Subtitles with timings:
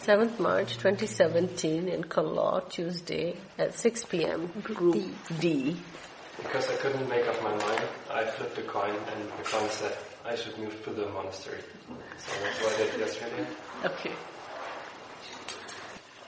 [0.00, 4.46] 7th March 2017 in Kalor, Tuesday at 6 p.m.
[4.62, 5.10] Group D.
[5.38, 5.76] D.
[6.38, 9.96] Because I couldn't make up my mind, I flipped a coin and the coin said
[10.24, 11.60] I should move to the monastery.
[12.18, 13.46] So that's what I did yesterday.
[13.84, 14.12] Okay.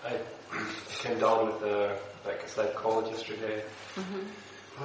[0.04, 0.16] I
[0.98, 3.64] came down with a, like a slight cold yesterday.
[3.94, 4.84] Mm-hmm.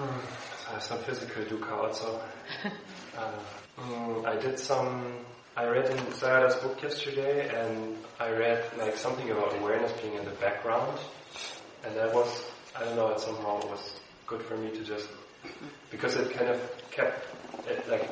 [0.69, 2.21] I have some physical dukkha also.
[3.17, 3.31] uh,
[3.79, 5.25] mm, I did some
[5.57, 10.23] I read in Sayadaw's book yesterday, and I read like something about awareness being in
[10.23, 10.99] the background,
[11.83, 12.29] and that was
[12.75, 15.09] I don't know it somehow was good for me to just
[15.89, 17.25] because it kind of kept
[17.67, 18.07] it like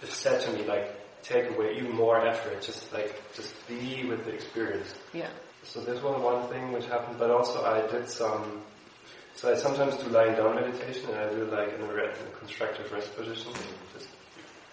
[0.00, 4.24] it said to me like take away even more effort, just like just be with
[4.24, 4.94] the experience.
[5.12, 5.28] Yeah.
[5.64, 8.62] So this was one thing which happened, but also I did some.
[9.34, 12.38] So I sometimes do lying down meditation, and I do like in a, in a
[12.38, 13.52] constructive rest position,
[13.92, 14.08] just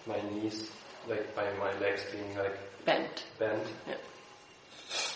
[0.06, 0.70] my knees
[1.08, 3.24] like by my legs being like bent.
[3.38, 3.62] Bent.
[3.86, 3.94] Yeah.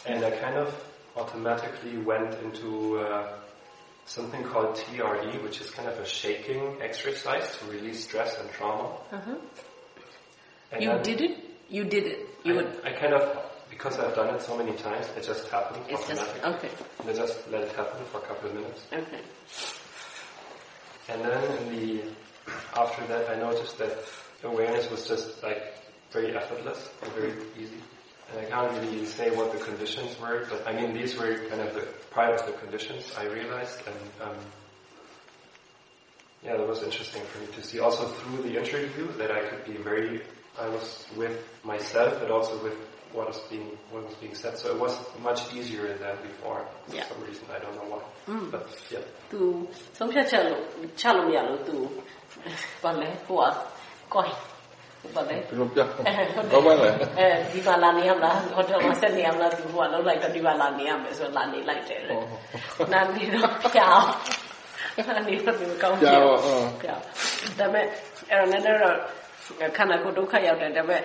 [0.06, 0.74] And I kind of
[1.16, 3.32] automatically went into uh,
[4.06, 8.96] something called TRE, which is kind of a shaking exercise to release stress and trauma.
[9.12, 9.34] Uh-huh.
[10.72, 11.38] And you did it.
[11.68, 12.28] You did it.
[12.44, 12.80] You I, would.
[12.84, 16.40] I kind of because I've done it so many times, it just happened it's automatically.
[16.40, 16.70] Just, okay.
[16.98, 18.82] And I just let it happen for a couple of minutes.
[18.92, 19.20] Okay.
[21.08, 22.02] And then in the
[22.76, 23.96] after that, I noticed that
[24.42, 25.74] awareness was just like
[26.11, 27.81] very effortless and very easy.
[28.31, 31.61] And I can't really say what the conditions were, but I mean these were kind
[31.61, 34.37] of the part of the conditions I realized, and um,
[36.43, 37.79] yeah, that was interesting for me to see.
[37.79, 40.21] Also through the interview that I could be very,
[40.59, 42.77] I was with myself, but also with
[43.13, 44.57] what was being what was being said.
[44.57, 46.65] So it was much easier than before.
[46.87, 47.07] For yeah.
[47.07, 48.01] some reason, I don't know why.
[48.27, 48.51] Mm.
[48.51, 48.99] But yeah.
[49.31, 49.41] သူ
[49.97, 50.61] ဆုံးဖြတ်ချက်လို့
[50.99, 51.77] ချလို့မရလို့သူ
[52.83, 53.53] ဘာလဲဟိုက
[54.13, 54.25] ကို
[55.06, 55.80] ယ်ဘာလဲဘယ်လိုပြ
[56.52, 62.18] ဘာပါလဲအဲဒီမှာလာနေရမလားဟိုတယ်မှာဆက်နေရမလားသူကလောက်လိုက်တော့ဒီမှာလာနေရမယ်ဆိုလာနေလိုက်တယ်တဲ့
[62.92, 64.06] နာနေတော့ပြောင်း
[65.08, 66.38] နာနေတော့ဒီကောင်းပြောင်း
[66.82, 67.04] ပြောင်း
[67.58, 67.84] ဒါပေမဲ့
[68.30, 68.96] အဲ့တော့လည်းတော့
[69.76, 71.02] ခန္ဓာကိုယ်ဒုက္ခရောက်တယ်ဒါပေမဲ့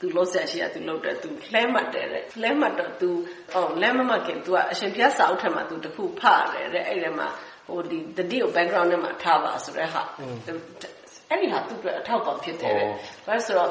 [0.00, 3.10] သူလို့ဆက်ရှိရသူလို့တယ်သူလှဲမှတ်တယ်တဲ့လှဲမှတ်တော့သူ
[3.54, 7.28] အော်လှဲမမှတ်ခင် तू ကအရှင်ဘုရားစာအုပ်ထဲမှာ तू တခုဖရတယ်တဲ့အဲ့ဒီမှာ
[7.66, 10.02] ဟိုဒီတတိကို background ထဲမှာထားပါဆိုတဲ့ဟာ
[11.32, 12.88] အဲ့ဒီဟာသူ့အတွက်အထောက်ပံ့ဖြစ်တယ်တဲ့။
[13.26, 13.70] ဘာလို့ဆိုတော့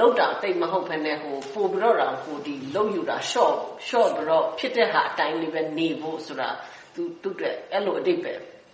[0.00, 3.56] လောက်တာတိတ်မဟုတ်ဘဲနဲ့ဟိုပို့ပြီးတော့ဟိုဒီလောက်ယူတာ short
[3.88, 6.48] short ပြီးတော့ဖြစ်တဲ့ဟာအတိုင်းလေးပဲနေဖို့ဆိုတာ
[6.94, 8.32] သူသူ့အတွက်အဲ့လိုအတိတ်ပဲ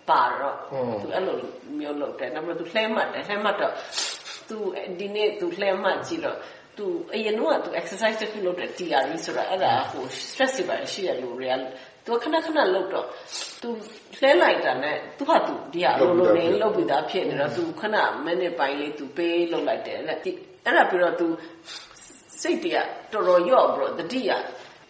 [0.08, 0.56] ပါတော့
[1.02, 1.36] သူအဲ့လို
[1.78, 3.74] မျိုးလုပ်တယ်။နောက်ပြီးသူလှဲမှတ်တယ်လှဲမှတ်တော့
[4.48, 4.56] သူ
[4.98, 6.38] ဒီနေ့သူလှဲမှတ်ကြည့်တော့
[6.78, 11.62] သူအရင်ကသူ exercise တစ်ခုလုပ်တယ် TRE ဆိုတာအဲ့ဒါဟို stress တွေပါရှိရလို့ real
[12.06, 13.06] သူခဏခဏလှုပ်တော့
[13.62, 13.68] သူ
[14.20, 20.18] လှဲလိုက်တာနဲ့သူဟာသူဒီဟာလိုလိုနေလှုပ်ပြီးသားဖြစ်နေတော့သူခဏမိနစ်ပိုင်းလေးသူပေးလှုပ်လိုက်တယ်တဲ့
[20.64, 21.26] အဲ့ဒါပြီးတော့သူ
[22.40, 24.30] စိတ်တည်းတော်တော်ရော့ပြီးတော့တတိယ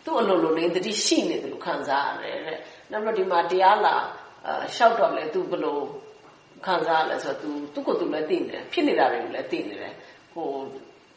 [0.05, 2.59] သူ့အလိုလိုနေတတိရှိနေတယ်လို့ခံစားရတယ်တဲ့
[2.91, 3.95] နောက်တော့ဒီမှာတရားလာ
[4.77, 5.79] ရှောက်တော့လေသူဘယ်လို
[6.67, 9.95] ခံစားရလဲဆိုတော့သူသူ့ကိုယ်သူလည်းသိနေတယ်ဖြစ်နေတာတွေကိုလည်းသိနေတယ်
[10.33, 10.49] ဟို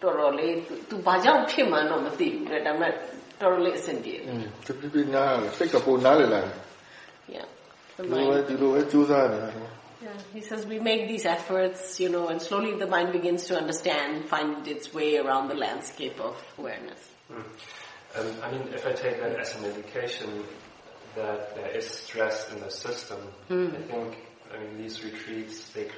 [0.02, 0.54] တော်တော်လေး
[0.90, 2.94] သူဘာကြောင့်ဖြစ်မှန်းတော့မသိဘူးတဲ့ဒါပေမဲ့
[3.41, 4.25] တော်တော်လေးအဆင်ပြေတယ်။
[4.67, 6.55] တပြပြနားစိတ်ကပိုနားလေလာတယ်
[7.37, 7.47] Yeah.
[7.73, 9.51] ။ဒီလိုဒီလိုကြိုးစားနေတာ
[10.05, 13.57] Yeah, he says we make these efforts, you know, and slowly the mind begins to
[13.57, 17.01] understand, find its way around the landscape of awareness.
[17.33, 17.43] Mm.
[18.17, 20.45] Um, I mean, if I take that as an indication
[21.17, 23.19] that there is stress in the system,
[23.49, 23.75] mm.
[23.75, 24.11] I think,
[24.53, 25.89] I mean, these retreats, they,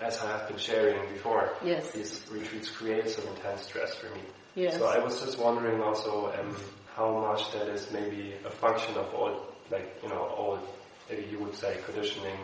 [0.00, 1.90] as I have been sharing before, yes.
[1.92, 4.22] these retreats create some intense stress for me.
[4.57, 4.79] Yes.
[4.79, 6.57] So I was just wondering also um,
[6.95, 10.59] how much that is maybe a function of all, like, you know, all,
[11.07, 12.39] maybe you would say conditioning,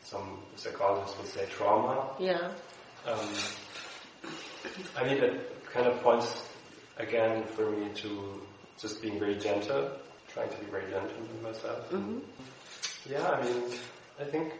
[0.00, 2.10] some psychologists would say trauma.
[2.20, 2.52] Yeah.
[3.04, 3.28] Um,
[4.96, 6.40] I mean, it kind of points
[6.98, 8.40] again for me to
[8.78, 9.90] just being very gentle,
[10.28, 11.90] trying to be very gentle with myself.
[11.90, 12.18] Mm-hmm.
[13.10, 13.62] Yeah, I mean,
[14.20, 14.52] I think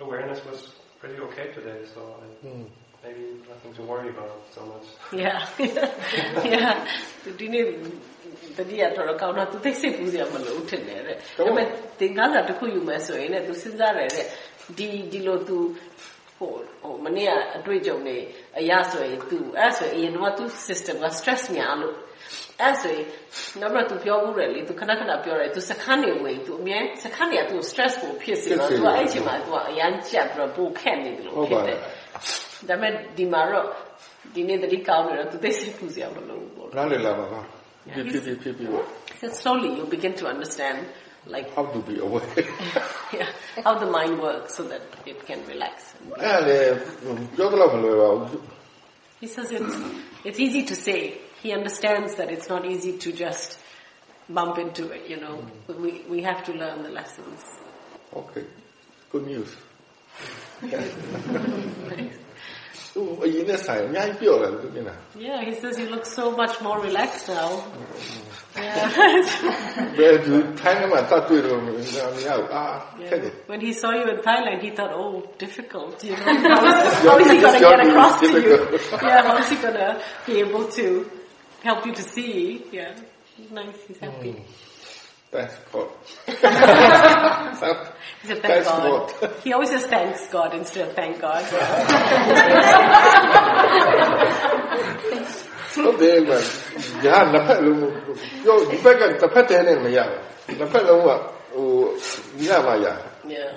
[0.00, 2.66] awareness was pretty okay today, so I, mm.
[3.06, 4.86] Maybe nothing to worry about so much.
[5.22, 5.38] Yeah.
[6.54, 6.74] yeah.
[7.40, 7.64] ဒီနေ့
[8.56, 11.66] တတိယတော်တော်ကောင်းတော့သူသိစိတ်ပူစရာမလိုထင်တယ်တဲ့ဒါပေမဲ့
[11.98, 14.26] သင်္ကန်းစာတစ်ခုယူမယ်ဆိုရင်လည်းသူစဉ်းစားတယ်တဲ့
[14.78, 15.58] ဒီဒီလိုသူ
[16.38, 18.16] ဟိုဟိုမနေ့ကအတွေ့အကြုံတွေ
[18.58, 21.96] အရဆိုရင်သူအဲ့ဆိုရင်အရင်တော့သူ system က stress များလို့
[22.60, 23.06] အဲ့ဆိုရင်
[23.60, 31.78] နောက်တော့သူပြောဘူးတယ်လေသူခဏခဏပြောတယ်သူစခန်းနေဝင်သူအမြဲစခန်းတွေကသူ stress ကိုဖြစ်စေတော့သူကအဲ့ချိန်မှာသူကအရန်ကြက်ပြီးတော့ပိုခက်နေတယ်လို့ဖြစ်တယ်
[32.69, 33.65] ဒါပေမဲ့ဒီမှာတော့
[34.35, 37.41] ဒီနေ့တတိကောင်းနေတော့သူသိစိတ်ပူစရာမလိုဘူးပေါ့ နားလည်လာပါပါ
[37.93, 38.63] ဖြစ်ဖြစ်ဖြစ်ဖြ
[39.25, 40.77] စ် slowly you begin to understand
[41.33, 42.29] like how to be aware
[43.19, 43.29] yeah
[43.65, 45.75] how the mind works so that it can relax
[46.23, 46.59] အဲ့လေ
[47.35, 48.41] ပြောတော့မလွယ်ပါဘူး
[49.21, 49.75] he says it's
[50.27, 50.99] it's easy to say
[51.43, 53.49] he understands that it's not easy to just
[54.33, 55.43] bump into it, you know.
[55.67, 55.79] Mm.
[55.81, 57.39] We, we have to learn the lessons.
[58.13, 58.45] Okay.
[59.11, 59.49] Good news.
[60.61, 60.67] သူ
[64.88, 64.94] I.
[65.18, 67.64] Yeah, he says you look so much more relaxed now.
[68.56, 68.88] yeah.
[73.46, 76.02] When he saw you in Thailand, he thought, oh, difficult.
[76.02, 78.78] You know, how is, how is he going to get across to you?
[78.92, 81.10] Yeah, how is he going to be able to
[81.62, 82.64] help you to see?
[82.72, 82.96] Yeah,
[83.50, 83.76] nice.
[83.86, 84.32] He's happy.
[84.32, 84.42] Mm.
[85.30, 85.88] Thanks, God.
[88.22, 89.12] He's a thank God.
[89.20, 89.32] God.
[89.42, 91.44] He always says thanks God instead of thank God.
[95.76, 96.40] तो देख मैं
[97.04, 97.54] यहाँ नफे
[98.44, 100.10] जो नफे का नफे तेने में यार
[100.60, 101.16] नफे लोगों
[101.52, 101.66] वो
[102.40, 102.78] मिला में
[103.28, 103.52] yeah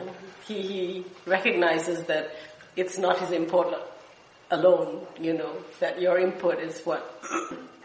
[0.48, 2.36] he he recognizes that
[2.76, 3.74] it's not his input
[4.52, 7.22] alone you know that your input is what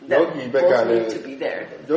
[0.09, 0.19] that
[0.53, 1.69] both need to be there.
[1.69, 1.89] That,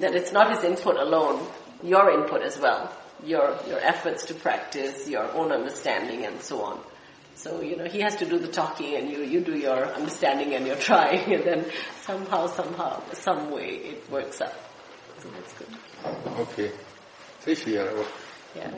[0.00, 1.46] that it's not his input alone,
[1.82, 2.92] your input as well.
[3.24, 6.80] Your, your efforts to practice, your own understanding and so on.
[7.36, 10.54] So, you know, he has to do the talking and you, you do your understanding
[10.54, 11.66] and your trying and then
[12.02, 14.54] somehow, somehow, some way it works out.
[15.20, 15.68] So that's good.
[16.40, 16.70] Okay.
[18.56, 18.70] Yeah.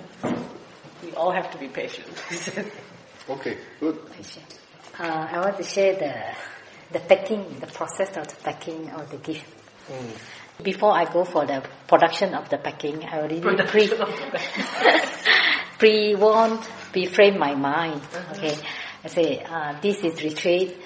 [1.05, 2.09] We all have to be patient.
[3.29, 4.11] okay, good.
[4.13, 4.59] Patient.
[4.99, 6.15] Uh, I want to share the,
[6.91, 9.45] the packing, the process of the packing of the gift.
[9.91, 10.65] Mm.
[10.65, 13.89] Before I go for the production of the packing, I already pre
[15.79, 16.61] pre warned,
[16.93, 18.01] pre-frame my mind.
[18.01, 18.35] Uh-huh.
[18.37, 18.57] Okay,
[19.05, 20.77] I say uh, this is retreat.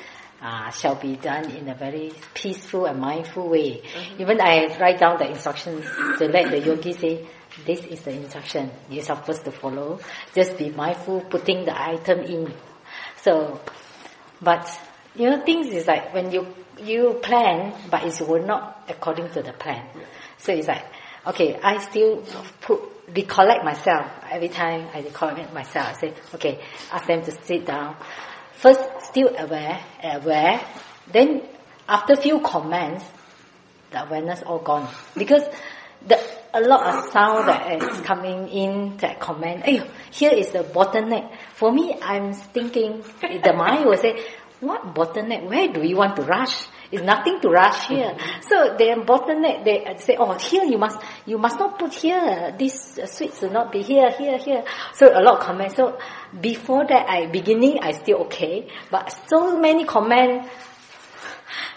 [0.43, 3.83] Uh, shall be done in a very peaceful and mindful way.
[3.83, 4.23] Mm-hmm.
[4.23, 5.85] Even I write down the instructions
[6.19, 7.27] to let the yogi say,
[7.67, 10.01] this is the instruction you're supposed to follow.
[10.35, 12.55] Just be mindful putting the item in.
[13.21, 13.61] So,
[14.41, 14.69] but
[15.15, 16.47] you know, things is like when you
[16.79, 19.85] you plan, but it will not according to the plan.
[20.39, 20.85] So it's like,
[21.27, 22.25] okay, I still
[22.61, 22.81] put
[23.15, 25.89] recollect myself every time I recollect myself.
[25.89, 26.61] I say, okay,
[26.93, 27.97] ask them to sit down.
[28.55, 30.61] First, still aware, aware.
[31.11, 31.43] Then,
[31.89, 33.05] after few comments,
[33.91, 35.43] the awareness all gone because
[36.07, 36.21] the
[36.53, 39.65] a lot of sound that is coming in that comment.
[39.65, 41.31] Hey, here is the bottleneck.
[41.55, 44.23] For me, I'm thinking the mind will say,
[44.61, 45.49] what bottleneck?
[45.49, 46.67] Where do you want to rush?
[46.93, 48.17] It's nothing to rush here.
[48.43, 52.55] So the bottleneck, they say, oh, here you must, you must not put here.
[52.59, 54.65] This uh, sweets will not be here, here, here.
[54.95, 55.77] So a lot of comments.
[55.77, 55.99] So
[56.41, 60.49] before that, I beginning, I still okay, but so many comments.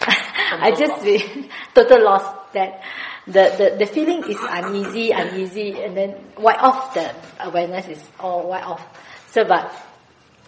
[0.00, 2.82] I just be total lost that
[3.26, 8.48] the, the, the feeling is uneasy, uneasy, and then white off the awareness is all
[8.48, 8.84] white off.
[9.30, 9.72] So, but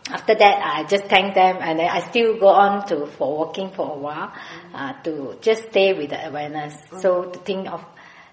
[0.08, 3.70] after that, I just thank them, and then I still go on to for walking
[3.72, 4.32] for a while
[4.74, 6.74] uh, to just stay with the awareness.
[7.00, 7.84] So to think of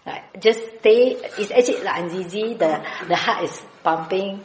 [0.06, 1.16] like just stay.
[1.38, 2.54] It's actually like uneasy.
[2.54, 4.44] The the heart is pumping,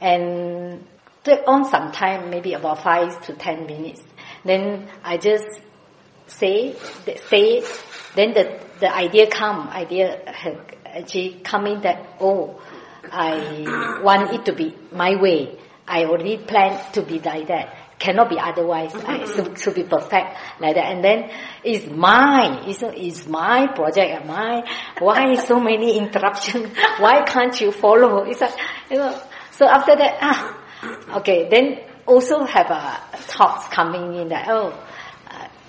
[0.00, 0.84] and
[1.22, 4.02] take on some time, maybe about five to ten minutes.
[4.44, 5.46] Then I just
[6.26, 6.74] say
[7.28, 7.62] say.
[8.16, 9.68] Then the the idea come.
[9.68, 10.20] Idea
[10.84, 12.60] actually coming that oh,
[13.12, 15.58] I want it to be my way.
[15.86, 17.76] I already planned to be like that.
[17.98, 18.94] Cannot be otherwise.
[18.94, 20.86] I should, should be perfect like that.
[20.92, 21.30] And then
[21.64, 22.68] it's mine.
[22.68, 24.26] It's, it's my project.
[24.26, 24.68] My
[24.98, 26.76] why so many interruptions?
[26.98, 28.24] Why can't you follow?
[28.24, 28.58] It's like
[28.90, 29.22] you know.
[29.52, 31.48] So after that, ah, okay.
[31.48, 34.74] Then also have uh, thoughts coming in that oh,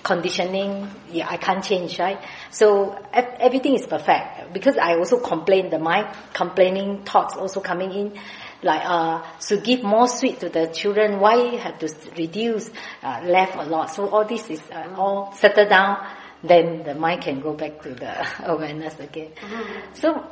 [0.08, 0.88] conditioning.
[1.12, 2.18] Yeah, I can't change, right?
[2.50, 5.68] So everything is perfect because I also complain.
[5.68, 8.18] The mind complaining thoughts also coming in
[8.62, 12.70] like uh, to give more sweet to the children, why have to reduce,
[13.02, 13.90] uh, left a lot.
[13.90, 16.04] So all this is uh, all settled down,
[16.42, 19.30] then the mind can go back to the awareness again.
[19.40, 19.94] Mm-hmm.
[19.94, 20.24] So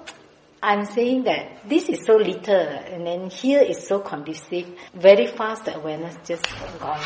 [0.64, 4.68] I'm saying that this is so little, and then here is so conducive.
[4.94, 6.46] Very fast, the awareness just
[6.80, 7.02] gone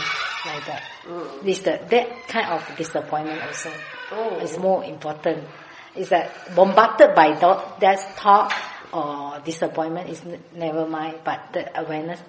[0.45, 0.83] like that.
[1.07, 1.43] Mm.
[1.43, 3.71] This the, that kind of disappointment also
[4.11, 4.39] oh.
[4.39, 5.47] is more important.
[5.95, 8.51] Is that bombarded by that, that thought
[8.95, 10.21] or disappointment is
[10.53, 12.21] never mind but the awareness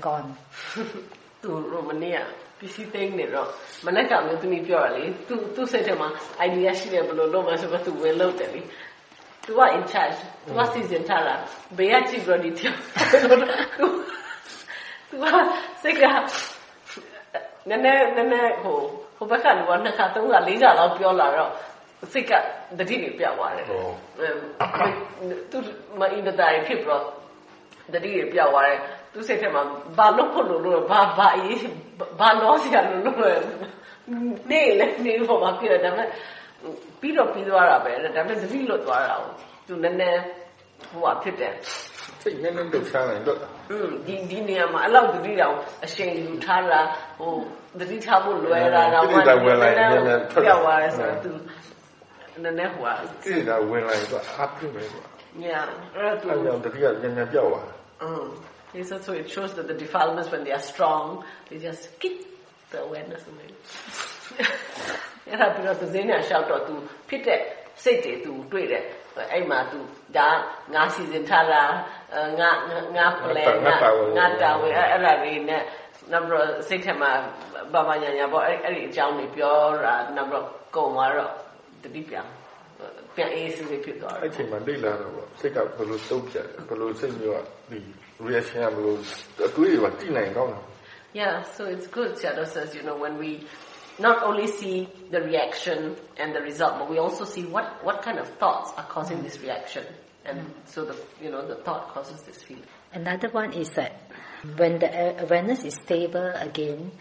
[0.00, 0.36] gone
[1.42, 2.22] သူရိုမနီယာ
[2.58, 3.48] ပစ္စည်းသိမ်းနေတော့
[3.86, 6.08] မနက်ကမျိုးသမီးပြောရလေသူသူစိတ်ထဲမှာ
[6.46, 8.60] idea ရှိတယ်ဘယ်လိုလုပ်မှဆိုတော့သူဝင်လုပ်တယ်လေ
[9.45, 11.35] သူက in charge သူကစီစဉ်ထားတာ
[11.77, 12.73] ဘေးကကြည့်ပြီးတော့ဒီပြော
[13.79, 13.87] သူ
[15.09, 15.25] သူက
[15.81, 16.03] စိတ်က
[17.69, 18.77] နည်းနည်းနည်းနည်းဟို
[19.17, 21.51] ဟိုဘက်ကလူကနှစ်ခါသုံးခါလေးခါလောက်ပြောလာတော့
[22.11, 22.31] စိတ်က
[22.77, 23.65] တတိတွေပြသွားတယ်
[25.51, 25.57] သူ
[25.99, 27.03] မအင်းတတားဖြစ်ပြီးတော့
[27.93, 28.77] တတိတွေပြသွားတယ်
[29.13, 29.63] သူစိတ်ထဲမှာ
[29.97, 31.57] ဘာလို့ဖို့လို့လို့ဘာဘာအေး
[32.19, 33.33] ဘာလို့ဆရာလို့လဲ
[34.49, 36.07] နေလေနေပေါ်မှာပြတယ်ဒါပေမဲ့
[37.00, 39.32] ပြီးတော့ပြီးသွားတာပဲဒါပေမဲ့သတိလွတ်သွားတာကို
[39.66, 40.20] သူနည်းနည်း
[40.90, 41.54] ဟိုဟာဖြစ်တယ်
[42.22, 43.38] စိတ်နည်းနည်းလှုပ်ရှားနိုင်တော့
[43.70, 46.80] อืมဒီဒီနေရာမှာအဲ့လောက်သတိတောင်အရှိန်ယူထားတာ
[47.18, 47.32] ဟို
[47.78, 51.30] သတိထားဖို့လွယ်တာတော့မှနည်းနည်းပြောက်သွားတယ်ဆိုတော့သူ
[52.44, 52.92] နည်းနည်းဟိုဟာ
[53.24, 55.04] ကြည့်တာဝင်လာတော့အပြည့်ပဲကွာ
[55.42, 55.60] ညာ
[55.96, 57.66] အဲ့ဒါသူတတိယညံ့ညံ့ပြောက်သွား
[58.02, 58.26] อืม
[59.04, 62.16] so it shows that the defilements when they are strong they just keep
[62.70, 63.48] the awareness away
[65.29, 66.75] အဲ့ဒါပြီးတော့သူစင်းညာလျှောက်တော့သူ
[67.09, 67.39] ဖြစ်တဲ့
[67.83, 68.83] စိတ်တွေသူတွေ့တယ်
[69.31, 69.79] အဲ့မှာသူ
[70.17, 70.29] ဒါ
[70.73, 71.63] ငါစီစဉ်ထားတာ
[72.39, 72.49] ငါ
[72.97, 73.75] ငါ plan ငါ
[74.17, 75.61] ငါတာဝယ်အဲ့ဒါတွေနဲ့
[76.11, 77.11] နောက်တော့စိတ်ထဲမှာ
[77.73, 81.31] ဘာဘာညာညာပေါ့အဲ့အဲ့ဒီအကြောင်းတွေပြောတာနောက်တော့ကုံသွားတော့
[81.83, 82.25] တတိပြန်
[83.15, 87.39] ပြန်အေးစစ်စစ်ဖြစ်သွားတယ်အဲ့ချိန်မှာလိလာတော့ပေါ့စိတ်ကဘယ်လိုတုံ့ပြန်ဘယ်လိုစိတ်မျိုးက
[87.71, 87.79] ဒီ
[88.27, 88.95] reaction ကဘယ်လို
[89.47, 90.65] အတွေးတွေကတိနိုင်ကောင်းလား
[91.13, 93.45] Yeah, so it's good, Shadow says, you know, when we
[93.99, 98.19] not only see the reaction and the result, but we also see what, what kind
[98.19, 99.85] of thoughts are causing this reaction.
[100.25, 100.51] And mm.
[100.65, 102.63] so the, you know, the thought causes this feeling.
[102.93, 103.93] Another one is that
[104.57, 106.91] when the awareness is stable again,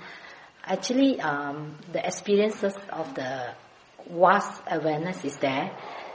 [0.65, 3.55] actually um, the experiences of the
[4.11, 5.71] vast awareness is there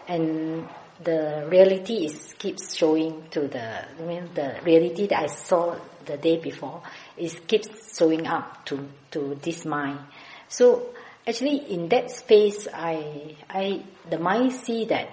[0.07, 0.67] and
[1.03, 6.17] the reality is keeps showing to the I mean the reality that I saw the
[6.17, 6.81] day before
[7.17, 9.99] is keeps showing up to to this mind
[10.49, 10.89] so
[11.25, 15.09] actually in that space, I, I, the mind see that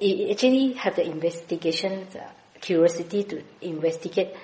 [0.00, 2.24] it actually have the investigation, the
[2.60, 4.34] curiosity to investigate.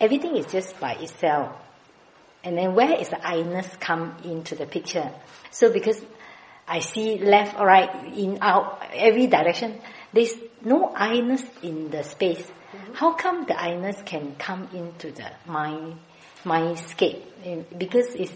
[0.00, 1.52] Everything is just by itself.
[2.44, 5.10] And then where is the I-ness come into the picture?
[5.50, 6.00] So because
[6.68, 9.80] I see left, right, in, out, every direction,
[10.12, 12.42] there's no I-ness in the space.
[12.42, 12.94] Mm-hmm.
[12.94, 15.98] How come the I-ness can come into the mind,
[16.44, 17.22] mindscape?
[17.76, 18.32] Because it's,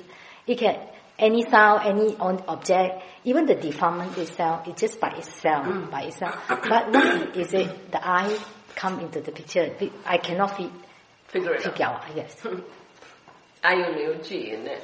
[0.47, 0.77] it can,
[1.20, 5.90] any sound, any object, even the defilement itself, it's just by itself, mm.
[5.90, 6.36] by itself.
[6.48, 8.38] But why is it the eye
[8.76, 9.72] come into the picture?
[10.06, 10.72] I cannot fi-
[11.28, 12.04] figure it figure out.
[12.04, 12.16] out.
[12.16, 12.36] Yes.
[13.68, 14.82] အာယုန်လေးကိုကြည့်ရင်လည်း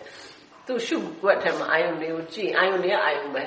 [0.65, 3.43] သူရှုွက်ထဲမှာအာယုန်လေးကိုကြည့်အာယုန်လေးကအာယုန်ပဲ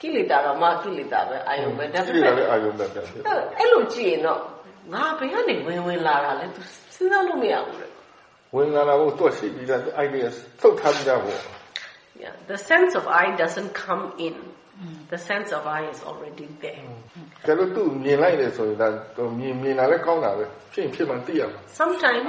[0.00, 2.84] ကိလေသာတော့မှကိလေသာပဲအာယုန်ပဲဒါပေမဲ့အာယုန်ပဲ
[3.58, 4.40] အဲ့လိုကြည့်ရင်တော့
[4.92, 6.60] ငါဘယ်ကနေဝင်ဝင်လာတာလဲသူ
[6.94, 7.88] စဉ်းစားလို့မရဘူးလေ
[8.54, 10.26] ဝင်လာတာကိုသူ့ရှိပြီးသား idea
[10.60, 11.40] သုတ်ထားပြီးသားပေါ့
[12.19, 14.33] yeah, the sense of I doesn't come in.
[14.33, 15.07] Mm.
[15.09, 16.83] The sense of I is already there.
[21.67, 22.27] Sometimes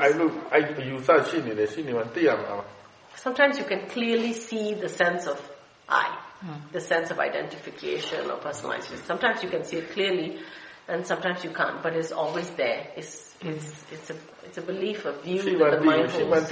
[3.16, 5.40] Sometimes you can clearly see the sense of
[5.88, 6.72] I, mm.
[6.72, 8.98] the sense of identification or personalization.
[9.06, 10.38] Sometimes you can see it clearly,
[10.86, 11.82] and sometimes you can't.
[11.82, 12.92] But it's always there.
[12.96, 16.50] It's it's it's a it's a belief, a view that the mind holds.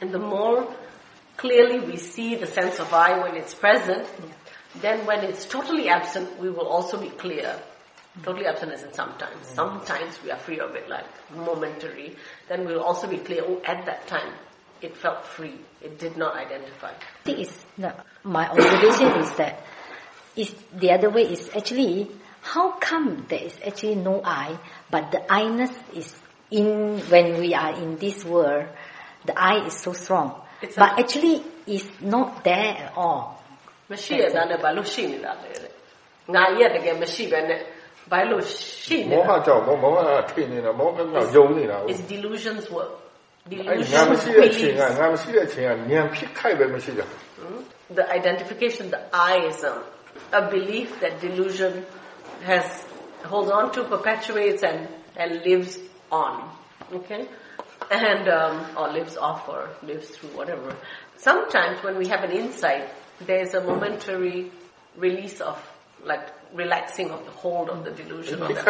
[0.00, 0.74] And the more
[1.36, 4.06] clearly we see the sense of I when it's present,
[4.80, 7.56] then when it's totally absent, we will also be clear.
[8.22, 9.46] Totally absent is in sometimes.
[9.46, 9.54] Mm.
[9.54, 12.16] Sometimes we are free of it, like momentary.
[12.48, 14.32] Then we'll also be clear, oh, at that time,
[14.80, 15.58] it felt free.
[15.82, 16.90] It did not identify.
[16.90, 19.64] I think it's, no, my observation is that
[20.36, 22.10] is the other way is actually
[22.42, 24.58] how come there is actually no I,
[24.90, 26.14] but the I-ness is
[26.50, 28.66] in when we are in this world
[29.25, 30.27] the I is so strong.
[30.61, 33.21] It's but actually it's not there at all.
[33.91, 35.51] မရှိရတဲ့ဘာလို့ရှိနေတာလဲ။
[36.35, 37.59] ငါရက်တကယ်မရှိပဲနဲ့
[38.11, 38.43] ဘာလို့
[38.83, 40.99] ရှိနေလဲ။မောဟကြောင့်မောဟကထိနေတာမောဟက
[41.35, 42.93] ယုံနေတာ။ It's delusions work.
[43.53, 47.05] Delusions ငါမရှိတဲ့အချိန်ကငါမရှိတဲ့အချိန်ကဉာဏ်ဖြစ်ခိုက်ပဲမရှိတာ
[47.99, 49.73] The identification the I is a,
[50.39, 51.73] a belief that delusion
[52.49, 52.67] has
[53.31, 54.79] holds on to perpetuates and
[55.21, 55.77] and lives
[56.11, 56.33] on.
[56.93, 57.27] Okay?
[57.90, 60.76] and um, or lives off or lives through whatever.
[61.16, 62.88] Sometimes when we have an insight,
[63.20, 64.50] there's a momentary
[64.96, 65.58] release of
[66.04, 68.42] like relaxing of the hold of the delusion.
[68.42, 68.60] On the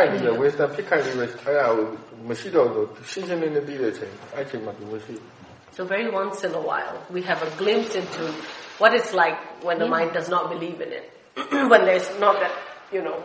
[5.73, 8.33] So very once in a while, we have a glimpse into
[8.78, 11.12] what it's like when the mind does not believe in it,
[11.50, 12.52] when there's not that
[12.92, 13.23] you know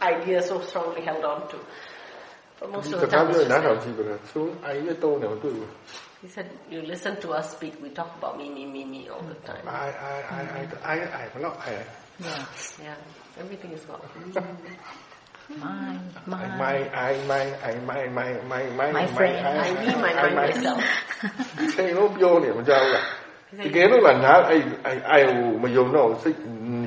[0.00, 1.58] idea so strongly held on to
[2.63, 3.27] But most of the time,
[6.21, 9.21] he said, you listen to us speak, we talk about me, me, me, me all
[9.21, 9.63] the time.
[9.65, 11.71] I, I, I, I, I, I'm not I.
[12.21, 12.45] Yeah,
[12.83, 12.95] yeah,
[13.39, 14.01] everything is gone.
[15.57, 20.13] My, my, my, I, my, I, my, my, my, my, my friend, I, me, my,
[20.13, 20.83] my, myself.
[21.57, 26.37] ဒီချိန်လုံးပြောနေမကြောက်ဘူးတကယ်လို့ကနားအဲ့အဲ့အဲ့ဟိုမယုံတော့စိတ်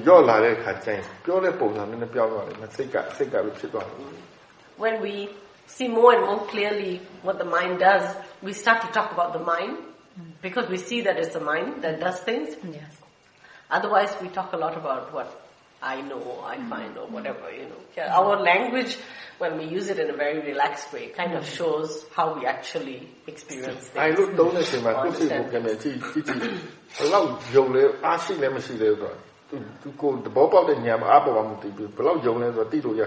[0.08, 3.96] ရော့လာတဲ့ခါကျရင်ပြောတဲ့ပုံစံနဲ့ပြောင်းသွားတယ်စိတ်ကစိတ်ကပဲဖြစ်သွားတယ်
[4.82, 5.14] When we
[5.66, 8.04] see more and more clearly what the mind does,
[8.42, 9.78] we start to talk about the mind
[10.42, 12.56] because we see that it's the mind that does things.
[12.64, 12.92] Yes.
[13.70, 15.28] Otherwise, we talk a lot about what
[15.82, 17.80] I know, I find, or whatever, you know.
[17.96, 18.96] Yeah, our language,
[19.38, 23.08] when we use it in a very relaxed way, kind of shows how we actually
[23.26, 24.00] experience things.
[24.00, 26.40] အဲလိုတုံးတဲ့ချိန်မှာကိုယ်စိတ်ကိုပြန်ပြန်ကြည့်ကြည့်ကြည့်
[26.96, 29.16] ဘယ်လောက်ယုံလဲအားရှိလဲမရှိလဲဆိုတော့
[29.48, 33.02] သူသူကိုယ်သဘောပေါက်တဲ့ဉာဏ်မှာအားပေါ်မှာမသိဘူးဘယ်လောက်ယုံလဲဆိုတော့သိလို့ရ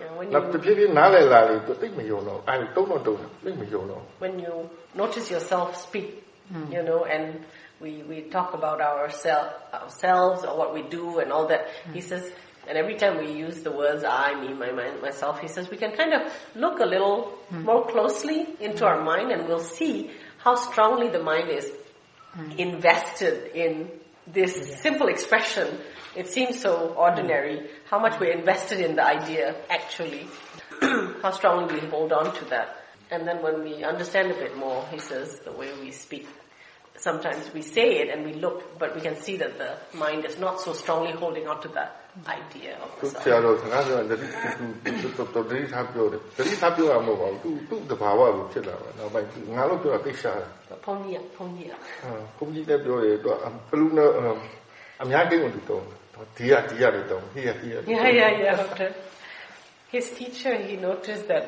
[0.00, 4.54] Yeah, when နောက် you တစ်ဖြည်းဖြည်းနားလည်လာလေသူသိမယုံတော့အဲတုံးတော့တုံးတယ်သိမယုံတော့ when you
[5.02, 6.08] notice yourself speak,
[6.74, 7.24] you know, and
[7.82, 11.62] we, we talk about ourselves, ourselves or what we do and all that.
[11.92, 12.24] He says,
[12.68, 15.76] and every time we use the words I, me, my mind, myself, he says we
[15.76, 17.18] can kind of look a little
[17.50, 19.94] more closely into our mind and we'll see
[20.38, 21.66] how strongly the mind is
[22.56, 23.90] invested in
[24.33, 25.79] this simple expression.
[26.15, 27.67] It seems so ordinary, mm.
[27.89, 30.27] how much we're invested in the idea actually,
[31.21, 32.77] how strongly we hold on to that.
[33.09, 36.27] And then when we understand a bit more, he says, the way we speak
[37.08, 39.70] Sometimes we say it and we look, but we can see that the
[40.04, 41.90] mind is not so strongly holding on to that
[42.38, 43.44] idea of သူ the ဆရာ self.
[43.44, 44.26] တော်စကားပြောတယ်သူ
[44.84, 51.64] သူသူသူတတိထားပြောတယ်တတိထားပြောရမှာမဟုတ်ပါဘူးသူသူ့တဘာဝကိုဖြစ်လာတာနောက်ပိုင်းငါတို့ပြောတာသိရှာတယ် But Pony, pony.
[52.36, 53.30] ဘုန်းကြီးလည်းပြောတယ်သူ
[53.68, 54.10] ဘလူးနဲ့
[55.02, 55.84] အများကြီးကိုသူတုံး
[56.36, 58.54] ဒီရဒီရတယ်တုံးဟိရဟိရ Yeah, yeah, yeah.
[58.62, 58.90] Doctor.
[59.94, 61.44] His teacher, he noticed that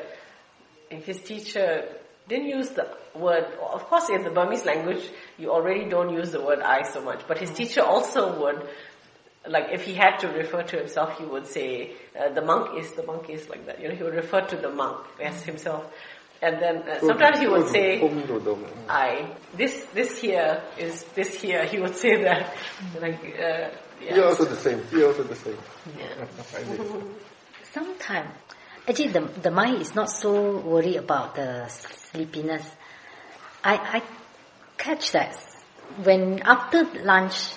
[1.07, 1.69] his teacher
[2.30, 6.40] didn't use the word, of course in the Burmese language, you already don't use the
[6.40, 7.56] word I so much, but his mm.
[7.56, 8.66] teacher also would,
[9.46, 12.92] like if he had to refer to himself, he would say, uh, the monk is,
[12.92, 15.84] the monk is like that, you know, he would refer to the monk as himself.
[16.40, 18.00] And then uh, sometimes he would say,
[18.88, 23.02] I, this, this here is this here, he would say that, mm.
[23.02, 23.68] like, uh,
[24.00, 24.16] yeah.
[24.16, 25.58] you also the same, you also the same.
[25.98, 26.24] Yeah.
[27.72, 28.30] Sometimes
[28.88, 32.68] actually, the, the mind is not so worried about the sleepiness.
[33.62, 34.02] I, I
[34.78, 35.36] catch that
[36.02, 37.52] when after lunch,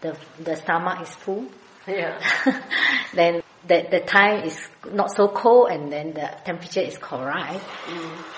[0.00, 1.46] the, the stomach is full,
[1.86, 2.20] Yeah.
[3.14, 4.58] then the, the time is
[4.90, 7.60] not so cold and then the temperature is correct.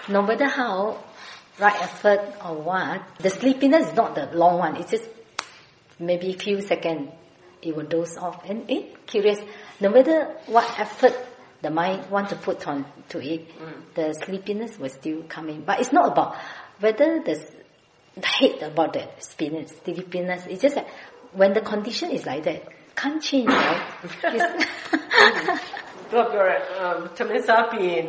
[0.08, 1.02] No matter how
[1.58, 4.76] right effort or what, the sleepiness is not the long one.
[4.76, 5.08] It's just
[5.98, 7.10] maybe few seconds
[7.62, 8.44] it will doze off.
[8.48, 9.38] And eh, curious,
[9.80, 11.14] no matter what effort
[11.63, 13.41] the mind want to put on to it,
[13.95, 15.59] the sleepiness will still come in.
[15.69, 16.35] But it's not about
[16.79, 17.51] whether the s-
[18.23, 20.41] the hate about the sleepiness, sleepiness.
[20.47, 20.87] It's just that
[21.33, 22.61] when the condition is like that,
[22.95, 23.81] can't change, right?
[24.37, 24.65] It's-
[26.11, 26.55] သူကပြောရဲ
[27.17, 28.05] သမင်းစားပြီးရင်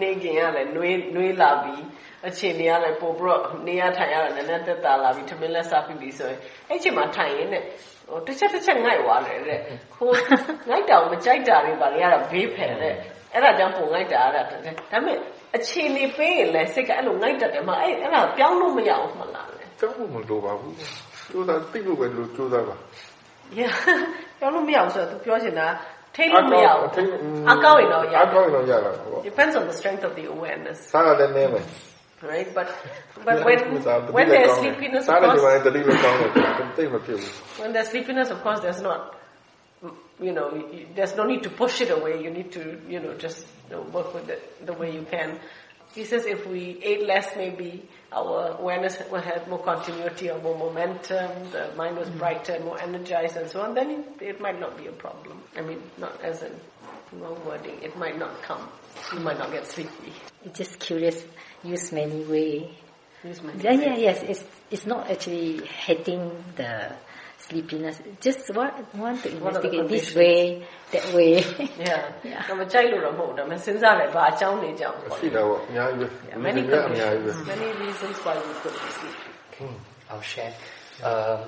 [0.00, 1.82] နေခင်ကလည်းနှွေးနှွေးလာပြီး
[2.28, 6.38] အခြေအနေကလည်းပို့ပြီးတော့နေရထိုင်ရတာနည်းနည်းသက်သာလာပြီးသမင်းလက်စားပြီးပြီဆိုရင်
[6.68, 7.64] အဲ့ချိန်မှာထိုင်ရင်တဲ့
[8.09, 9.59] ဟိုတစ်ချက်တစ်ချက်ငိုက်သွားတယ်တဲ့
[9.95, 10.09] ဟို
[10.69, 12.93] ငိုက်တောင်မကြိုက်တာတွေပါလေရတာဘေးဖယ်တဲ့
[13.33, 15.17] အဲ့ဒါကြောင့်ပုံငိုက်တာအဲ့ဒါတဲ့ဒါပေမဲ့
[15.55, 20.73] အခြေအနေပေးရင်လည်းစိတ်ကအဲ့လိုငိုက်တတ်တယ်မအဲ့အဲ့ဒါပြောင်းလို့မရအောင်မလားလေကျောင်းဖို့မလိုပါဘူး
[21.31, 22.75] ကျိုးသားသိလို့ပဲလို့ကျိုးသားပါ
[23.59, 23.73] Yeah
[24.39, 25.67] ပြောင်းလို့မရအောင်ဆိုတော့ तू ပြောချင်တာ
[26.15, 27.07] ထိတ်လို့မရအောင်ထိတ်
[27.51, 31.65] အကောင်းရင်တော့ရအကောင်းရင်တော့ရတာပေါ့ depends on the strength of the awareness စားရတယ်နည်းမယ်
[32.21, 32.53] right?
[32.53, 32.73] But
[33.25, 33.59] but when
[34.11, 35.41] when there's sleepiness, of course,
[37.59, 39.15] when there's sleepiness, of course, there's not.
[40.19, 40.49] You know,
[40.95, 42.23] there's no need to push it away.
[42.23, 45.39] You need to, you know, just you know, work with it the way you can.
[45.93, 51.51] He says if we ate less, maybe our awareness had more continuity or more momentum,
[51.51, 54.87] the mind was brighter, more energized and so on, then it, it might not be
[54.87, 55.41] a problem.
[55.55, 56.53] I mean, not as in
[57.13, 58.67] wrong wording, it might not come
[59.12, 60.12] You might not get sleepy.
[60.44, 61.24] it's just curious,
[61.64, 62.70] use many way.
[63.24, 64.18] Use my Yeah, yeah, yes.
[64.32, 64.42] It's
[64.74, 66.22] it's not actually hating
[66.56, 66.72] the
[67.46, 67.96] sleepiness.
[68.20, 70.16] Just want want to What are the investigate this conditions?
[70.16, 71.32] way, that way.
[71.88, 72.02] Yeah.
[72.30, 72.42] Yeah.
[72.48, 79.30] ဒါမကြိုက်လို့တော့မဟုတ်ဘူးဒါပေမဲ့စဉ်းစားတယ်ဘာအကြောင်းနေကြောင်းပေါ့ ရှိတာပေါ့အများကြီးပဲ Yeah, many အများကြီးပဲ conditions, many reasons why we could be sleepy.
[79.58, 79.76] Hmm,
[80.10, 80.52] I'll share.
[81.10, 81.40] Um,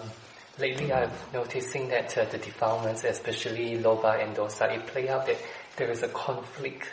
[0.65, 5.39] lately, I'm noticing that uh, the defilements, especially loba and dosa, it play out that
[5.79, 6.85] there is a conflict.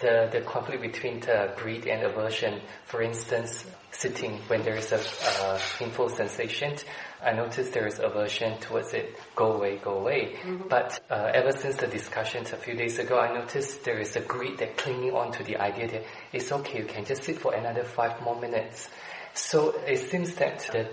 [0.00, 2.60] the the conflict between the greed and aversion.
[2.84, 6.76] For instance, sitting when there is a uh, painful sensation,
[7.24, 9.16] I notice there is aversion towards it.
[9.34, 10.36] Go away, go away.
[10.68, 14.20] But uh, ever since the discussions a few days ago, I noticed there is a
[14.20, 17.54] greed that clinging on to the idea that it's okay, you can just sit for
[17.54, 18.90] another five more minutes.
[19.32, 20.88] So it seems that the,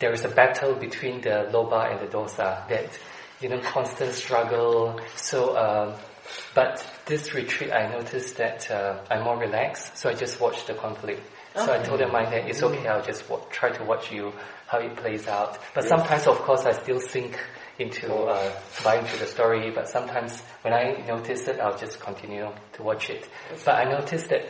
[0.00, 2.90] there is a battle between the loba and the dosa, that,
[3.40, 5.00] you know, constant struggle.
[5.14, 5.94] So, um,
[6.54, 10.74] but this retreat, I noticed that uh, I'm more relaxed, so I just watched the
[10.74, 11.22] conflict.
[11.54, 14.32] So I told the mind that it's okay, I'll just try to watch you,
[14.66, 15.58] how it plays out.
[15.74, 17.38] But sometimes, of course, I still sink
[17.78, 19.70] into uh, buy into the story.
[19.70, 23.28] But sometimes when I notice it, I'll just continue to watch it.
[23.64, 24.46] But I noticed that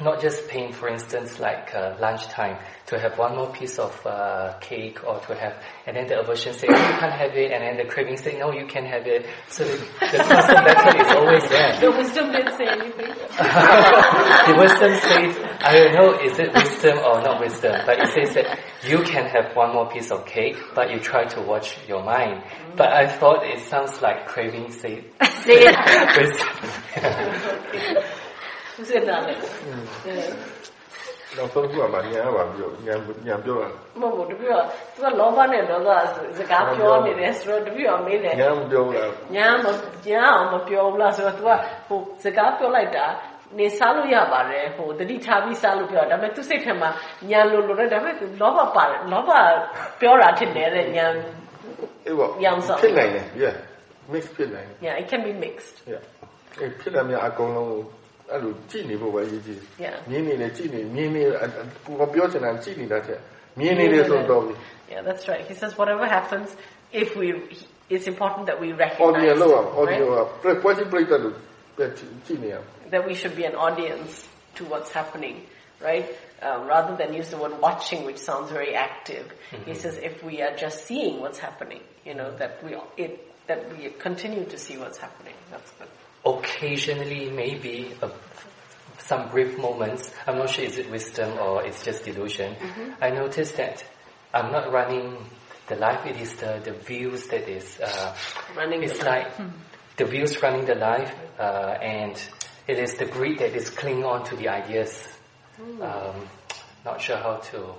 [0.00, 4.54] not just pain, for instance, like uh, lunchtime, to have one more piece of uh,
[4.60, 7.62] cake or to have, and then the aversion say, oh, you can't have it, and
[7.62, 9.26] then the craving say, no, you can have it.
[9.48, 9.76] So the,
[10.12, 11.80] the constant battle is always there.
[11.80, 13.12] The wisdom didn't say anything.
[14.48, 18.34] the wisdom says, I don't know, is it wisdom or not wisdom, but it says
[18.34, 22.04] that you can have one more piece of cake, but you try to watch your
[22.04, 22.44] mind.
[22.76, 25.04] But I thought it sounds like craving say,
[25.46, 26.48] wisdom.
[28.90, 29.34] စစ်တာလေ
[31.36, 32.94] နောက်ဆုံးခုကမှညာပါပြောညာ
[33.26, 33.68] ညာပြောတာ
[34.00, 34.64] မဟုတ်ဘူးတပည့်တော့
[34.94, 35.88] သူကလောဘနဲ့လောဘ
[36.38, 39.66] စကားပြောနေတယ်ဆိုတော့တပည့်တော်မေးတယ်ညာမပြောလားညာမ
[40.06, 41.50] ညာအောင်မပြောဘူးလားဆိုတော့သူက
[41.88, 43.06] ဟိုစကားပြောလိုက်တာ
[43.58, 46.90] နေစားလို့ရပါတယ်ဟိုတတိထားပြီးစားလို့ပြောဒါပေမဲ့သူစိတ်ထဲမှာ
[47.30, 49.30] ညာလိုလိုနဲ့ဒါပေမဲ့သူလောဘပါတယ်လောဘ
[50.00, 51.06] ပြောတာဖြစ်တယ်တဲ့ညာ
[52.06, 52.30] အေးပေါ့
[52.82, 53.54] ဖြစ်နိုင်တယ် yeah
[54.12, 56.02] mix ဖြစ်နိုင် yeah it can be mixed yeah
[56.60, 57.70] အေးဖြစ်တယ်များအကုန်လုံး
[58.31, 59.59] အဲ့လိုကြည့်နေဖို့ပဲအရေးကြီး
[60.09, 61.23] မြင်နေတယ်ကြည့်နေမြင်နေ
[61.85, 63.19] ကိုပြောချင်တာကြည့်နေတာတဲ့
[63.59, 64.43] မြင်နေတယ်ဆိုတော့
[64.91, 66.49] Yeah that's right he says whatever happens
[67.03, 67.27] if we
[67.93, 70.05] it's important that we recognize audio လောက်အောင် audio
[70.63, 71.35] ပွဲချင်းပြိတ္တလို့
[71.77, 72.55] ကြည့်နေရ
[72.93, 74.11] that we should be an audience
[74.57, 75.35] to what's happening
[75.87, 76.07] right
[76.47, 79.69] um, rather than use the word watching which sounds very active mm-hmm.
[79.69, 82.71] he says if we are just seeing what's happening you know that we
[83.05, 83.13] it
[83.49, 85.91] that we continue to see what's happening that's good
[86.25, 88.09] occasionally, maybe a,
[88.99, 92.91] some brief moments, I'm not sure is it wisdom or it's just delusion, mm-hmm.
[93.01, 93.83] I noticed that
[94.33, 95.17] I'm not running
[95.67, 98.15] the life, it is the, the views that is uh,
[98.55, 99.51] running it's like life.
[99.97, 102.21] the views running the life uh, and
[102.67, 105.07] it is the greed that is clinging on to the ideas.
[105.59, 105.81] Mm.
[105.81, 106.27] Um,
[106.85, 107.75] not sure how to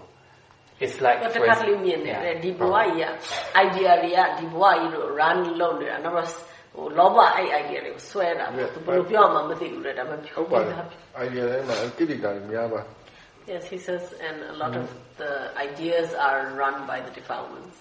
[0.80, 3.10] it's like တခါတလေမြင်တယ်ဒီဘဝကြီးက
[3.64, 6.28] idea တွေကဒီဘဝကြီးလို့ run လုပ်နေတာနောက်
[6.74, 10.74] ဟိုလောဘအဲ့ idea တွေကိုဆွဲတာပေါ့သူဘယ်လိုပြောမှမသိဘူးလေဒါမှမဟုတ်ပါဘူး
[11.26, 12.80] idea တွေမှာကိရိတာများပါ
[13.52, 14.86] Yes he says and a lot of
[15.22, 15.32] the
[15.68, 17.76] ideas are run by the defilements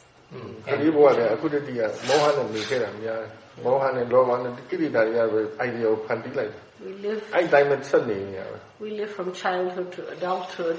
[0.67, 1.69] အဲဒီဘဝလည်းအခုတည်းက
[2.07, 3.21] မောဟနဲ့နေခဲ့တာများ
[3.63, 6.51] မောဟနဲ့လောဘနဲ့ကိရိတာတွေကပဲ idea ကိုဖန်တီးလိုက်
[6.85, 10.77] We live အဲ့တိုင်းမှာဆက်နေရပါ We live from childhood to adulthood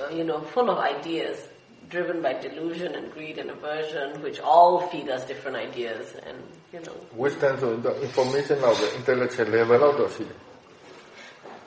[0.00, 1.36] uh, you know full of ideas
[1.89, 6.37] driven by delusion and greed and aversion, which all feed us different ideas and,
[6.71, 6.95] you know.
[7.13, 10.25] Wisdom so the information of the intellectual level of the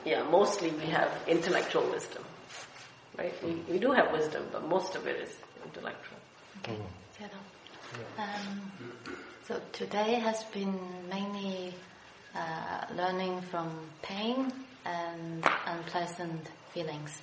[0.05, 2.23] Yeah, mostly we have intellectual wisdom.
[3.17, 3.33] Right?
[3.43, 6.17] We, we do have wisdom, but most of it is intellectual.
[6.63, 6.77] Okay.
[6.77, 7.29] Mm.
[8.17, 8.71] Um,
[9.47, 11.73] so today has been mainly
[12.33, 13.69] uh, learning from
[14.01, 14.51] pain
[14.85, 17.21] and unpleasant feelings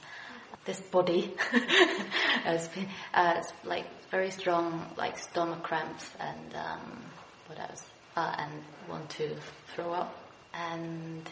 [0.70, 1.35] this body.
[2.44, 7.02] Has been uh, like very strong like stomach cramps and um,
[7.46, 7.85] what else?
[8.16, 8.52] Uh, and
[8.88, 9.35] want to
[9.74, 10.14] throw up.
[10.54, 11.28] And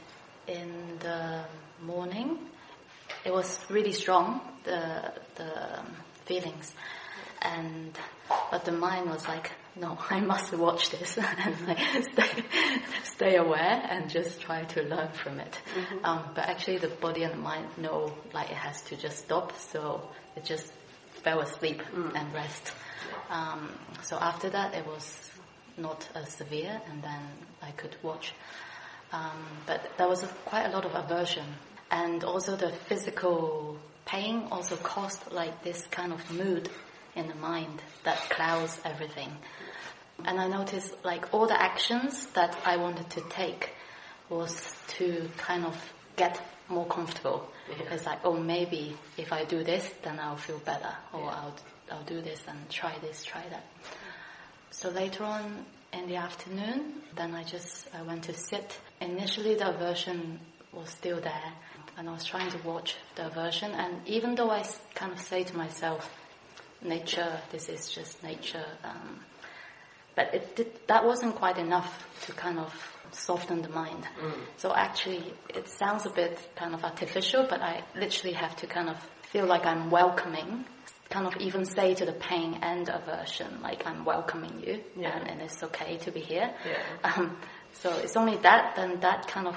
[0.48, 1.44] in the
[1.83, 2.38] morning
[3.24, 5.53] it was really strong the the
[6.24, 6.74] feelings.
[7.40, 7.96] And
[8.51, 12.45] but the mind was like no, I must watch this and like stay,
[13.05, 15.61] stay aware and just try to learn from it.
[15.75, 16.05] Mm-hmm.
[16.05, 19.57] Um, but actually, the body and the mind know like it has to just stop,
[19.59, 20.73] so it just
[21.23, 22.14] fell asleep mm.
[22.14, 22.73] and rest.
[23.31, 23.71] Um,
[24.03, 25.31] so after that, it was
[25.77, 27.21] not as severe, and then
[27.62, 28.33] I could watch.
[29.12, 31.47] Um, but there was a, quite a lot of aversion,
[31.91, 36.71] and also the physical pain also caused like this kind of mood
[37.14, 39.31] in the mind that clouds everything.
[40.24, 43.70] And I noticed like all the actions that I wanted to take
[44.28, 47.50] was to kind of get more comfortable.
[47.70, 47.94] Yeah.
[47.94, 51.31] It's like, oh, maybe if I do this, then I'll feel better, or yeah.
[51.31, 51.57] I'll
[51.90, 53.64] I'll do this and try this, try that.
[54.70, 58.78] So later on in the afternoon, then I just I went to sit.
[59.00, 60.40] Initially, the aversion
[60.72, 61.52] was still there,
[61.96, 63.72] and I was trying to watch the aversion.
[63.72, 66.11] And even though I kind of say to myself,
[66.83, 68.66] nature, this is just nature.
[68.85, 69.20] Um,
[70.18, 72.74] but it did, that wasn't quite enough to kind of
[73.12, 74.02] soften the mind.
[74.20, 74.33] Mm.
[74.57, 78.88] So actually, it sounds a bit kind of artificial, but I literally have to kind
[78.88, 78.96] of
[79.31, 80.64] feel like I'm welcoming,
[81.09, 85.16] kind of even say to the pain and aversion, like I'm welcoming you, yeah.
[85.16, 86.52] and, and, it's okay to be here.
[86.66, 87.11] Yeah.
[87.12, 87.37] Um,
[87.74, 89.57] so it's only that, then that kind of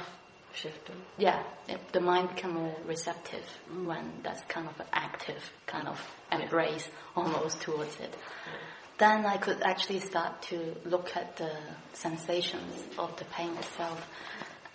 [0.53, 0.95] shifted.
[1.17, 3.85] Yeah, it, the mind become more receptive mm.
[3.85, 5.99] when that's kind of an active kind of
[6.31, 7.23] embrace yeah.
[7.23, 8.13] almost towards it.
[8.13, 8.70] Yeah
[9.01, 11.51] then I could actually start to look at the
[11.93, 14.07] sensations of the pain itself,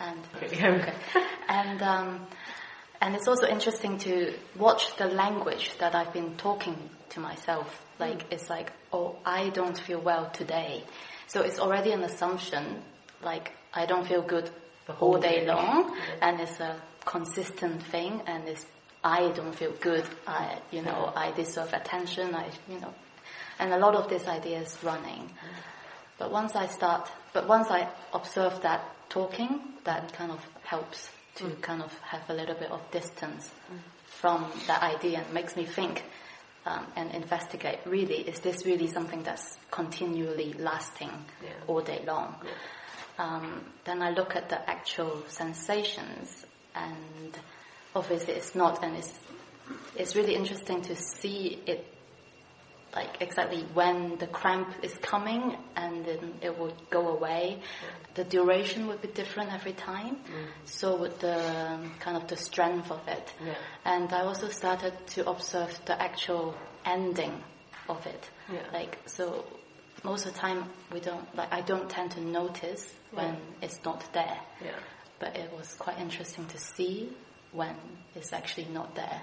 [0.00, 0.92] and okay,
[1.48, 2.26] and um,
[3.00, 6.76] and it's also interesting to watch the language that I've been talking
[7.10, 7.68] to myself.
[8.00, 8.32] Like mm.
[8.32, 10.82] it's like, oh, I don't feel well today,
[11.28, 12.82] so it's already an assumption.
[13.22, 14.50] Like I don't feel good
[14.98, 16.28] all day, day long, yeah.
[16.28, 18.66] and it's a consistent thing, and it's
[19.04, 20.04] I don't feel good.
[20.26, 22.34] I, you know, I deserve attention.
[22.34, 22.92] I, you know,
[23.58, 25.30] and a lot of these ideas running.
[26.18, 31.44] But once I start, but once I observe that talking, that kind of helps to
[31.44, 31.60] mm.
[31.60, 33.78] kind of have a little bit of distance mm.
[34.06, 36.02] from that idea and makes me think
[36.64, 37.78] um, and investigate.
[37.84, 41.10] Really, is this really something that's continually lasting
[41.42, 41.50] yeah.
[41.66, 42.34] all day long?
[42.42, 42.50] Yeah.
[43.18, 47.38] Um, then I look at the actual sensations, and
[47.94, 49.18] obviously it's not, and it's
[49.96, 51.95] it's really interesting to see it
[52.96, 57.60] like exactly when the cramp is coming and then it would go away.
[58.14, 60.16] The duration would be different every time.
[60.16, 60.46] Mm.
[60.64, 63.32] So would the kind of the strength of it.
[63.44, 63.54] Yeah.
[63.84, 66.54] And I also started to observe the actual
[66.86, 67.34] ending
[67.88, 68.30] of it.
[68.50, 68.62] Yeah.
[68.72, 69.44] Like so
[70.02, 74.02] most of the time we don't like I don't tend to notice when it's not
[74.14, 74.40] there.
[75.18, 77.12] But it was quite interesting to see
[77.52, 77.74] when
[78.14, 79.20] it's actually not there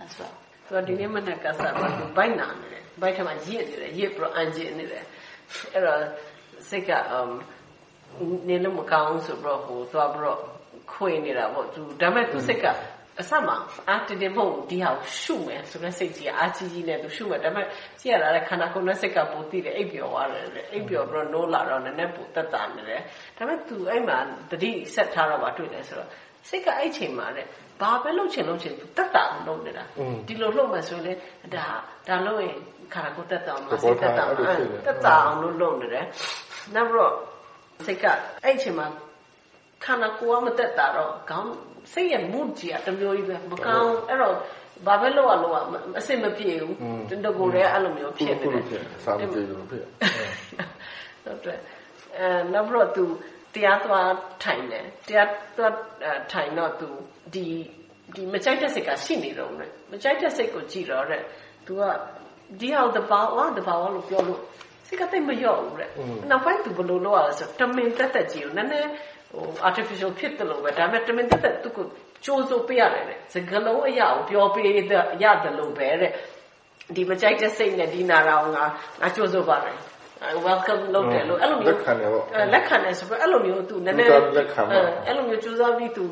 [0.00, 0.36] as well.
[0.66, 5.04] ဆိုတော့ဒီနေ့မနက်ကစားတော့သူဘိုက်နာနေတယ်ဘိုက်ထဲမှာရစ်နေတယ်ရစ်ပြီးတော့အန်ကျင်နေတယ်
[5.72, 6.00] အဲ့တော့
[6.68, 7.30] စိတ်ကအမ်
[8.48, 10.40] နေလို့မကောင်းဆိုပြီးတော့ဟိုသွားပြီးတော့
[10.92, 12.66] ခွေနေတာပေါ့သူဒါပေမဲ့သူစိတ်က
[13.20, 13.56] အစမှာ
[13.88, 17.66] အာတတင်မဟုတ်ဒီဟာရှုမယ်ဆိုတော့စိတ်ကြီးအာကြီးကြီးနဲ့သူရှုမယ်ဒါပေမဲ့
[18.00, 23.00] ကြည့်ရတာလည်းခန္ဓာကိုယ်နဲ့စိတ်ကပိုသိတယ်အိပ်ပျော်သွားတယ်အိပ်ပျော်ပြီးတော့နိုးလာတော့နည်းနည်းပိုတက်တာနေတယ်
[23.36, 24.18] ဒါပေမဲ့သူအဲ့မှာ
[24.50, 26.10] တတိဆက်ထားတော့မှတွေ့တယ်ဆိုတော့
[26.48, 27.46] စိတ်ကအဲ့ချိန်မှာတဲ့
[27.80, 29.84] ဘာပဲလုပ်ချင်လုပ်ချင်တက်တာလုပ်နေတာ
[30.26, 31.16] ဒီလိုလုပ်မှဆိုရင်
[31.54, 31.66] ဒါ
[32.08, 32.58] ဒါလုပ်ရင်
[32.94, 34.24] ခါကိုတက်တာမှာစိတ်တက်တာ
[34.86, 36.06] တက်တာအောင်လို့လုပ်နေတယ်
[36.74, 37.12] နောက်တော့
[37.84, 38.04] စိတ်က
[38.44, 38.86] အဲ့ချိန်မှာ
[39.84, 41.52] ခန္ဓာကိုယ်ကမတက်တာတော့ခေါင်း
[41.92, 44.34] စိတ်ရဲ့ mood ကြီးကတမျိုးကြီးပဲမကောင်းအဲ့တော့
[44.86, 45.54] ဘာပဲလုပ်ရလို့
[45.98, 49.84] အဆင်မပြေဘူးတကူရဲအဲ့လိုမျိုးဖြစ်နေတယ်စာမပြေဘူးဖြစ်
[51.24, 51.58] ဟုတ်တယ်
[52.18, 53.04] အဲနောက်တော့ तू
[53.54, 54.10] တရားသွား
[54.42, 55.74] ထိုင်တယ်တရားသွား
[56.32, 56.88] ထိုင်တော့သူ
[57.34, 57.46] ဒီ
[58.14, 61.22] ဒီမကြိုက်တဲ့စိတ်ကရှိနေတော့တယ်မကြိုက်တဲ့စိတ်ကိုကြည့်တော့တဲ့
[61.66, 61.82] သူက
[62.60, 64.40] ဒီဟာတဘာဝတဘာဝလို့ပြောလို့
[64.86, 65.90] စိတ်ကတိတ်မလျော့ဘူးတဲ့
[66.30, 68.90] နောက်ပိုင်းသူဘယ်လိုလုပ်ရလဲဆိုတမင်တက်တက်ကြည့်ဦးနည်းနည်း
[69.32, 71.78] ဟို artificial ဖြစ်တယ်လို့ပဲဒါပေမဲ့တမင်တက်တက်သူက
[72.24, 74.78] ကြိုးစိုးပေးရတယ်တဲ့စကလုံးအရာကိုပြောပေးရတ
[75.48, 76.12] ယ်လို့ပဲတဲ့
[76.96, 78.64] ဒီမကြိုက်တဲ့စိတ်နဲ့ဒီနာရာကိုငါ
[79.00, 79.76] ငါကြိုးစိုးပါတယ်
[80.47, 86.03] welcome လုပ်တယ်လို့အဲ့လိုမျိုးလက်ခံတယ်ပေါ့လက်ခံတယ်ဆိုတော့အဲ့လိုမျိုးသူနည်းနည်းလက်ခံပါအဲ့လိုမျိုးကြိုးစားပြီးသူ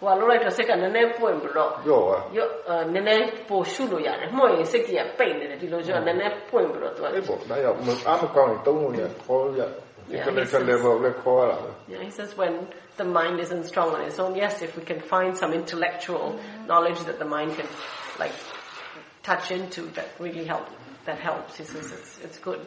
[0.00, 2.50] ဟိုလောက်လိုက်တော့စိတ်ကနည်းနည်းပွင့်ပြီးတော့ရော့ပါရော့
[2.94, 7.76] နည်းနည်းပိုရှုလို့ရတယ်မှော့ရင်စိတ်ကြီးကပိတ်နေတယ်ဒီလိုကြောနည်းနည်းပွင့်ပြီးတော့သူကအဲ့ပေါ့ဒါရောက်
[8.08, 9.64] အားမကောင်းရင်တုံးလို့ရခေါ်လို့ရ
[10.10, 10.66] Yeah, he says,
[11.88, 15.00] yeah, he says when the mind isn't strong on its own, yes, if we can
[15.00, 16.66] find some intellectual mm-hmm.
[16.66, 17.66] knowledge that the mind can
[18.18, 18.32] like
[19.22, 20.66] touch into, that really help.
[21.04, 21.58] That helps.
[21.58, 22.60] He says it's it's good.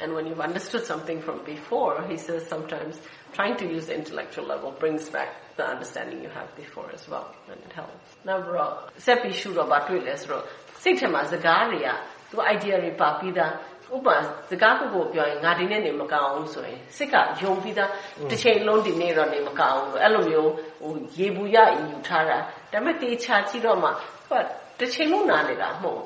[0.00, 3.00] And when you've understood something from before, he says sometimes
[3.32, 7.34] trying to use the intellectual level brings back the understanding you have before as well,
[7.50, 8.16] and it helps.
[8.24, 8.66] Now, bro,
[9.04, 10.44] ဆက်ပြီးရှုတော့ဗာတွေ့လဲဆိုတော့
[10.82, 11.88] စိတ်ထဲမှာစကားတွေက
[12.30, 13.52] သူ idea တွေပါပြီးသား
[13.94, 14.16] ဥပမာ
[14.50, 17.90] စကားကိုကိုပြောရင်ငါဒီနေ့နေမကောင်းဘူးဆိုရင်စိတ်ကယုံပြီးသား
[18.30, 24.36] တစ်ချိန်လုံးဒီနေ့တော့နေမကောင်းဘူးအဲ့လိုမျိုးဟိုရေဘူးရယူထားတာဒါပေမဲ့တေချာကြည့်တော့မှသူ
[24.78, 26.02] ကတစ်ချိန်လုံးနာနေတာမဟုတ်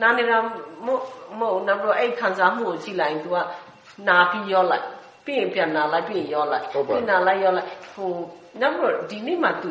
[0.00, 0.36] နာနေတာ
[0.86, 1.04] မဟုတ်
[1.38, 3.36] မဟုတ်နောက်တော့အဲ့ခံစားမှုကိုကြည့်လိုက် तू က
[4.08, 4.86] နာပြီးရောလိုက်
[5.24, 8.12] ပြီးရင်ပြန်နာလိုက်ပြီးရင်ရောလိုက်ပြီးနာလိုက်ရောလိုက်ဟို
[8.60, 9.70] နောက်တော့ဒီနေ့မှ तू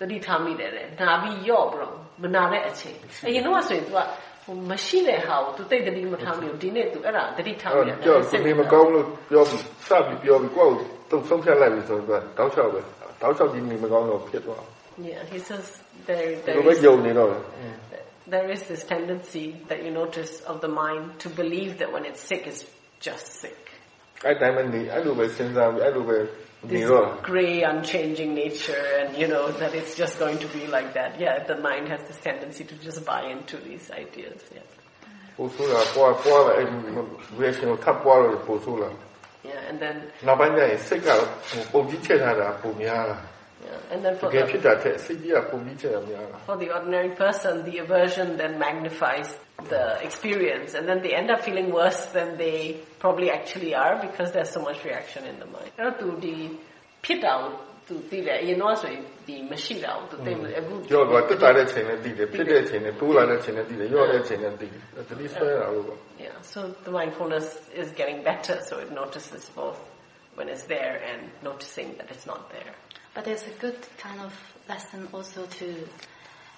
[0.00, 3.98] တတိထားမိတယ်တဲ့နာပြီးရော့ပြီးတော့မနာတဲ့အချိန်အရင်တော့ဆိုရင် तू က
[4.44, 12.80] ဟိုမရှိတဲ့ဟာကို तू တိတ်တတိမထားမိဘူးဒီနေ့ तू အဲ့ဒါတတိထားမိတယ်ကြောက်ဒီမကောင်းလို့ပြောပြီးစပြီးပြောပြီးကိုယ့်ကိုတုံဆုံးဖြတ်လိုက်ပြီဆိုတော့တောက်လျှောက်ပဲ
[13.22, 14.62] တောက်လျှောက်ဒီနေမကောင်းတော့ဖြစ်သွား
[15.08, 15.66] Yeah he says
[16.08, 16.56] there there
[18.27, 22.21] there is this tendency that you notice of the mind to believe that when it's
[22.21, 22.65] sick, it's
[22.99, 23.57] just sick.
[26.63, 26.89] This
[27.23, 31.19] grey, unchanging nature, and you know that it's just going to be like that.
[31.19, 34.41] Yeah, the mind has this tendency to just buy into these ideas.
[34.53, 34.61] Yeah.
[39.43, 40.03] Yeah, and then.
[43.91, 44.39] And then for the,
[46.45, 49.35] for the ordinary person, the aversion then magnifies
[49.69, 54.31] the experience, and then they end up feeling worse than they probably actually are because
[54.31, 55.71] there's so much reaction in the mind.
[55.77, 56.35] အဲ့တော့သူဒီ
[57.03, 57.51] ဖြစ်တာကို
[57.87, 67.47] သူသိတယ်အရင်တော့ဆိုရင်ဒီမရှိတာကိုသူသိတယ်အခုရောတော့တက်တာတဲ့ချိန်နဲ့သိတယ်ဖြစ်တဲ့ချိန်နဲ့တိုးလာတဲ့ချိန်နဲ့သိတယ်ရောတဲ့ချိန်နဲ့သိတယ်သတိဆွဲတာလို့ပေါ့ Yeah so the mindfulness
[67.81, 69.79] is getting better so it notices both
[70.35, 72.73] when it's there and noticing that it's not there.
[73.13, 74.33] But there's a good kind of
[74.67, 75.87] lesson also to,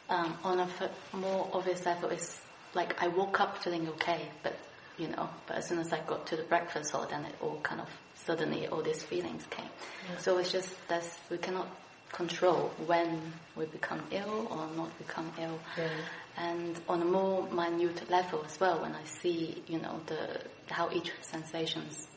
[0.09, 0.69] um, on a
[1.17, 2.39] more obvious level, is
[2.73, 4.55] like I woke up feeling okay, but
[4.97, 7.59] you know, but as soon as I got to the breakfast hall, then it all
[7.63, 9.65] kind of suddenly all these feelings came.
[10.09, 10.17] Yeah.
[10.17, 11.67] So it's just that we cannot
[12.11, 15.59] control when we become ill or not become ill.
[15.77, 15.89] Yeah.
[16.37, 20.91] And on a more minute level as well, when I see, you know, the how
[20.91, 22.07] each sensations,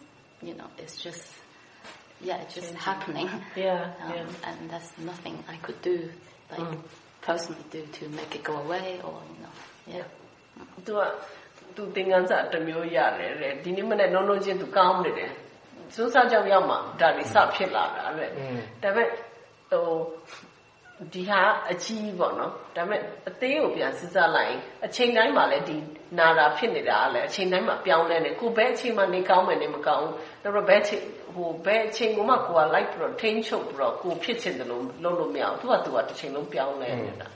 [0.42, 1.26] you know, it's just
[2.20, 2.82] yeah, it's just Changing.
[2.82, 3.28] happening.
[3.56, 4.48] Yeah, um, yeah.
[4.48, 6.10] And there's nothing I could do,
[6.50, 6.80] like mm.
[7.22, 9.54] personally do to make it go away or you know,
[9.86, 10.04] yeah.
[10.86, 11.00] သူက
[11.76, 15.32] သူသင်္ကန်းစာတစ်မျိုးရတယ်တဲ့ဒီနေ့မနေ့လုံးလုံးချင်းသူကောင်းနေတယ်
[15.94, 18.36] စိုးစားကြောင်ရောက်မှဒါတွေစဖြစ်လာတာတဲ့ဒါ
[18.82, 19.08] ပေမဲ့
[19.70, 19.84] ဟို
[21.14, 25.76] ဒီဟာအကြီးပေါ့နော်ဒါပေမဲ့အသေးကိုပြန်စဉ်းစားလိုက်ရင်အချိန်တိုင်းမှာလည်းဒီ
[26.18, 31.02] နာတာဖြစ်နေတာလည်းအချိန်တိုင်းမှာပြောင်းလဲနေကိုဘယ်အချိန်မှနေကောင်းမယ်နေမကောင်းဘူးဒါပေမဲ့ဘယ်ချိန်
[31.34, 37.26] ဟိုဘယ်အချိန်ကမှကိုကလိုက်ပြီးတော့ထိန်းချုပ်ပြီးတော့ကိုဖြစ်ချင်တယ်လို့လုပ်လို့မရဘူးသူကသူကတစ်ချိန်လုံးပြောင်းလဲနေတာ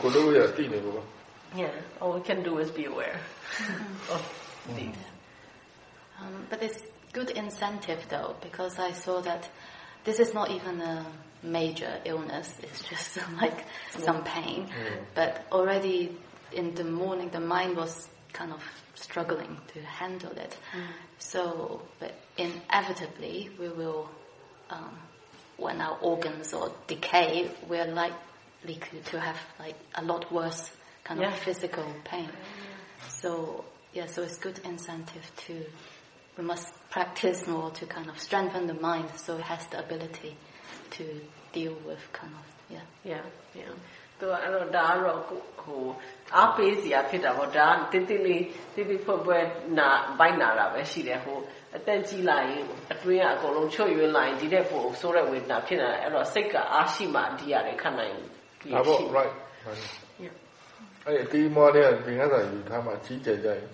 [0.00, 1.06] ကိုလို့ရတည်နေပေါ့
[1.56, 3.18] Yeah, all we can do is be aware
[4.10, 4.20] of
[4.76, 5.00] these.
[6.20, 6.82] Um, but it's
[7.14, 9.48] good incentive though, because I saw that
[10.04, 11.06] this is not even a
[11.42, 14.66] major illness, it's just like some pain.
[14.66, 14.98] Mm.
[15.14, 16.16] But already
[16.52, 18.62] in the morning, the mind was kind of
[18.94, 20.56] struggling to handle it.
[20.72, 20.86] Mm.
[21.18, 24.08] So, but inevitably, we will,
[24.70, 24.98] um,
[25.56, 30.70] when our organs or decay, we're likely to have like a lot worse
[31.04, 31.28] kind yeah.
[31.28, 32.28] of physical pain.
[33.08, 35.64] So, yeah, so it's good incentive to,
[36.36, 40.36] we must practice more to kind of strengthen the mind so it has the ability
[40.96, 41.04] to
[41.52, 42.86] deal with kind of, yeah.
[43.04, 43.24] Yeah,
[43.54, 43.72] yeah.
[44.20, 45.82] သူကအဲ့တော့ဒါကတော့ဟို
[46.36, 48.42] အားပေးစရာဖြစ်တာပေါ့ဒါတင်းတင်းလေး
[48.74, 49.44] တိတိဖွက်ဖွက်
[49.78, 51.38] နာဘိုက်နာတာပဲရှိတယ်ဟို
[51.76, 59.34] အသက်ကြီးလာရင်အတွင်းကအကုန်လုံးချွတ်ယွင်းလာရင်ဒီတဲ့ပို့ဆိုးတဲ့ဝေဒနာဖြစ်နေတယ်အဲ့တော့စိတ်ကအားရှိမှဒီရတယ်ခံနိုင်ဘူးဒါပေါ့ right
[61.06, 63.68] အဲ့ဒီမော်တဲ့သင်္ကန်းစာယူထားမှကြီးကျယ်ကြရင်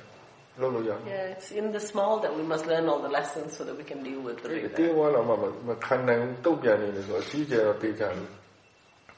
[0.61, 3.75] လုပ်လို့ရအောင် Yeah it's in the small that we must learn all the lessons so that
[3.81, 5.33] we can deal with the big တေးဝါတော့မှ
[5.67, 8.13] မခံနိုင်တုတ်ပြန်နေတယ်ဆိုတော့ကြီးကျယ်တော့တေးကြတယ်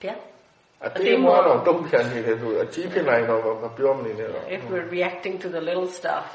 [0.04, 0.16] ဗျာ
[4.58, 6.28] if we're reacting to the little stuff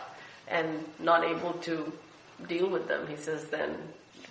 [0.57, 0.69] and
[1.11, 1.75] not able to
[2.53, 3.71] deal with them he says then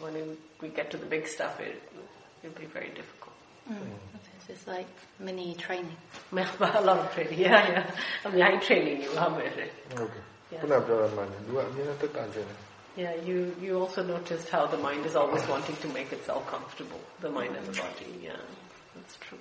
[0.04, 0.14] when
[0.62, 1.76] we get to the big stuff it
[2.42, 3.36] will be very difficult
[3.70, 3.76] mm.
[4.48, 4.88] It's like
[5.20, 5.98] mini training.
[6.32, 7.40] a lot of training.
[7.40, 7.92] Yeah, yeah.
[8.24, 9.16] I'm behind training you.
[9.16, 10.24] How Okay.
[10.51, 10.61] yeah.
[12.97, 17.01] yeah, you, you also noticed how the mind is always wanting to make itself comfortable,
[17.21, 18.21] the mind and the body.
[18.23, 18.37] Yeah,
[18.95, 19.39] that's true.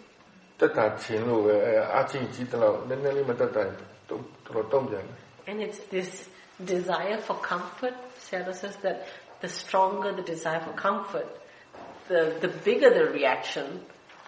[5.48, 6.30] and it's this
[6.64, 9.08] desire for comfort Sayadaw says that
[9.42, 11.28] the stronger the desire for comfort
[12.08, 13.82] the the bigger the reaction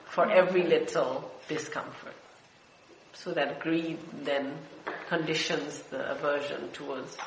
[0.05, 2.15] for every little discomfort
[3.13, 4.53] so that greed then
[5.13, 7.17] conditions the aversion towards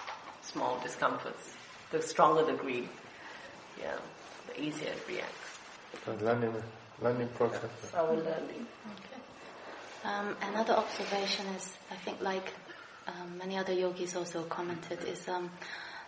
[0.43, 1.45] small discomforts
[1.93, 2.89] the stronger the greed
[3.81, 3.99] yeah
[4.49, 6.55] the easier it reacts learning
[7.03, 7.71] learning process.
[7.95, 8.67] Our learning.
[8.95, 9.21] Okay.
[10.05, 12.53] Um, another observation is, I think, like
[13.07, 15.51] um, many other yogis also commented, is um,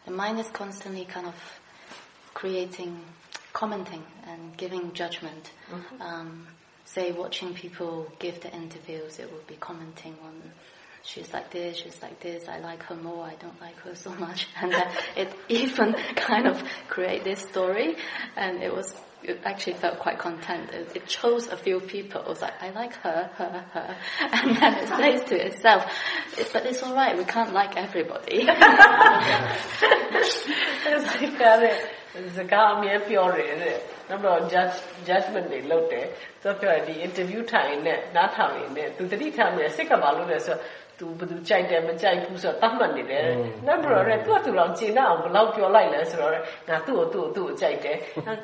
[0.05, 1.35] the mind is constantly kind of
[2.35, 3.01] creating,
[3.53, 5.51] commenting, and giving judgment.
[5.71, 6.03] Mm-hmm.
[6.03, 6.47] Um,
[6.85, 10.53] say, watching people give the interviews, it would be commenting on
[11.06, 14.12] she's like this, she's like this, I like her more, I don't like her so
[14.12, 14.48] much.
[14.62, 17.96] And then it even kind of create this story
[18.36, 20.72] and it was it actually felt quite content.
[20.72, 22.22] It, it, chose a few people.
[22.22, 23.98] It was like, I like her, her, her.
[24.20, 25.86] And then it says to itself,
[26.38, 28.48] it, but it's alright, we can't like everybody.
[32.38, 33.78] စကားအမြဲပြောတယ်တဲ့
[34.10, 36.06] နောက်တော့ judge judgment တွေလုပ်တယ်
[36.42, 40.62] ဆိုတော့ပြောဒီ interview ထိုင်နဲ့နားထောင်နေတယ်သူတတိထားနေစိတ်ကဘာလို့လဲဆိုတော့
[41.00, 43.26] သူဘယ်သူကြိုက်တယ်မကြိုက်ဘူးဆိုတော့တတ်မှတ်နေတယ်
[43.68, 46.34] နောက်ပြီးတော့သူကသူတော့ကျင်တော့ဘယ်လောက်ပြောလိုက်လဲဆိုတော့
[46.70, 47.98] ငါသူ့ကိုသူ့ကိုသူ့ကိုကြိုက်တယ်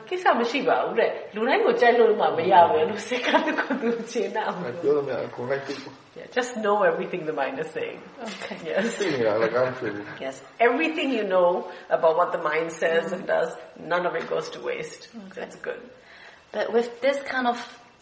[0.10, 5.76] ကိစ္စမရှိပါဘူးတဲ့လူတိုင်းကိုကြိုက်လို့မှမရဘူးလူစိတ်ကသူ့ကိုသူကျင်တော့ပြောလို့မရကိုလိုက်သိ
[6.18, 8.02] Yeah, just know everything the mind is saying.
[8.24, 8.58] Okay.
[8.66, 8.88] Yes.
[10.20, 10.42] yes.
[10.60, 13.16] Everything you know about what the mind says mm-hmm.
[13.16, 13.52] and does,
[13.94, 15.10] none of it goes to waste.
[15.16, 15.42] Okay.
[15.42, 15.80] That's good.
[16.52, 17.58] But with this kind of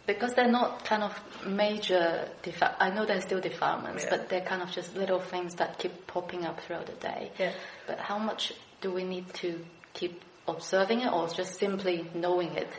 [0.06, 1.14] because they're not kind of
[1.45, 4.10] major defi- I know they're still defilements, yeah.
[4.12, 7.32] but they're kind of just little things that keep popping up throughout the day.
[7.39, 7.53] Yeah.
[7.88, 9.60] But how much do we need to
[9.93, 12.72] keep observing it or just simply knowing it?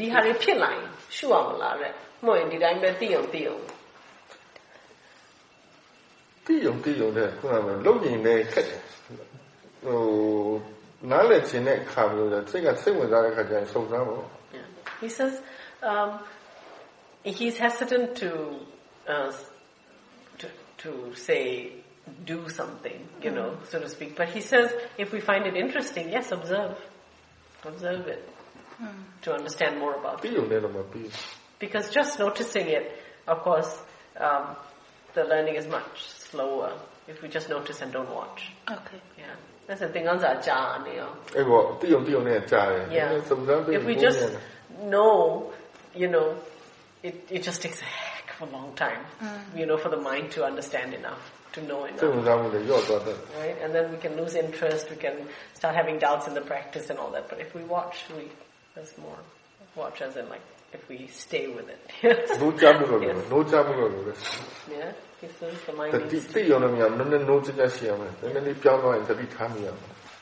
[0.00, 0.86] ဒီဟာတွေဖြစ်လာရင်
[1.16, 1.92] ရှုအောင်လားတဲ့
[2.24, 3.62] မဟုတ်ရင်ဒီတိုင်းပဲသိအောင်သိအောင်
[6.46, 8.80] သိအောင်သိအောင်တဲ့ခုနကလုံရင်လည်းခက်တယ်
[9.84, 10.00] ဟို
[11.10, 14.24] နားလည်ခြင်းတဲ့အခါမျိုးလဲစိတ်ကစိတ်ဝင်စားတဲ့အခါကျရင်စုံစမ်းဖို့
[14.56, 14.66] Yeah.
[15.02, 15.34] He says
[15.83, 16.19] um,
[17.23, 18.59] he's hesitant to,
[19.07, 19.31] uh,
[20.37, 20.49] to,
[20.79, 21.71] to say
[22.25, 23.35] do something, you mm.
[23.35, 24.15] know, so to speak.
[24.15, 26.77] But he says if we find it interesting, yes, observe,
[27.63, 28.27] observe it
[28.81, 28.89] mm.
[29.23, 30.31] to understand more about it.
[31.59, 32.91] Because just noticing it,
[33.27, 33.75] of course,
[34.17, 34.55] um,
[35.13, 38.51] the learning is much slower if we just notice and don't watch.
[38.69, 39.01] Okay.
[39.17, 39.25] Yeah.
[39.67, 40.05] That's the thing.
[42.91, 43.19] Yeah.
[43.71, 44.37] If we just
[44.83, 45.53] know
[45.95, 46.37] you know,
[47.03, 49.57] it, it just takes a heck of a long time, mm.
[49.57, 51.99] you know, for the mind to understand enough, to know enough.
[53.37, 53.55] Right?
[53.61, 56.99] And then we can lose interest, we can start having doubts in the practice and
[56.99, 57.29] all that.
[57.29, 58.29] But if we watch, we,
[58.73, 59.17] there's more.
[59.75, 60.41] Watch as in like,
[60.73, 61.79] if we stay with it.
[62.39, 63.29] no jamu yes.
[63.29, 64.15] no jamu
[64.69, 64.91] Yeah,
[66.11, 66.33] this.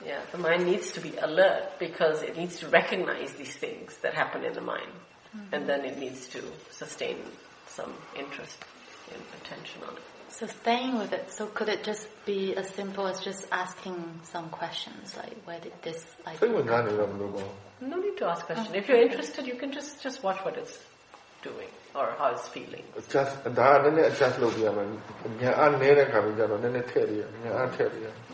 [0.05, 4.13] Yeah, the mind needs to be alert because it needs to recognize these things that
[4.13, 4.91] happen in the mind
[5.51, 7.17] and then it needs to sustain
[7.67, 8.57] some interest
[9.13, 10.03] and attention on it.
[10.29, 11.31] So staying with it.
[11.31, 15.73] So could it just be as simple as just asking some questions, like where did
[15.84, 16.39] this idea?
[17.81, 18.73] No need to ask questions.
[18.73, 20.79] If you're interested, you can just just watch what it's
[21.43, 22.84] doing or how it's feeling.
[23.09, 24.39] Just that and adjust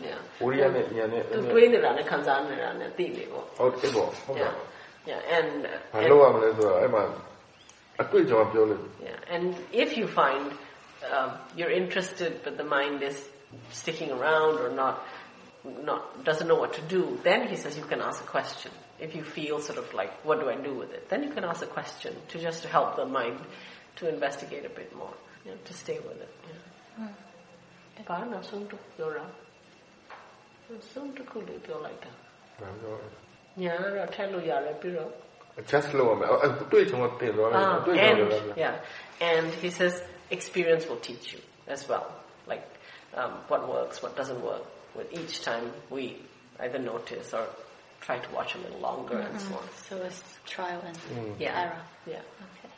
[0.02, 0.14] Yeah.
[0.40, 0.70] Oriya
[1.52, 2.92] brain ne rane khanzan ne rane.
[3.58, 3.90] Okay.
[4.36, 4.52] Yeah.
[5.09, 5.51] Yeah, and,
[5.93, 7.03] ဘာ and လို့ရမလဲဆိုတော့အဲ့မှာ
[8.01, 9.45] အတွေ့အကြုံပြောလို့ Yeah, and
[9.83, 10.45] if you find
[11.15, 13.17] um, you're interested, but the mind is
[13.81, 14.95] sticking around or not,
[15.89, 18.71] not doesn't know what to do, then he says you can ask a question.
[19.05, 21.03] If you feel sort of like, what do I do with it?
[21.11, 23.39] Then you can ask a question to just to help the mind
[23.97, 26.33] to investigate a bit more, you know, to stay with it.
[26.49, 27.11] Yeah.
[28.09, 29.25] ဘာနောက်ဆုံးတစ်ခုပြောတာ
[30.67, 32.11] နောက်ဆုံးတစ်ခုလေးပြောလိုက်တာ
[32.61, 32.99] ဘာလို့
[33.64, 35.10] ညာတော့ထက်လို့ရတယ်ပြီးတော့
[35.70, 36.28] just slow မှာ
[36.72, 38.74] တွေ့ချုံတင်သွားတယ်တွေ့ချုံတယ် yeah
[39.30, 39.94] and he says
[40.30, 42.06] experience will teach you as well.
[42.46, 42.64] Like
[43.14, 44.62] um, what works what doesn't work.
[44.94, 46.16] With each time we
[46.58, 47.46] either notice or
[48.00, 49.30] try to watch a little longer mm -hmm.
[49.30, 49.64] and so on.
[49.64, 49.88] Mm-hmm.
[49.88, 50.22] So it's
[50.54, 51.40] trial and mm.
[51.40, 51.62] yeah.
[51.62, 51.82] error.
[52.06, 52.22] Yeah.
[52.46, 52.70] Okay.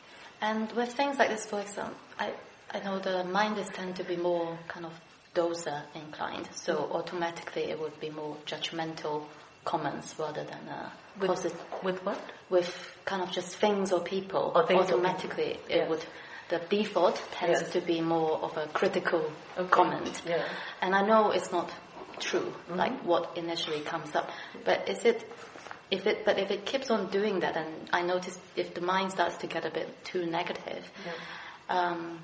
[0.48, 2.28] And with things like this for example i
[2.76, 4.94] i know the mind is tend to be more kind of
[5.38, 6.48] dosa inclined.
[6.66, 9.16] So automatically it would be more judgmental
[9.64, 10.90] comments rather than uh,
[11.20, 11.54] With-.
[11.82, 12.18] With what?
[12.50, 15.00] With kind of just things or people, Or things or people.
[15.06, 15.88] automatically it Yes.
[15.88, 16.04] would.
[16.48, 17.72] The default tends Yes.
[17.72, 19.70] to be more of a critical Okay.
[19.70, 20.44] comment, Yeah.
[20.80, 21.70] and I know it's not
[22.18, 24.30] true, like what initially comes up.
[24.64, 25.24] But is it,
[25.90, 29.12] if it, but if it keeps on doing that, and I notice if the mind
[29.12, 30.84] starts to get a bit too negative,
[31.68, 32.18] um,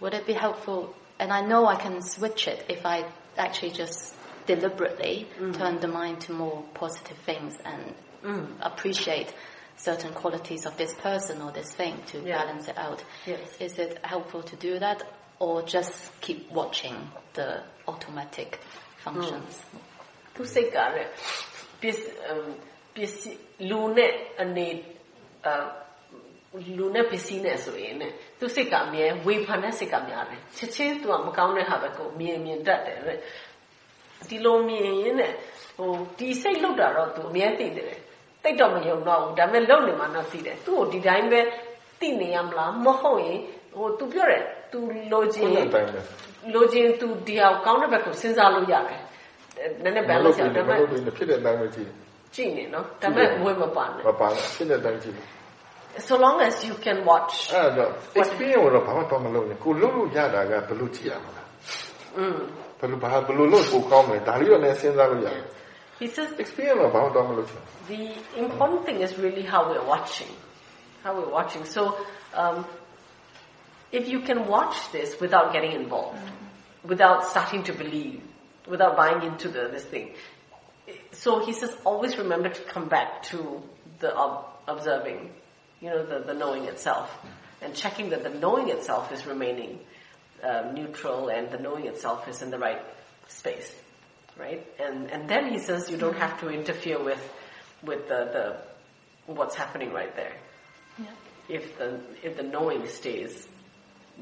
[0.00, 0.94] would it be helpful?
[1.18, 3.04] And I know I can switch it if I
[3.36, 4.14] actually just
[4.49, 7.95] deliberately turn the mind to more positive things and
[8.61, 9.33] appreciate
[9.77, 12.37] certain qualities of this person or this thing to Yeah.
[12.39, 13.03] balance it out.
[13.25, 13.39] Yes.
[13.59, 15.03] Is it helpful to do that
[15.39, 16.95] or just keep watching
[17.33, 17.47] the
[17.87, 18.59] automatic
[19.03, 19.53] functions?
[20.35, 21.11] သူစိတ်ကလည်း
[21.81, 22.47] ပစ္စအမ်
[22.95, 23.39] ပစ္စည်း
[23.69, 24.11] လူနဲ့
[24.41, 24.67] အနေ
[25.47, 25.49] အ
[26.77, 33.19] လူနဲ့ပစ္စည်းနဲ့ဆိုရင်နဲ့သူစိတ်ကအမြဲဝေဖန်တဲ့စိတ်ကများတယ်ချစ်ချင်းသူကမကောင်းတဲ့ဟာပဲကိုမြင်မြင်တတ်တယ်တဲ့
[34.29, 35.31] ဒီလိုမြင်ရင်နဲ့
[35.77, 37.93] ဟိုဒီစိတ်လောက်တာတော့သူအမြဲသိတယ်
[38.43, 41.41] တိတ်တော့မယုံတော့ဘူးဒါပေမဲ့လုံနေမှတော့သိတယ်သူ့ကိုဒီတိုင်းပဲ
[41.99, 43.39] သိနေရမလားမဟုတ်ရင်
[43.77, 44.77] ဟို तू ပြောတယ် तू
[45.11, 45.99] လိုချ ခု င် နကတိုင်းပဲ
[46.53, 49.01] လိုချင် तू ဒီဟာကိုကောင်းတဲ့ဘက်ကိုစဉ်းစားလို့ရတယ်
[49.83, 51.89] နည်းနည်း မ balance လုပ် ရ ဘူး ဒါ မ ပေမဲ့ လုပ်ဘူးဖြစ်တဲ့အတိုင်းပဲကြည့်
[52.35, 55.15] ကြည့်နေနော်ဒါပေမဲ့ဝေမပါနဲ့ မပါဘူးဖြစ်တဲ့အတိုင်းကြည့်
[56.07, 57.89] so long as you can watch အဲ့တော့
[58.19, 61.43] experience ကိုတော့ဘာမှတော့မလုပ်နဲ့ကိုလုပ်လို့ရတာကဘယ်လိုကြည့်ရမလဲ
[62.17, 62.37] อืม
[62.79, 65.43] ဘယ်လိုဘာဘယ်လိုလုပ်ကိုကောင်းမလဲဒါလေးတော့လည်းစဉ်းစားလို့ရတယ်
[66.01, 67.61] he says experience တော့ဘာမှတော့မလုပ်ချင်
[67.93, 68.01] the
[68.43, 70.31] important thing is really how we're watching
[71.03, 71.81] how we're watching so
[72.41, 72.57] um,
[73.99, 76.25] if you can watch this without getting involved
[76.91, 78.15] without starting to believe
[78.73, 80.07] without buying into the this thing
[81.23, 83.37] so he says always remember to come back to
[84.03, 85.19] the ob- observing
[85.81, 87.07] you know the, the knowing itself
[87.63, 89.71] and checking that the knowing itself is remaining
[90.42, 92.80] um, neutral and the knowing itself is in the right
[93.28, 93.74] space,
[94.38, 94.64] right?
[94.78, 97.22] And and then he says you don't have to interfere with
[97.82, 98.56] with the,
[99.26, 100.32] the what's happening right there.
[100.98, 101.06] Yeah.
[101.48, 103.48] If the if the knowing stays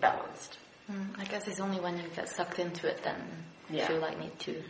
[0.01, 0.59] balanced.
[0.91, 3.17] Mm, I guess it's only when you get sucked into it then
[3.71, 3.93] yeah.
[3.93, 4.63] you like need to.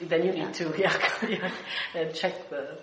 [0.00, 0.44] Then you yeah.
[0.46, 1.50] need to yeah,
[1.94, 2.78] and check the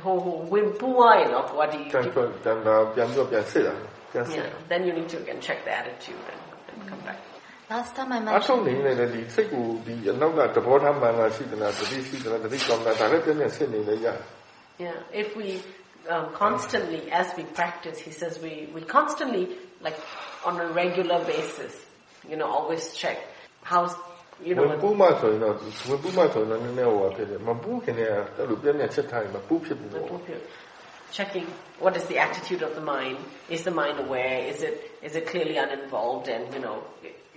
[0.00, 1.90] whole wimpline of what you.
[1.90, 2.10] 但是，
[2.44, 3.74] 但那边做边吃的，
[4.12, 4.32] 边吃。
[4.32, 6.49] Yeah, then you need to again check the attitude and
[6.90, 7.20] come back
[7.72, 14.06] Last time I mentioned အထုတ်နေနေတယ်ဒီစိတ်ကိုဒီအနောက်ကသဘောထားမှန်တာရှိသလားတတိရှိသလားတတိကောင်းတာဒါလည်းပြည့်ပြည့်စစ်နေလေရ
[14.84, 15.48] Yeah if we
[16.14, 19.44] um, constantly as we practice he says we we constantly
[19.86, 19.98] like
[20.48, 21.72] on a regular basis
[22.30, 23.18] you know always check
[23.70, 23.92] how's
[24.48, 25.54] you know ပူမဆိုရင်တော့
[26.02, 29.90] ပူမဆိုရင်တော့နည်းနည်းဟိုဖြစ်တယ်မပူခင်တည်းကအဲ့လိုပြည့်ပြည့်ချက်ထားရင်မပူဖြစ်ဘူး
[31.12, 31.46] checking
[31.78, 35.26] what is the attitude of the mind is the mind aware is it is it
[35.26, 36.82] clearly uninvolved and you know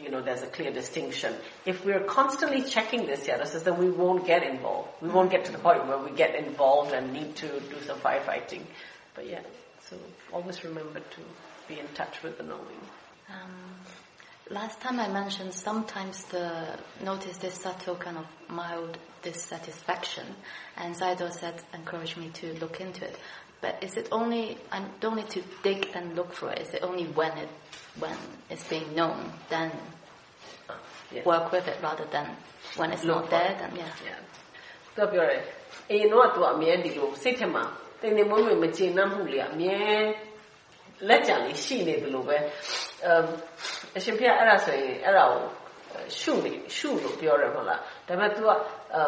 [0.04, 1.34] you know, there's a clear distinction.
[1.66, 4.90] If we're constantly checking this, Yada says, then we won't get involved.
[5.02, 8.00] We won't get to the point where we get involved and need to do some
[8.00, 8.64] firefighting.
[9.16, 9.42] But yeah,
[9.90, 9.98] so
[10.32, 11.22] always remember to
[11.68, 12.82] be in touch with the knowing.
[13.30, 13.54] Um,
[14.50, 20.26] last time I mentioned sometimes the notice this subtle kind of mild dissatisfaction,
[20.76, 23.18] and Sayadaw said encouraged me to look into it.
[23.63, 26.61] But is it only I don't need to dig and look for it?
[26.61, 27.49] Is it only when it
[27.99, 28.17] when
[28.51, 29.73] it's being known, then
[31.13, 31.23] yeah.
[31.25, 32.27] work with it rather than
[32.77, 33.93] when it's not there, then yeah.
[34.05, 34.21] yeah.
[34.97, 35.43] သူပြောတယ်
[35.91, 37.65] အရင်တော့သူအမြဲဒီလိုစိတ်ထဲမှာ
[38.01, 39.79] တင်တင်မွေးမွေးမကျေနပ်မှုလေးအမြဲ
[41.09, 42.37] လက်ကြံလေးရှိနေတယ်လို့ပဲ
[43.05, 43.25] အမ်
[43.97, 45.43] အရှင်ဖေအဲ့ဒါဆိုရင်အဲ့ဒါကို
[46.19, 48.49] ရှုနေရှုလို့ပြောတယ်မဟုတ်လားဒါပေမဲ့ तू က
[48.95, 48.99] အ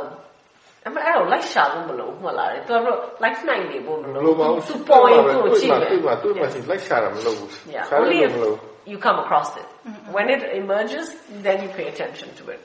[0.96, 9.68] မအဲ့တော့လိုက်ရှာဖို့မလိုဘူးမလားလေသူကတော့ like နိုင်နေဖို့မလိုဘူးသူ point ကိုကြည့်တယ်သူကသူကစီ like ရှာတာမလိုဘူးရှာလို့မလိုဘူး you come across it.
[9.88, 10.12] Mm-hmm.
[10.16, 11.08] When it emerges
[11.46, 12.62] then you pay attention to it.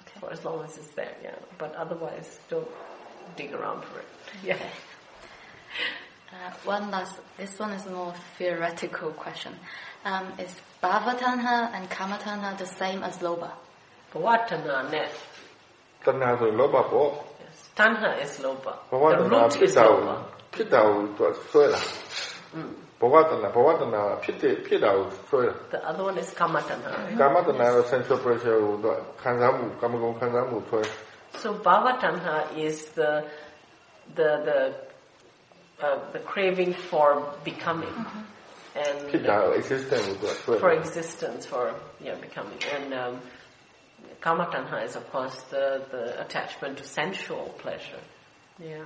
[0.00, 0.18] Okay.
[0.20, 1.38] For as long as it's there yeah.
[1.62, 2.70] But otherwise don't
[3.38, 4.08] dig around for it.
[4.50, 4.62] Yeah.
[6.32, 9.52] Uh, one last, this one is more theoretical question.
[10.04, 13.50] Um, is bhavatanha and kamatanha the same as lobha?
[14.14, 15.12] Bhavatanha, net.
[16.04, 16.88] Tanha is lobha,
[17.76, 18.74] Tanha is lobha.
[18.90, 20.16] The root is lobha.
[20.54, 21.80] ဖြစ်တာကိုသူဆွဲတာ
[23.00, 25.70] ဘဝတဏဘဝတဏဖြစ်တဲ့ဖြစ်တာကိုဆွဲတာ hmm.
[25.74, 26.92] The other one is kama tanha.
[27.20, 28.90] Kama tanha က sensual pressure ကိုသူ
[29.22, 30.82] ခံစားမှုကာမဂုဏ်ခံစားမှုဆွဲ
[31.42, 33.12] So bhava tanha is the
[34.18, 34.58] the the
[35.84, 37.08] uh, the craving for
[37.50, 37.96] becoming.
[38.02, 38.22] Mm-hmm.
[38.76, 40.06] And, uh, existence,
[40.62, 41.74] for existence, for
[42.06, 43.14] yeah, becoming, and um,
[44.20, 48.02] kama tanha is of course the the attachment to sensual pleasure
[48.58, 48.84] yeah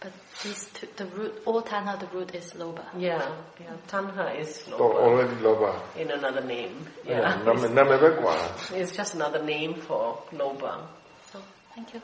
[0.00, 2.84] but these two, the root, all tanha, the root is lobha.
[2.96, 3.20] Yeah,
[3.60, 3.76] yeah.
[3.86, 4.80] Tanha is lobha.
[4.80, 5.78] Oh, already lobha.
[5.96, 6.86] In another name.
[7.06, 7.42] Yeah.
[7.44, 8.70] yeah.
[8.80, 10.86] It's, just another name for lobha.
[11.30, 11.42] So,
[11.74, 12.00] thank you.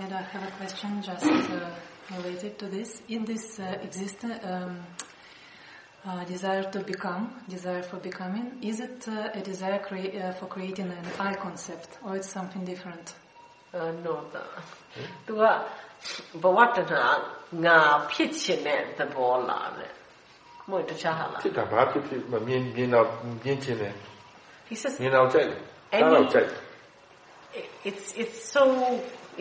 [0.00, 1.70] And I have a question just uh,
[2.16, 3.00] related to this.
[3.08, 4.84] In this uh, existence, um,
[6.06, 10.46] uh, desire to become, desire for becoming, is it uh, a desire crea- uh, for
[10.46, 13.14] creating an I concept or it's something different?
[13.72, 14.42] Uh, no, no.
[15.26, 15.42] သူက
[16.42, 16.94] ဘဝတဏ
[17.64, 17.78] ငါ
[18.12, 19.90] ဖြစ်ခြင်းတဲ့သဘောလားတဲ့
[20.68, 23.06] မဟုတ်တခြားဟာလားဖြစ်တာဘာဖြစ်ဖြစ်မြင်မြင်တော့
[23.44, 23.94] မြင်ခြင်းတယ်
[24.70, 25.52] He says မြင်တော့ကြိုက်တ
[25.96, 26.48] ယ်ဒါတော့ကြိုက်
[27.88, 28.62] It's it's so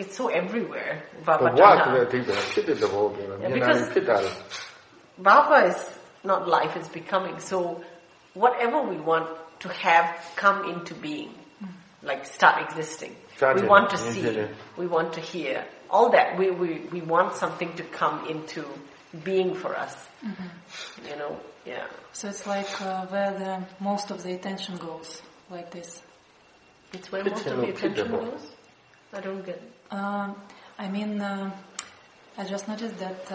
[0.02, 0.94] it's so everywhere.
[1.28, 4.32] ဘာဘာတဏဘဝဆိုတဲ့အဓိပ္ပာယ်ဖြစ်တဲ့သဘောပြောတာမြင်တာဖြစ်တာလေ
[5.28, 5.80] Bhava is
[6.24, 7.84] not life it's becoming so
[8.34, 9.28] whatever we want
[9.60, 11.34] to have come into being
[12.04, 13.16] like start existing
[13.56, 14.46] we want to see
[14.78, 18.66] we want to hear all that we, we, we want something to come into
[19.24, 19.96] being for us.
[20.26, 21.08] Mm-hmm.
[21.08, 21.88] You know, yeah.
[22.14, 26.02] So it's like uh, where the most of the attention goes, like this.
[26.94, 28.52] It's where most of the attention goes.
[29.14, 29.56] I don't get.
[29.56, 29.72] It.
[29.92, 30.36] Um,
[30.78, 31.52] I mean, uh,
[32.38, 33.32] I just noticed that.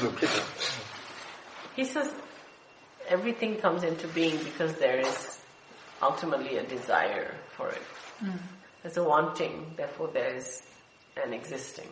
[0.00, 0.16] Um,
[1.76, 2.12] he says
[3.08, 5.38] everything comes into being because there is
[6.02, 7.82] ultimately a desire for it.
[8.22, 8.38] Mm.
[8.82, 10.62] There's a wanting, therefore there is
[11.22, 11.88] an existing.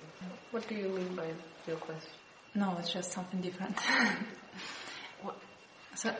[0.51, 1.29] What do you mean by
[1.67, 2.11] your question?
[2.55, 3.79] No, it's just something different.
[5.23, 5.37] what?
[5.95, 6.15] So,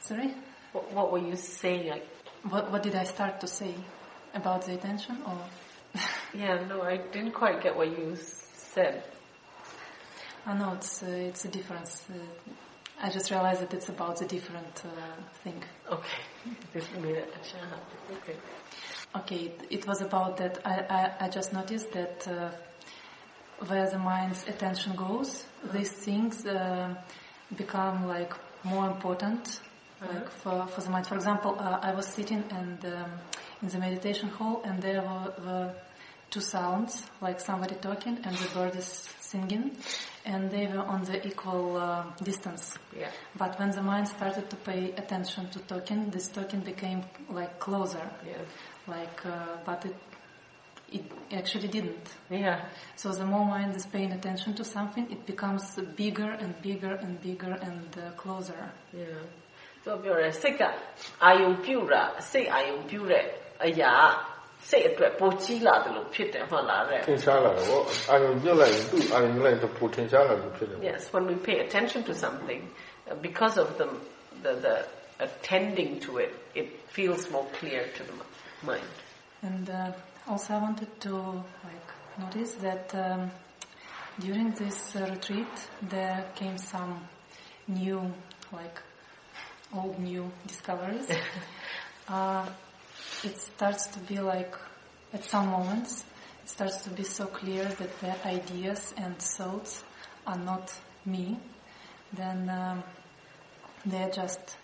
[0.00, 0.34] sorry?
[0.72, 1.88] What, what, were you saying?
[1.88, 2.06] Like,
[2.48, 3.74] what, what did I start to say
[4.34, 5.38] about the attention or?
[6.34, 8.16] yeah, no, I didn't quite get what you
[8.72, 9.02] said.
[10.46, 12.06] I know it's uh, it's a difference.
[12.08, 12.14] Uh,
[13.02, 14.90] I just realized that it's about a different uh,
[15.42, 15.62] thing.
[15.90, 16.20] Okay.
[16.76, 18.36] okay.
[19.16, 20.60] Okay, it was about that.
[20.64, 22.50] I, I, I just noticed that uh,
[23.66, 26.94] where the mind's attention goes, these things uh,
[27.56, 28.32] become like
[28.64, 29.60] more important
[30.02, 30.12] uh-huh.
[30.14, 31.06] like for, for the mind.
[31.06, 33.10] For example, uh, I was sitting and um,
[33.62, 35.74] in the meditation hall and there were, were
[36.29, 39.77] two sounds, like somebody talking and the bird is singing,
[40.25, 42.77] and they were on the equal uh, distance.
[42.97, 43.09] Yeah.
[43.37, 48.09] But when the mind started to pay attention to talking, this talking became like closer.
[48.27, 48.37] Yeah.
[48.87, 49.95] Like, uh, but it
[50.91, 52.07] it actually didn't.
[52.29, 52.65] Yeah.
[52.95, 57.19] So the more mind is paying attention to something, it becomes bigger and bigger and
[57.21, 58.71] bigger and uh, closer.
[58.93, 59.23] Yeah.
[59.87, 60.61] သူပြောတယ်စိတ်က
[61.25, 63.25] အာယုံပြုတ်တာစိတ်အာယုံပြုတ်တဲ့
[63.65, 63.93] အရာ
[64.69, 67.81] စိတ်အတွက်ပိုကြီးလာတယ်လို့ဖြစ်တယ်ဟုတ်လားတဲ့ ထင်ရှားလာတယ်ဗော
[68.11, 73.87] အာယုံပြုတ်လိုက်ရင်သူ့အာယုံလိုက်တော့ပိုထင်ရှားလာလို့ဖြစ်တယ် Yes when we pay attention to something uh, because of the
[74.43, 74.75] the the
[75.27, 76.31] attending to it
[76.61, 78.15] it feels more clear to the
[78.69, 78.91] mind
[79.47, 81.13] and uh, also I wanted to
[81.67, 81.89] like
[82.23, 83.21] notice that um,
[84.25, 85.53] during this uh, retreat
[85.95, 86.93] there came some
[87.81, 87.99] new
[88.59, 88.77] like
[89.79, 91.07] old new discoveries
[92.07, 92.45] uh,
[93.24, 94.54] it starts to be like,
[95.12, 96.04] at some moments,
[96.42, 99.84] it starts to be so clear that the ideas and thoughts
[100.26, 100.72] are not
[101.04, 101.38] me.
[102.12, 102.82] Then um,
[103.84, 104.56] they're just,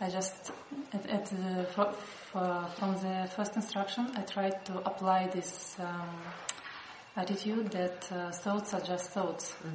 [0.00, 0.52] I just,
[0.92, 1.92] at, at the, for,
[2.32, 6.08] for, from the first instruction, I tried to apply this um,
[7.16, 9.54] attitude that uh, thoughts are just thoughts.
[9.64, 9.74] Mm.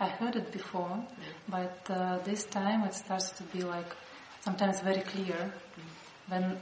[0.00, 1.06] I heard it before, mm.
[1.48, 3.94] but uh, this time it starts to be like
[4.40, 5.82] sometimes very clear mm.
[6.28, 6.58] when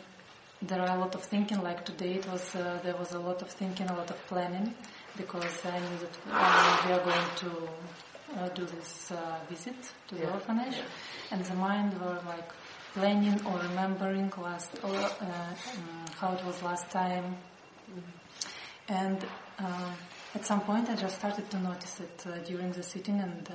[0.66, 1.62] there are a lot of thinking.
[1.62, 4.74] Like today, it was uh, there was a lot of thinking, a lot of planning,
[5.16, 7.50] because I knew that um, we are going to
[8.40, 9.76] uh, do this uh, visit
[10.08, 11.32] to the orphanage, yeah.
[11.32, 12.50] and the mind were like
[12.94, 17.36] planning or remembering last or uh, um, how it was last time,
[18.88, 19.24] and
[19.58, 19.90] uh,
[20.34, 23.48] at some point I just started to notice it uh, during the sitting and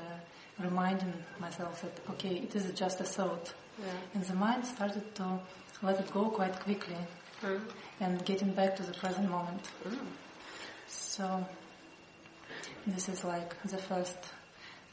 [0.60, 3.88] reminding myself that okay, it is just a thought, yeah.
[4.14, 5.40] and the mind started to
[5.82, 6.98] let it go quite quickly
[7.42, 7.62] mm.
[8.00, 9.64] and getting back to the present moment.
[9.86, 9.98] Mm.
[10.88, 11.46] So
[12.86, 14.18] this is like the first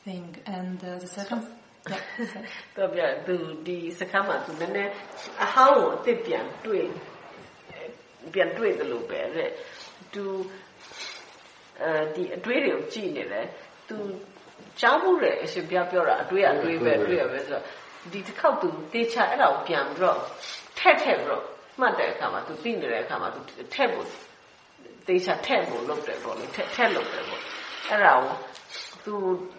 [0.05, 1.43] thing, and uh, the second.
[2.77, 4.93] တော့ပြသူဒီစကားမှာသူနည်းနည်း
[5.45, 6.87] အဟောင်းကိုအစ်စ်ပြန်တွေ့
[8.33, 9.51] ပြန်တွေ့တယ်လို့ပဲတဲ့
[10.15, 10.25] သူ
[11.83, 13.47] အဲဒီအတွေးတွေကိုကြည့်နေတယ်
[13.89, 13.97] သူ
[14.81, 17.65] ကြားမှုတယ်အရှင်ပြပြောတာအတွေးအတွေးပဲတွေ့ရပဲဆိုတော့
[18.13, 20.21] ဒီတစ်ခေါက်သူတေချာအဲ့ဒါကိုပြန်ပြီးတော့
[20.79, 21.45] ထက်ထက်ပြီးတော့
[21.81, 23.41] မှတ်တဲ့အခါမှာသူသိနေတဲ့အခါမှာသူ
[23.75, 24.07] ထက်ဖို့
[25.09, 27.43] တေချာထက်ဖို့လုပ်တယ်ပေါ့လေထက်ထက်လုပ်တယ်ပေါ့
[27.89, 28.35] အဲ့ဒါကို
[29.05, 29.15] သူ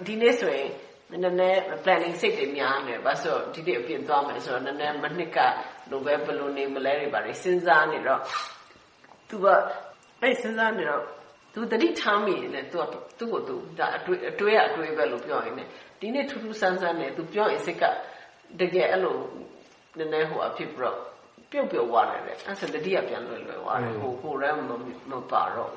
[0.08, 0.70] ဒီနေ့ဆိုရင်
[1.12, 5.40] နည်းနည်း planning စိတ်တွေများနေပါဆိုတော့ဒီနေ့အပြင်သွားမယ်ဆိုတော့နည်းနည်းမနှစ်က
[5.92, 8.22] လိုပဲဘယ်လိုနေမလဲတွေပါလေစဉ်းစားနေတော့
[9.30, 9.46] သူက
[10.22, 11.04] အဲ့စဉ်းစားနေတော့
[11.54, 12.84] သူတတိထားမိနေတယ်သူက
[13.20, 15.62] သူ့ကိုသူဒါအတွေ့အတွေ့အတွေ့ပဲလို့ပြောရင်ね
[16.00, 17.84] ဒီနေ့ထူးထူးဆန်းဆန်းနဲ့သူပြောရင်စိတ်က
[18.60, 19.18] တကယ်အဲ့လို
[19.99, 20.99] နည်းနည်းဟိုအဖြစ်ပြီးတော့
[21.51, 24.61] ပြုတ်ပြုတ်သွားတယ်လေအဲ့ဆိုတတိယပြန်လွယ်လွယ်သွားတယ်ဟိုဟိုရဲမ
[25.11, 25.73] မပါတော့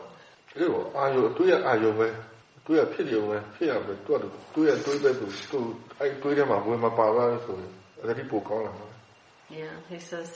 [0.58, 2.08] အေးပေါ့အာယုအတွေ့ရအာယုပဲ
[2.60, 4.20] အတွေ့ရဖြစ်တယ်ပဲဖြစ်ရပဲတွတ်
[4.56, 5.60] တွေ့ရတွေ့ပဲသူသူ
[6.00, 7.72] အဲ့တွေ့တယ်မှာဝင်မပါသွားဆိုရင်
[8.02, 8.88] အဲ့ဒီပိုကောင်းလာမှာ
[9.60, 10.32] Yeah he says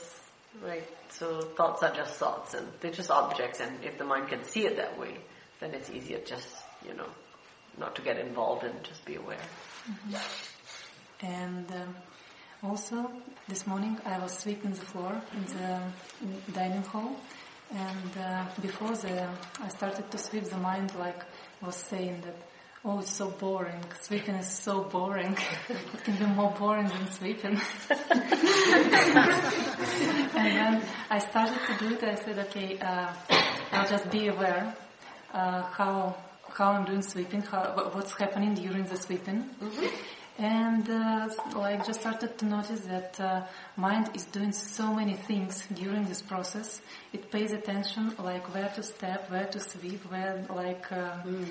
[0.68, 0.88] right
[1.18, 1.26] so
[1.58, 4.74] thoughts are just thoughts and they're just objects and if the mind can see it
[4.82, 5.14] that way
[5.60, 6.50] then it's easier just
[6.86, 7.10] you know
[7.82, 9.46] not to get involved and just be aware
[9.90, 10.14] mm-hmm.
[11.42, 11.90] and um,
[12.65, 13.11] also,
[13.47, 15.81] this morning I was sweeping the floor in the
[16.53, 17.15] dining hall,
[17.71, 19.27] and uh, before the,
[19.61, 21.23] I started to sweep, the mind like
[21.61, 22.35] was saying that,
[22.83, 23.83] oh, it's so boring.
[24.01, 25.37] Sweeping is so boring.
[25.69, 27.59] it can be more boring than sweeping.
[30.35, 32.03] and then I started to do it.
[32.03, 33.13] I said, okay, uh,
[33.71, 34.75] I'll just be aware
[35.33, 36.15] uh, how
[36.53, 39.49] how I'm doing sweeping, how, what's happening during the sweeping.
[39.61, 43.45] Mm-hmm and uh, like just started to notice that uh,
[43.77, 46.81] mind is doing so many things during this process.
[47.13, 51.47] It pays attention like where to step, where to sweep, where like uh, mm.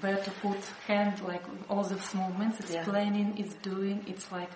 [0.00, 2.60] where to put hand, like all those movements.
[2.60, 2.84] It's yeah.
[2.84, 4.50] planning, it's doing, it's like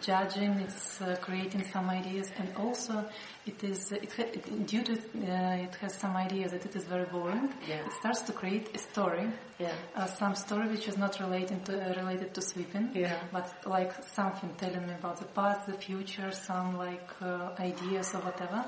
[0.00, 3.04] judging, it's uh, creating some ideas, and also
[3.46, 4.32] it is it ha-
[4.66, 7.52] due to uh, it has some ideas that it is very boring.
[7.68, 7.86] Yeah.
[7.86, 9.72] It starts to create a story, yeah.
[9.94, 13.20] uh, some story which is not related to uh, related to sweeping, yeah.
[13.32, 18.20] but like something telling me about the past, the future, some like uh, ideas or
[18.20, 18.64] whatever.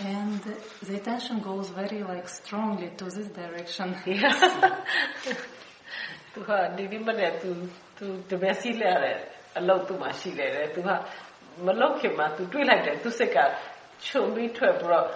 [0.00, 0.40] And
[0.82, 3.96] the attention goes very like strongly to this direction.
[4.06, 4.80] Yeah.
[6.34, 6.98] To हाँ निधि
[7.42, 7.54] to
[7.98, 8.38] to तू
[9.58, 10.90] အလုပ်သူ့မှာရှိတယ်တဲ့သူက
[11.66, 13.38] မလုပ်ခင်မှာသူတွေးလိုက်တယ်သူစိတ်က
[14.06, 15.06] ချုံပြီးထွက်ပြီးတော့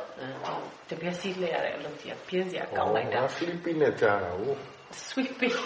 [0.91, 4.59] တပြက်စီးလဲရတဲ့အလုပ်ကြီးပြင်းစရာကောင်းလိုက်တာ sleeping နဲ့ကြားတာဟုတ်
[5.07, 5.57] sweeping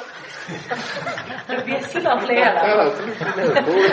[1.48, 3.84] တပြက်စီးတော့လဲရတာအဲ့ဒါ sleeping နဲ့ဘိုး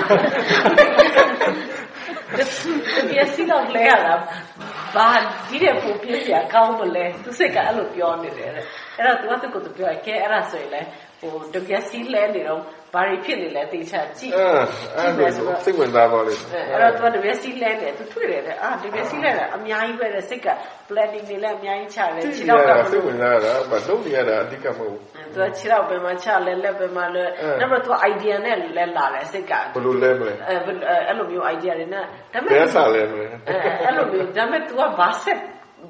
[2.98, 4.14] တပြက်စီးတော့လဲရတာ
[4.96, 5.10] ဘာ
[5.50, 8.66] ဒီတဲ့ပုံပြင်းစရာကောင်းမလဲသူစိတ်ကအဲ့လိုပြောနေတယ်တဲ့
[8.98, 10.82] အဲ့တော့သူကသူ့ကိုသူပြောရကဲအဲ့ဒါဆိုရင်လဲ
[11.20, 12.62] ဟိုတကယ်စီးလဲနေတော့
[12.94, 20.48] ဘာတွေဖြစ်နေလဲတေချာကြည့်အဲ့ဒါစိတ်ဝင်စားပါလိမ့်မယ်အဲ့တော့သူကတကယ်စီးလဲနေသူတွေ့တယ်တဲ့အာတကယ်စီးလဲတာအများကြီးပဲတဲ့စိတ်က
[20.90, 25.02] planning နေလဲအများကြီးချတယ်ခြေတော့ကစိတ်ဝင်စားတာဘာလုံးနေရတာအဓိကမဟုတ်ဘူး
[25.36, 27.26] သူကခြေတော့ပဲမှာချလဲလက်ပဲမှာလဲ
[27.60, 30.56] နောက်တော့သူ idea နဲ့လဲလာတယ်စိတ်ကဘယ်လိုလဲမလဲအဲ
[31.08, 33.26] အဲ့လိုမျိုး idea တွေနဲ့ဒါပေမဲ့ဘယ်စားလဲမလဲ
[33.86, 35.40] အဲ့လိုမျိုးဒါပေမဲ့ तू ကဘာဆက်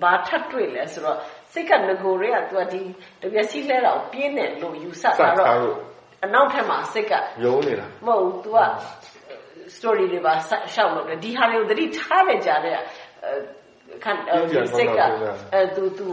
[0.04, 1.18] ဘာထပ်တွေ့လဲဆိုတော့
[1.54, 2.82] စိတ်ကငကိုတွေက तू ကဒီ
[3.22, 5.48] တပြက်စီးလဲတာကိုပြင်းတယ်လို့ယူဆတာတော့
[6.26, 8.60] အနောက်ထက်မှာစိတ်ကယုံနေတာမဟုတ် तू က
[9.76, 10.34] story တွေပါ
[10.74, 12.78] ရှောက်လို့တယ်ဒီဟာတွေကိုသတိထားရကြတဲ့
[14.04, 14.12] ခံ
[14.78, 15.00] စိတ်က
[15.54, 16.08] အဲသူသူ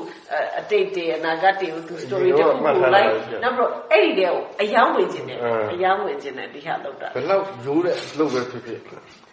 [0.58, 3.10] အတိတ်တွေအနာဂတ်တွေကိုသူ story တွေပို့လိုက်
[3.42, 5.38] နောက်တော့အဲ့ဒီတွေကိုအယောင်းဝင်ခြင်းနဲ့
[5.72, 8.80] အယောင်းဝင်ခြင်းနဲ့ဒီဟာလောက်တာဘယ်လောက်ရိုးတဲ့လုပ်ပဲဖြစ်ဖြစ်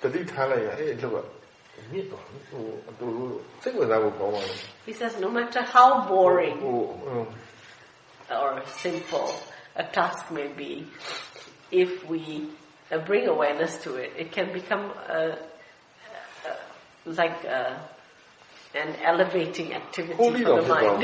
[0.01, 1.17] တတိထားလိုက်ရအဲ့အလုပ်က
[1.91, 2.63] မြစ်တော့ဟို
[2.99, 3.07] သူ
[3.63, 4.53] စိတ်ဝင်စားဖို့ကောင်းပါလေ
[4.86, 6.58] He says no matter how boring
[8.30, 9.34] or simple
[9.76, 10.86] a task may be
[11.70, 12.48] if we
[13.06, 15.38] bring awareness to it it can become a,
[16.48, 17.80] a, like a,
[18.74, 21.02] an elevating activity Holy for the mind.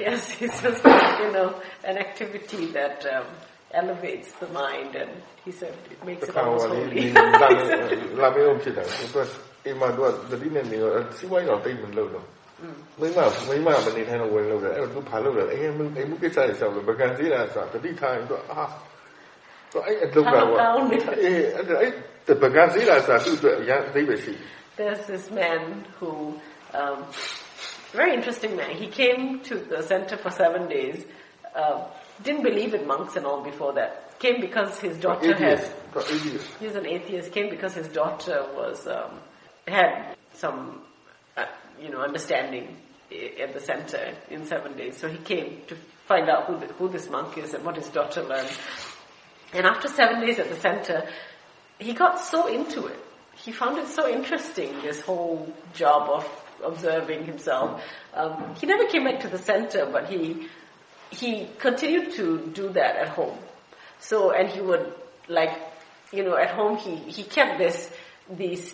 [0.00, 3.26] yes, it's just, you know, an activity that um,
[3.72, 5.10] elevates the mind and
[5.44, 7.12] he said it makes it almost holy.
[9.66, 12.26] အိမ်မှာသူကသတိနဲ့နေတော့စီးပွားရေးတော့တိတ်မလုပ်တော့
[13.00, 15.62] မိမမိမမနေထိုင်တော့ဝင်လို့တယ်အဲ့တော့သူဘာလုပ်လဲအိမ်
[15.96, 18.64] အိမ်မှုကိစ္စတွေဆောက်လို့ဗကန်သေးတာဆိုတာတတိထားရင်သူအာ
[19.72, 20.44] သူအဲ့အလုပ်ကပေါ့
[21.22, 24.34] အေးအဲ့အဲ့ဗကန်သေးတာဆိုတာသူ့အတွက်အရင်အသိပဲရှိ
[24.80, 25.60] There's this man
[25.98, 26.10] who
[26.80, 26.98] um
[27.98, 30.98] very interesting man he came to the center for 7 days
[31.60, 31.76] uh,
[32.26, 33.90] didn't believe in monks and all before that
[34.20, 35.60] came because his daughter had
[36.60, 39.12] he's an atheist came because his daughter was um,
[39.66, 40.82] had some,
[41.36, 41.46] uh,
[41.81, 42.77] you know, understanding
[43.41, 44.97] at the center in seven days.
[44.97, 45.75] So he came to
[46.07, 48.51] find out who, the, who this monk is and what his daughter learned.
[49.53, 51.07] And after seven days at the center,
[51.79, 52.99] he got so into it.
[53.35, 57.81] He found it so interesting, this whole job of observing himself.
[58.13, 60.47] Um, he never came back to the center, but he
[61.11, 63.37] he continued to do that at home.
[63.99, 64.93] So, and he would
[65.27, 65.51] like,
[66.11, 67.89] you know, at home he he kept this
[68.29, 68.73] these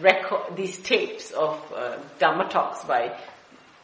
[0.00, 3.18] record these tapes of uh, Dhamma talks by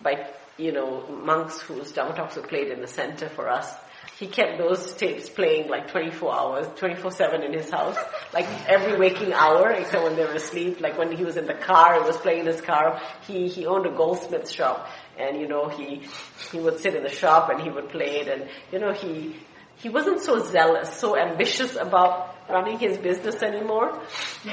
[0.02, 3.72] by you know monks whose Dhamma talks were played in the center for us.
[4.18, 7.96] He kept those tapes playing like 24 hours, 24/7 in his house,
[8.32, 10.80] like every waking hour, except when they were asleep.
[10.80, 13.00] Like when he was in the car, it was playing in his car.
[13.26, 14.88] He he owned a goldsmith shop,
[15.18, 16.07] and you know he
[16.52, 19.36] he would sit in the shop and he would play it, and you know he
[19.76, 23.92] he wasn't so zealous, so ambitious about running his business anymore,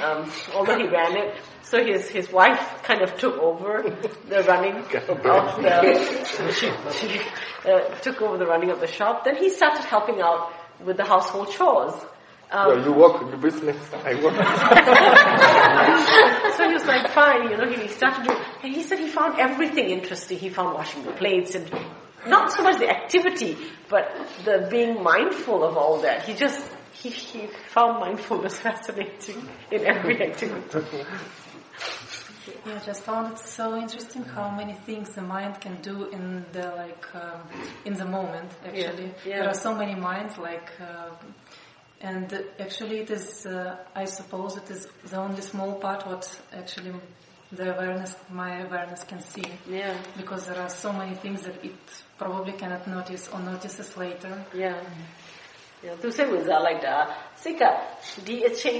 [0.01, 1.35] um, although he ran it.
[1.63, 3.83] So his, his wife kind of took over
[4.27, 7.21] the running of the, she, she
[7.69, 9.23] uh, took over the running of the shop.
[9.25, 10.51] Then he started helping out
[10.83, 11.93] with the household chores.
[12.51, 14.35] Um, you work in the business, I work.
[16.57, 19.39] so he was like, fine, you know, he started doing, and he said he found
[19.39, 20.37] everything interesting.
[20.37, 21.71] He found washing the plates and
[22.27, 24.11] not so much the activity, but
[24.43, 26.23] the being mindful of all that.
[26.23, 26.61] He just,
[27.01, 31.03] he, he found mindfulness fascinating in every activity.
[32.65, 36.45] Yeah, I just found it so interesting how many things the mind can do in
[36.51, 37.41] the like um,
[37.85, 38.51] in the moment.
[38.65, 39.11] Actually, yeah.
[39.25, 39.39] Yeah.
[39.39, 41.11] there are so many minds like, uh,
[42.01, 43.45] and actually it is.
[43.45, 46.93] Uh, I suppose it is the only small part what actually
[47.51, 49.43] the awareness, my awareness can see.
[49.69, 49.97] Yeah.
[50.17, 51.75] Because there are so many things that it
[52.17, 54.45] probably cannot notice or notices later.
[54.53, 54.81] Yeah.
[55.85, 56.95] Yeah သူစိတ်ဝင်စားလိုက်တာ
[57.41, 57.63] စိတ်က
[58.27, 58.79] ဒီအချိန်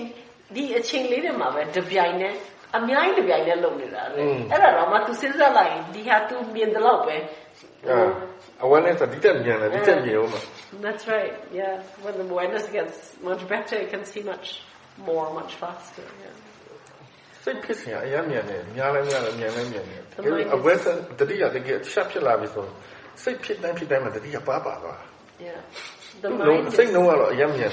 [0.56, 2.34] ဒီအချိန်လေးတွေမှာပဲတပြိုင်နဲ့
[2.78, 7.16] အများကြီးတပြိုင်နဲ့လုပ်နေတာလေအဲ့ဒါတော့မှ तू စဉ်းစားလိုက်ဒီဟာ तू မြင်တယ်လို့ပဲ
[8.66, 10.32] awareness ဒီတက်မြန်တယ်ဒီတက်မြင်အောင်
[10.86, 11.74] That's right yeah
[12.04, 12.96] when the awareness gets
[13.30, 14.48] much better you can see much
[15.08, 16.36] more much faster yeah
[17.44, 20.86] စိတ်ဖြစ်စရာအများမြန်တယ်များလည်းများလည်းမြန်လည်းမြန်တယ်ဒီ awareness
[21.20, 22.66] တတိယတကယ်ချက်ဖြစ်လာပြီဆို
[23.24, 25.00] စိတ်ဖြစ်တိုင်းဖြစ်တိုင်းမှာတတိယပါပါသွား
[25.48, 25.62] yeah
[26.22, 26.40] the mind.
[26.40, 27.38] No, is, no lot.
[27.38, 27.72] Yum here.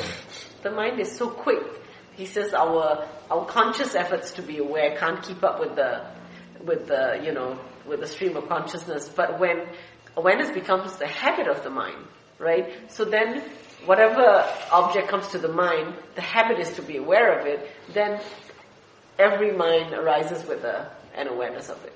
[0.63, 1.63] The mind is so quick.
[2.17, 6.05] He says our our conscious efforts to be aware can't keep up with the
[6.65, 9.09] with the you know with the stream of consciousness.
[9.09, 9.67] But when
[10.17, 12.05] awareness becomes the habit of the mind,
[12.39, 12.91] right?
[12.91, 13.43] So then
[13.85, 18.21] whatever object comes to the mind, the habit is to be aware of it, then
[19.19, 21.93] every mind arises with a, an awareness of it.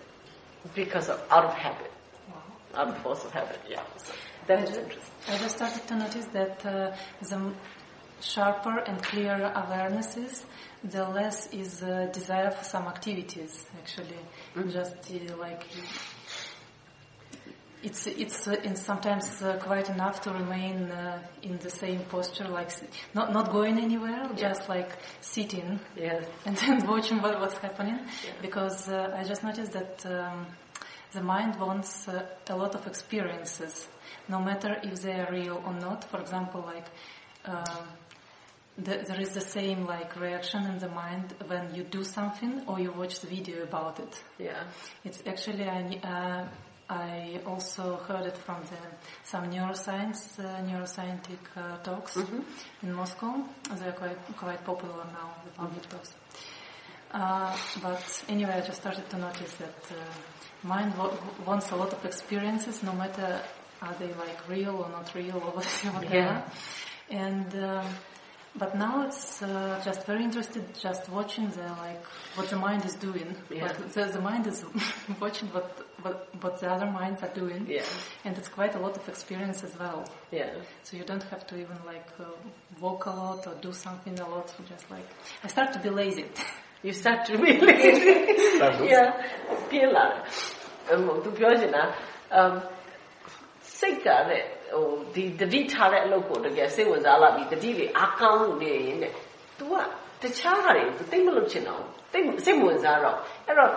[0.74, 1.90] Because of out of habit.
[2.28, 2.42] Wow.
[2.74, 3.82] Out of force of habit, yeah.
[3.96, 4.12] So
[4.46, 5.12] that is interesting.
[5.28, 7.52] I just started to notice that uh, the
[8.20, 10.44] sharper and clearer awarenesses,
[10.84, 13.66] the less is uh, desire for some activities.
[13.78, 14.18] Actually,
[14.54, 14.70] mm-hmm.
[14.70, 15.64] just uh, like
[17.82, 22.70] it's it's uh, sometimes uh, quite enough to remain uh, in the same posture, like
[23.14, 24.34] not not going anywhere, yeah.
[24.34, 24.90] just like
[25.20, 26.24] sitting, yes.
[26.46, 27.98] and then watching what, what's happening.
[27.98, 28.32] Yeah.
[28.40, 30.46] Because uh, I just noticed that um,
[31.12, 33.88] the mind wants uh, a lot of experiences,
[34.28, 36.04] no matter if they are real or not.
[36.04, 36.86] For example, like.
[37.44, 37.88] Um,
[38.78, 42.80] the, there is the same like reaction in the mind when you do something or
[42.80, 44.22] you watch the video about it.
[44.38, 44.64] Yeah,
[45.04, 46.48] it's actually I, uh,
[46.88, 48.78] I also heard it from the,
[49.24, 52.40] some neuroscience, uh, neuroscientific uh, talks mm-hmm.
[52.82, 53.44] in Moscow.
[53.76, 56.14] They're quite quite popular now, the public talks.
[57.10, 61.92] Uh, but anyway, I just started to notice that uh, mind w- wants a lot
[61.92, 63.42] of experiences, no matter
[63.82, 66.04] are they like real or not real or whatever?
[66.04, 66.48] Yeah.
[67.10, 67.84] And uh,
[68.54, 72.04] but now it's uh, just very interested, just watching the like
[72.34, 73.34] what the mind is doing.
[73.50, 73.72] Yeah.
[73.72, 74.64] The, the, mind is
[75.20, 77.66] watching what, what what the other minds are doing.
[77.68, 77.84] Yeah.
[78.24, 80.04] And it's quite a lot of experience as well.
[80.30, 80.54] Yeah.
[80.82, 82.24] So you don't have to even like uh,
[82.80, 84.54] walk a lot or do something a lot.
[84.68, 85.06] Just like
[85.42, 86.26] I start to be lazy.
[86.84, 88.34] You start to be lazy.
[88.90, 89.12] yeah.
[89.70, 90.24] Pilar,
[92.32, 92.60] um,
[93.81, 99.13] စိတ်ကတဲ့ဟိုဒီတတိထားတဲ့အလုပ်ကိုတကယ်စိတ်ဝင်စားလာပြီးတတိတွေအားကောင်းနေရင်တဲ့
[99.57, 99.73] तू က
[100.21, 101.81] တခြားဟာတွေ तू သိမလို့ချင်တော့
[102.13, 103.17] သိစိတ်ဝင်စားတော့
[103.47, 103.71] အဲ့တော့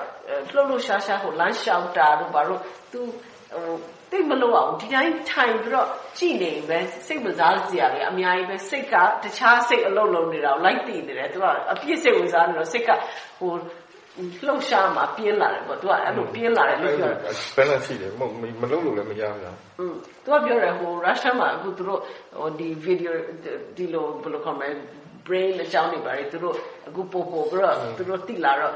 [0.52, 2.60] လှုပ်လှုပ်ရှားရှားဟိုလမ်းလျှောက်တာတို့ဘာလို့
[2.92, 3.00] तू
[3.52, 3.74] ဟို
[4.10, 5.88] သိမလို့အောင်ဒီတိုင်းထိုင်ပြီးတော့
[6.18, 12.90] ကြည်နေပဲစိတ်ဝင်စားစရာတွေအများကြီးပဲစိတ်ကတခြားစိတ်အလုပ်လုပ်နေတာကိုလိုက်တည်နေတယ် तू ကအပြည့်စိတ်ဝင်စားနေတော့စိတ်က
[13.40, 13.52] ဟို
[14.45, 17.19] လှုပ်ရှားမှာပြင်းလာတယ်ပေါ့သူကအဲ့လိုပြင်းလာတယ်လို့ပြောတယ်
[17.57, 18.21] balance ရှိတယ်မ
[18.61, 22.01] မလှုပ်လို့လည်းမရဘူးလားอืมသူကပြောတယ်ဟိုရုရှားမှာအခုသူတို့
[22.39, 23.11] ဟိုဒီ video
[23.77, 24.69] ဒီလိုဘယ်လိုခေါ်မလဲ
[25.27, 26.55] brain အကြောင်းတွေပါတယ်သူတို့
[26.87, 28.73] အခုပို့ပို့ပြီးတော့သူတို့တိလာတော့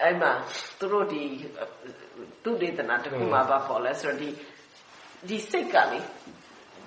[0.00, 0.30] အဲ့မှာ
[0.78, 1.22] သူတို့ဒီ
[2.42, 4.28] သူဒေသနာတစ်ခုမှာပါပေါ်လဲဆိုတော့ဒီ
[5.28, 6.00] ဒီစိတ်ကလေ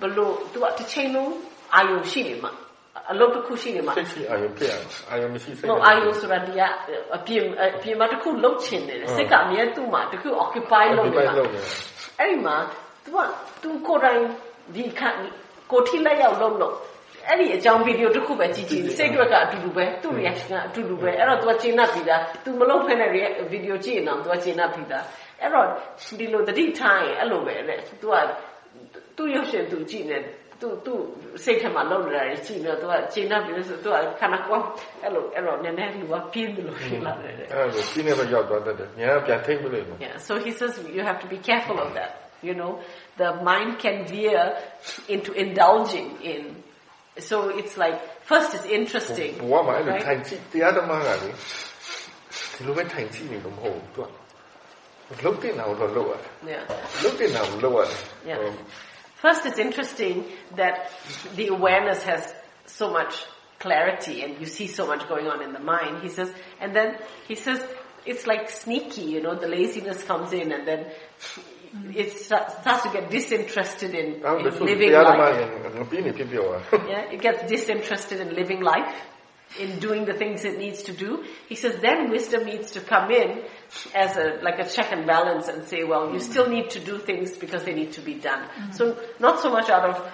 [0.00, 1.34] ဘလို့သူကတစ်ချိန်လုံး
[1.74, 2.52] အာယုံရှိနေမှာ
[3.11, 6.61] အလုပ်တစ်ခုရှိနေမှာစိတ်ရှိအာယုံဖြစ်အောင်အာယုံမရှိစိတ်အာယုံဆိုတာဒီက
[7.15, 11.33] အပြင်အပြင်မှာတစ်ခုလှုပ်ချင်နေတယ်စိတ်ကအမြဲသူ့မှာတစ်ခု occupy လုပ်နေတာ
[12.19, 12.55] အဲ့ဒီမှာ
[13.05, 13.17] तू က
[13.61, 14.21] तू ကိုယ်တိုင်
[14.75, 15.01] ဒီခ
[15.71, 16.75] ကိုထိလက်ရောက်လှုပ်လို့
[17.27, 23.05] အဲ့ဒီအကြောင်းဗီဒီယိုတစ်ခုပဲကြည့်ကြည့်စိတ်တွေကအတူတူပဲသူ့ reaction ကအတူတူပဲအဲ့တော့ तू ကချိန်နှပ်ပြီးသား तू မလုပ်ဖ ೇನೆ
[23.51, 25.03] ဗီဒီယိုကြည့်ရင်တော့ तू ကချိန်နှပ်ပြီးသား
[25.41, 25.67] အဲ့တော့
[26.17, 28.15] ဒီလိုတတိထားရင်အဲ့လိုပဲတဲ့ तू က
[29.17, 30.17] သူ့ရုပ်ရှင် तू ကြည့်နေ
[30.61, 30.93] သူသူ
[31.43, 34.59] စိတ်ထဲမှာလုံနေတာကြီးကြည့်တော့သူကခြေနှပ်ပြီးဆိုသူကခဏကွာ
[35.03, 42.11] အဲ့လိုအဲ့တော့နည်းနည်းလူကပြင်းတယ်လို့ဖြစ်လာတယ်အဲ့လိုပြင်းနေတော့ရောက်သွားတယ်ညာပြန်ထိတ်မလို့ Yeah so he says you have to be careful of that
[42.47, 42.71] you know
[43.21, 44.43] the mind can veer
[45.13, 46.41] into indulging in
[47.29, 47.97] so it's like
[48.29, 54.03] first is interesting ဘဝမှာအဲ့လိုထိုင်ကြည့်တရားဓမ္မကလေဒီလိုပဲထိုင်ကြည့်နေလို့မဟုတ်ဘူးသူ
[55.19, 56.63] ကလုတ်တင်တာကိုတော့လုတ်ရတယ် Yeah
[57.03, 58.39] လုတ်တင်တာကိုလုတ်ရတယ် Yeah
[59.22, 60.24] First, it's interesting
[60.56, 60.90] that
[61.36, 62.34] the awareness has
[62.66, 63.24] so much
[63.60, 66.02] clarity and you see so much going on in the mind.
[66.02, 66.98] He says, and then
[67.28, 67.64] he says,
[68.04, 70.86] it's like sneaky, you know, the laziness comes in and then
[71.94, 75.38] it starts to get disinterested in, in living life.
[76.72, 78.92] yeah, it gets disinterested in living life
[79.58, 81.24] in doing the things it needs to do.
[81.48, 83.42] He says then wisdom needs to come in
[83.94, 86.98] as a like a check and balance and say, well, you still need to do
[86.98, 88.42] things because they need to be done.
[88.42, 88.72] Mm-hmm.
[88.72, 90.12] So not so much out of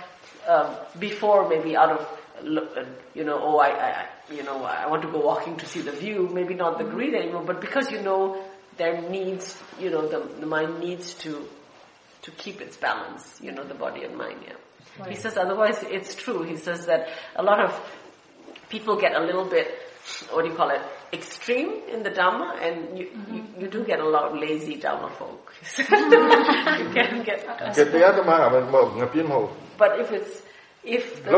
[0.49, 2.85] um, before, maybe out of uh,
[3.15, 5.93] you know, oh, I, I, you know, I want to go walking to see the
[5.93, 6.29] view.
[6.33, 6.95] Maybe not the mm-hmm.
[6.95, 8.43] greed anymore, but because you know
[8.77, 11.49] there needs, you know, the, the mind needs to
[12.23, 13.41] to keep its balance.
[13.43, 14.39] You know, the body and mind.
[14.47, 14.55] Yeah.
[14.99, 15.11] Right.
[15.11, 16.43] He says otherwise it's true.
[16.43, 17.73] He says that a lot of
[18.69, 19.67] people get a little bit,
[20.31, 20.81] what do you call it,
[21.13, 23.35] extreme in the Dhamma, and you, mm-hmm.
[23.35, 25.53] you, you, do get a lot of lazy Dhamma folk.
[25.79, 27.47] you can get...
[29.79, 30.43] But if it's
[30.85, 31.31] if the,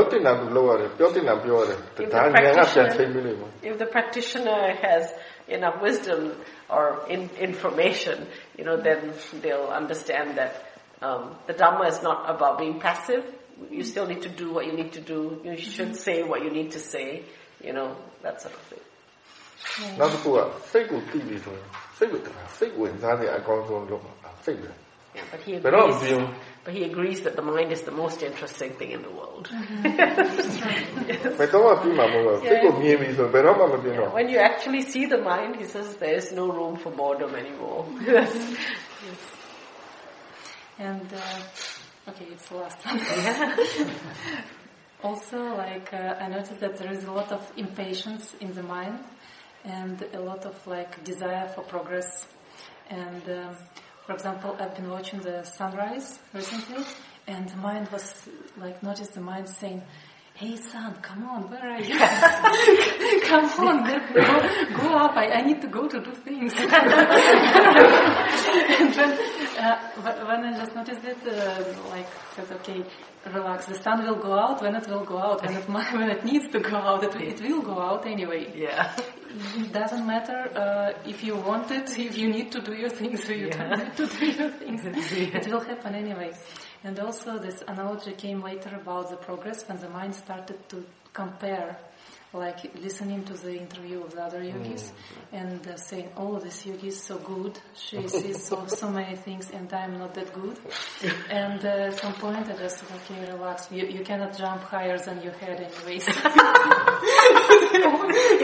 [3.63, 5.13] if the practitioner has
[5.49, 6.37] enough wisdom
[6.69, 8.27] or in, information,
[8.57, 10.67] you know, then they'll understand that
[11.03, 13.25] um, the Dhamma is not about being passive,
[13.72, 15.42] you still need to do what you need to do.
[15.44, 17.24] You should say what you need to say.
[17.64, 18.84] You know that sort of thing.
[20.00, 20.40] နောက်တစ်ခုက
[20.72, 21.68] စိတ်ကိုသိပြီဆိုရင်
[21.98, 22.22] စိတ်ကို
[22.58, 24.14] စိတ်ဝင်စားတဲ့အကောင်းဆုံးလုပ်မှာ
[24.46, 24.72] စိတ်ပဲ
[25.32, 26.28] but he agrees
[26.66, 29.46] but he agrees that the mind is the most interesting thing in the world
[34.16, 37.86] when you actually see the mind he says there is no room for boredom anymore
[40.80, 41.40] and uh,
[42.09, 43.01] Okay, it's the last one.
[45.03, 48.99] also, like uh, I noticed that there is a lot of impatience in the mind,
[49.65, 52.27] and a lot of like desire for progress.
[52.89, 53.57] And um,
[54.07, 56.85] for example, I've been watching the sunrise recently,
[57.27, 59.83] and the mind was like, notice the mind saying,
[60.41, 61.99] hey sun, come on, where are you?
[63.29, 63.99] come on, go,
[64.75, 66.55] go up, I, I need to go to do things.
[66.59, 66.71] and
[68.95, 69.19] then,
[69.59, 72.83] uh, when I just noticed it, uh, like, said, okay,
[73.27, 76.25] relax, the sun will go out when it will go out, when it, when it
[76.25, 78.51] needs to go out, it, it will go out anyway.
[78.57, 78.97] Yeah.
[79.57, 83.29] It doesn't matter uh, if you want it, if you need to do your things,
[83.29, 83.69] or you yeah.
[83.69, 84.81] don't need to do your things.
[84.87, 86.33] it will happen anyway.
[86.83, 91.77] And also this analogy came later about the progress when the mind started to compare,
[92.33, 95.39] like listening to the interview of the other yogis mm.
[95.39, 99.51] and uh, saying, oh, this yogi is so good, she sees so, so many things
[99.51, 100.59] and I'm not that good.
[101.31, 104.97] and uh, at some point I just said, okay, relax, you, you cannot jump higher
[104.97, 106.09] than your head anyways.
[106.09, 106.15] is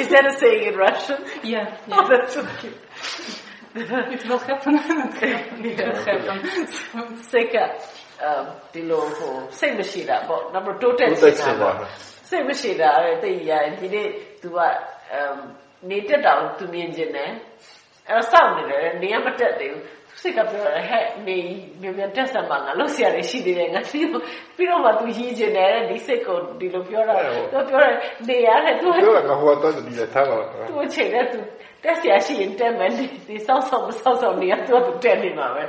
[0.09, 1.25] that a saying in Russian?
[1.43, 1.79] Yeah.
[1.89, 1.97] yeah.
[1.97, 2.77] Oh, that's so cute.
[3.77, 4.75] it will happen.
[5.63, 6.67] it will happen.
[8.22, 8.32] Seka.
[8.74, 11.76] ဒီလိုဟိုစိတ်မရှိတာပေါ့နောက်ပြီးတိုးတက်ချင်တာပေါ့
[12.30, 12.92] စိတ်မရှိတာ
[13.24, 14.08] တိတ်ရဒီနေ့
[14.42, 14.58] तू က
[15.90, 17.32] နေတက်တာကို तू မြင်ကျင်တယ်
[18.08, 19.84] အဲ့တော့စောင့်နေတယ်နေရမတက်သေးဘူး
[20.22, 21.38] စိတ်ကပြောတယ်ဟဲ့နေ
[21.82, 24.24] မြန်မြန်တက်ဆက်မှာငါလို့ဆရာတွေရှိသေးတယ်ငါပြီးတော့
[24.56, 27.16] ပြီးတော့မှ तू ရည်ကျင်တယ်ဒီစိတ်ကိုဒီလိုပြောတာ
[27.52, 27.94] तू ပြောတယ်
[28.28, 30.38] နေရတယ် तू ပြောတာငါဟိုတော့ဒီလေထားပါ
[30.70, 31.38] तू ချိန်တယ် तू
[31.84, 34.74] တက်ဆရာရှိရင်တက်မယ်ဒီစောင့်စောင့်မစောင့်စောင့်နေရ तू
[35.04, 35.64] တက်နေမှာပဲ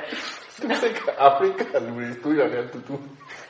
[1.17, 2.99] Africa lui studiano tutto.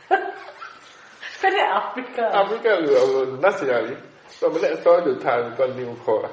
[0.08, 2.30] Per Africa.
[2.32, 3.98] Africa lui nazionali.
[4.28, 6.30] So me let start the time when new core.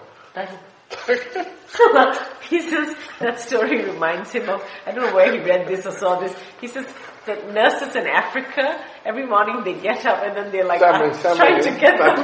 [2.49, 5.93] he says that story reminds him of I don't know where he read this or
[5.93, 6.35] saw this.
[6.61, 6.87] He says
[7.27, 11.71] that nurses in Africa every morning they get up and then they're like trying to
[11.79, 12.17] get up.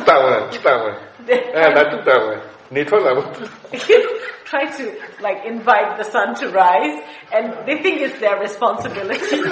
[4.45, 4.84] try to
[5.22, 6.95] like invite the sun to rise,
[7.34, 9.49] and they think it's their responsibility to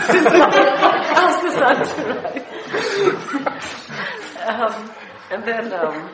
[1.23, 2.45] ask the sun to rise.
[4.47, 4.91] um,
[5.31, 5.73] and then.
[5.73, 6.09] Um,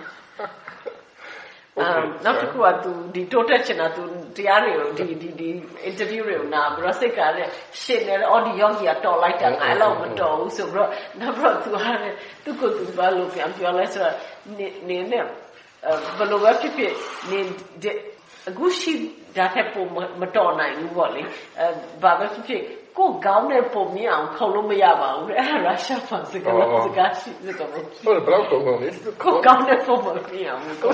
[1.79, 4.01] um, နောက်တစ်ခုက तू ဒီတိုးတက်ချင်တာ तू
[4.37, 5.49] တရားတွေကိုဒီဒီဒီ
[5.89, 10.89] interview တွေကိုနာပြီးတော့စိတ်ကလည်းရှင်းနေတယ်အော်ဒီ yogi ကတော်လိုက်တာငါအဲ့လောက်မတော်ဘူးဆိုပြီးတော့
[11.19, 11.91] နောက်ပြီးတော့ तू ဟာ
[12.43, 14.15] သူ့ကို तू ဘာလို့ပြန်ပြောလဲဆိုတော့
[14.57, 15.25] နေနေနဲ့
[16.18, 16.92] ဘယ်လိုပဲဖြစ်ဖြစ်
[17.30, 17.40] နေ
[18.48, 18.92] အခုရှိ
[19.36, 19.84] တာထက်ပို
[20.20, 21.22] မတော်နိုင်ဘူးပေါ့လေ
[21.58, 21.66] အဲ
[22.02, 22.62] ဘာပဲဖြစ်ဖြစ်
[22.98, 26.54] ကိုကောင်းတဲ့ပုံမြင်အောင်ခုံလို့မရပါဘူးအဲ့ဒါရုရှားဖန်စကား
[26.86, 28.88] စကားရှိစကားပေါ့ဟုတ်ဘယ်တော့ခုံလို့လဲ
[29.22, 30.92] ကိုကောင်းတဲ့ပုံမမြင်အောင်ကို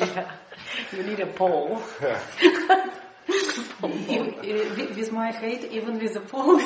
[0.00, 0.28] yeah
[0.94, 1.70] you need a pole
[3.28, 6.58] with my hate, even with the Paul,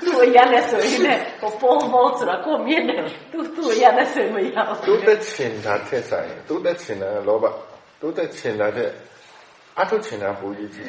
[0.00, 4.20] tu ja ne su ine, po Paul Volcera, ko mjene, tu, tu ja ne su
[4.20, 4.74] ime ja.
[4.84, 7.52] Tu te cin da te sai, tu te cin da loba,
[8.00, 8.92] tu te cin da te,
[9.74, 10.82] a tu cin da hu yi ji.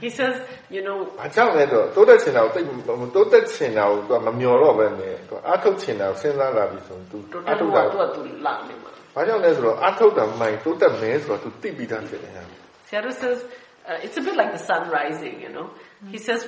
[0.00, 0.40] He says,
[0.70, 2.66] you know, ဘာကြောင့်လဲတော့တိုးတက်ချင်တာကိုတိတ်
[3.14, 7.16] တိုးတက်ချင်တာကိုသူကမမျောတော့ပဲနဲ့သူအထုတ်ချင်တာစဉ်းစားလာပြီဆိုရင်သူ
[7.50, 12.42] အထုတ်တာသူကသူလာနေမှာဘာကြောင့်လဲဆိုတော့အထုတ်တာမိုင်တိုးတက်မဲဆိုတော့သူသိပြီးသားဖြစ်နေတာ
[12.90, 13.44] Sayadaw says
[13.88, 15.64] uh, it's a bit like the sun rising, you know.
[15.64, 16.10] Mm-hmm.
[16.10, 16.46] He says,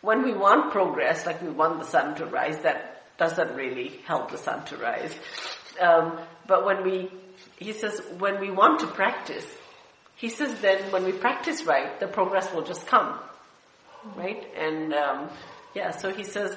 [0.00, 4.30] when we want progress, like we want the sun to rise, that doesn't really help
[4.30, 5.14] the sun to rise.
[5.80, 7.10] Um, but when we,
[7.58, 9.46] he says, when we want to practice,
[10.16, 13.18] he says then when we practice right, the progress will just come.
[14.16, 14.46] Right?
[14.56, 15.30] And, um,
[15.74, 16.56] yeah, so he says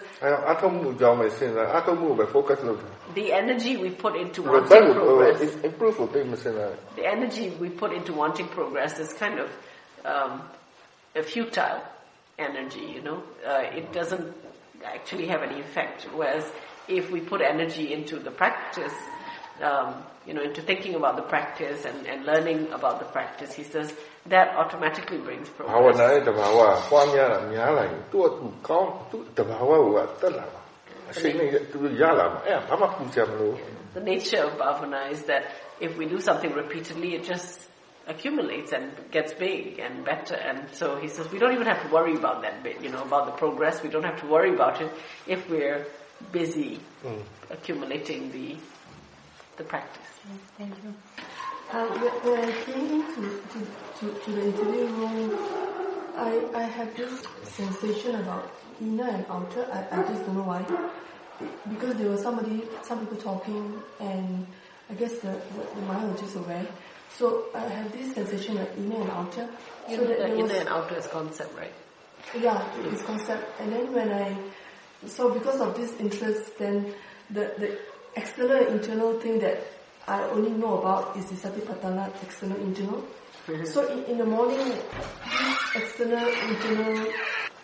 [3.13, 5.39] the energy we put into wanting progress
[6.95, 9.49] the energy we put into wanting progress is kind of
[10.05, 10.41] um,
[11.15, 11.81] a futile
[12.37, 13.23] energy, you know.
[13.45, 14.33] Uh, it doesn't
[14.83, 16.07] actually have any effect.
[16.13, 16.49] Whereas
[16.87, 18.93] if we put energy into the practice,
[19.61, 23.63] um, you know, into thinking about the practice and, and learning about the practice, he
[23.63, 23.93] says
[24.27, 25.75] that automatically brings progress.
[33.93, 35.45] The nature of bhavana is that
[35.79, 37.67] if we do something repeatedly, it just
[38.07, 40.35] accumulates and gets big and better.
[40.35, 43.03] And so he says we don't even have to worry about that bit, you know,
[43.03, 43.83] about the progress.
[43.83, 44.91] We don't have to worry about it
[45.27, 45.85] if we're
[46.31, 47.21] busy mm.
[47.49, 48.55] accumulating the
[49.57, 50.01] the practice.
[50.57, 50.93] Thank you.
[51.73, 51.87] Uh,
[52.21, 53.59] when I came into to,
[53.99, 55.35] to, to the interview room,
[56.15, 59.65] I, I have this sensation about inner and outer.
[59.73, 60.63] I, I just don't know why.
[61.67, 64.45] Because there was somebody, some people talking, and
[64.87, 66.67] I guess the, the, the mind was just aware.
[67.17, 69.49] So I have this sensation of inner and outer.
[69.89, 71.73] You so know that inner and outer is concept, right?
[72.39, 73.59] Yeah, it's concept.
[73.59, 74.37] And then when I,
[75.07, 76.93] so because of this interest, then
[77.31, 77.79] the, the
[78.15, 79.65] external and internal thing that
[80.07, 83.05] I only know about is the Satipatthana external internal.
[83.47, 83.65] Mm-hmm.
[83.65, 84.73] So in, in the morning,
[85.75, 87.11] external, internal.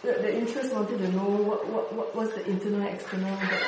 [0.02, 3.64] The, the interest wanted to know what, what, what what's the internal, external that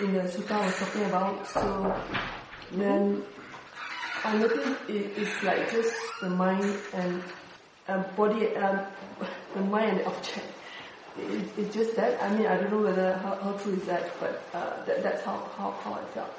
[0.00, 1.46] in the sutta I was talking about.
[1.46, 2.02] So
[2.72, 3.22] then
[4.24, 7.22] I noticed it's like just the mind and
[7.88, 8.86] um, body, um,
[9.54, 10.46] the mind and the object.
[11.18, 12.22] It, it's just that.
[12.22, 15.22] I mean, I don't know whether how, how true is that, but uh, that, that's
[15.24, 16.30] how, how, how I felt.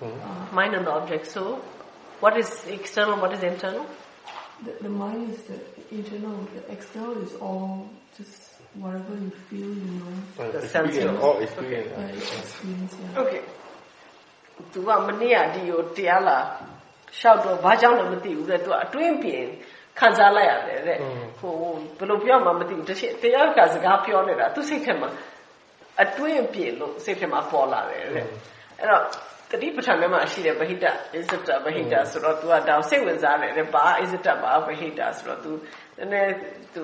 [0.00, 0.30] Mm-hmm.
[0.30, 1.26] Uh, mind and the object.
[1.26, 1.62] So,
[2.20, 3.18] what is external?
[3.20, 3.86] What is internal?
[4.64, 5.58] The, the mind is the
[5.90, 6.36] internal.
[6.54, 10.50] The external is all just whatever you feel, you know.
[10.52, 11.92] The sense of all experience.
[11.92, 12.02] Okay.
[12.02, 13.22] Uh, experience, yeah.
[13.22, 13.42] Okay.
[14.72, 16.38] သူကမနေ့ကဒီကိုတရားလာ
[17.18, 19.44] လျှောက်တော့ဘာကြောင့်လဲမသိဘူးတဲ့သူအတွင်းပြင်
[19.98, 20.98] ခံစားလိုက်ရတယ်တဲ့
[21.38, 21.54] ဟို
[21.98, 25.10] ဘယ်လိုပြောမှမသိဘူးတချိတရားကစကားပြောနေတာသူစိတ်ထဲမှာ
[26.02, 28.24] အတွင်းပြင်လို့စိတ်ထဲမှာပေါ်လာတယ်တဲ့
[28.78, 29.02] အဲ့တော့
[29.55, 30.85] တတိပဋ္ဌာန်ထဲမှာရှိတဲ့ဗဟိတ
[31.19, 35.51] is it ဗဟိတဆိုတော့ तू ကတောင်စိတ်ဝင်စားတယ်တဲ့ဘာ is it ဘာဗဟိတဆိုတော့ तू
[35.97, 36.31] နည်းနည်း
[36.75, 36.83] तू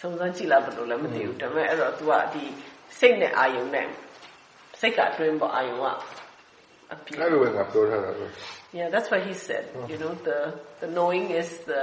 [0.00, 2.44] စုံစမ်းကြည့်လာဘယ်လိုလဲမသိဘူးဒါပေမဲ့အဲ့တော့ तू ကဒီ
[2.98, 3.86] စိတ်နဲ့အာယုံနဲ့
[4.80, 5.86] စိတ်ကအတွင်းပေါ်အာယုံက
[6.92, 8.26] အပြည့်အဲ့လိုပဲငါပြောထားတာပဲ
[8.72, 9.64] Yeah, that's what he said.
[9.90, 10.38] You know, the
[10.80, 11.82] the knowing is the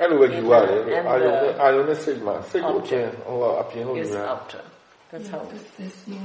[0.00, 4.64] အဲ့လိုပဲယူရတယ်အာယုံနဲ့အာယုံနဲ့စိတ်မှာစိတ်ကိုချင်းဟိုအပြင်လို့ယူရ outer.
[5.10, 5.42] That's yeah, how.
[5.42, 6.22] Because there's no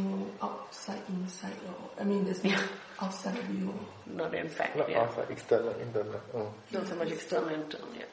[0.48, 2.54] outside, inside, or I mean, there's no
[3.01, 3.73] outside you,
[4.07, 5.01] Not in fact, not yeah.
[5.01, 6.53] outside external internal oh.
[6.73, 8.05] Not so much external, internal, yeah.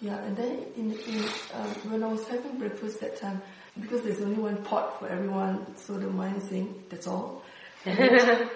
[0.00, 1.24] Yeah, and then in, in
[1.54, 3.40] um, when I was having breakfast that time,
[3.80, 7.42] because there's only one pot for everyone, so the mind saying that's all.
[7.84, 8.48] And then,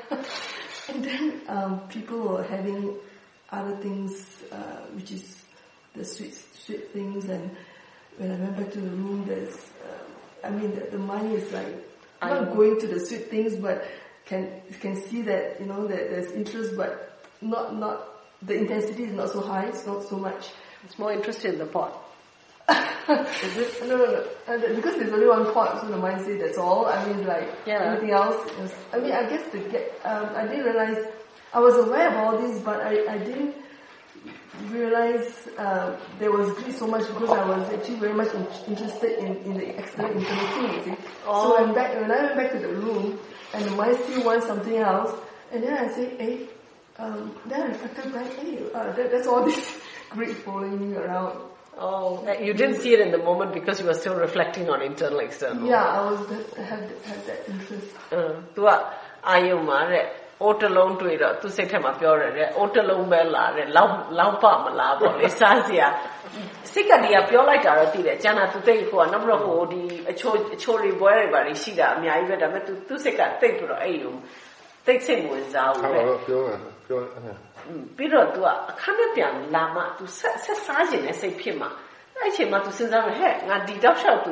[0.89, 2.97] and then um, people were having
[3.51, 5.43] other things, uh, which is
[5.95, 7.25] the sweet sweet things.
[7.29, 7.51] And
[8.19, 11.53] when I went back to the room, there's, uh, I mean, the, the mind is
[11.53, 11.67] like
[12.23, 13.85] I'm not going to the sweet things, but
[14.27, 18.03] can can see that you know that there's interest, but not not
[18.43, 19.67] the intensity is not so high.
[19.67, 20.51] It's not so much.
[20.85, 22.03] It's more interested in the pot.
[22.69, 23.87] Is it?
[23.89, 24.25] No, no, no.
[24.49, 26.87] Uh, because there's only one pot, so the mind say that's all.
[26.87, 27.83] I mean, like Yeah.
[27.93, 28.51] everything else.
[28.59, 30.01] Is, I mean, I guess the get.
[30.05, 31.07] Um, I didn't realize.
[31.55, 33.55] I was aware of all this, but I, I didn't
[34.70, 39.20] realize uh, there was greed so much because I was actually very much in, interested
[39.20, 40.74] in, in the external internal thing.
[40.74, 40.96] You see.
[41.26, 43.20] So when back when I went back to the room
[43.54, 45.12] and the mind still wants something else,
[45.52, 46.36] and then I say, hey.
[47.00, 49.82] Um, then I reflected back, hey, uh, that, that's all this
[50.12, 51.40] greed following me around.
[51.80, 55.20] Oh, you didn't see it in the moment because you were still reflecting on internal,
[55.20, 55.66] external.
[55.66, 57.88] Yeah, I was that, had had that interest.
[58.12, 58.70] Uh,သူက
[59.30, 60.06] အာယုံမှာတဲ့
[60.42, 65.88] အိုတလုံးတွေ့တော့သူစိတ်ထဲမှာပြောရတယ်တဲ့အိုတလုံးပဲလာတဲ့လောက်လောက်ပမလားပေါ့လေစားစရာ
[66.72, 74.16] စိတ်ကဒီကပြောလိုက်တာတော့သိတယ်ကျန်တာသူသိဟိုကနောက်ပြီးတော့ဟိုဒီအချိုးအချိုးတွေပွဲတွေပါရှိတာအများကြီးပဲဒါပေမဲ့သူသူစိတ်ကသိပြီးတော့အဲ့လို
[74.86, 77.34] သိစိတ်ဝင်စားဘူး ဟာ တဲ့ တော့ပြောတာပြောအဲ့ဒါ
[77.98, 81.70] ပြီးတော့ तू ကအခန်းနဲ့ပြန်လာမှ तू ဆက်ဆက်စားခြင်းနဲ့စိတ်ဖြစ်မှာ
[82.22, 84.32] အဲ့ချိန်မှာ तू စဉ်းစားမယ်ဟဲ့ငါဒီတောက်လျှောက် तू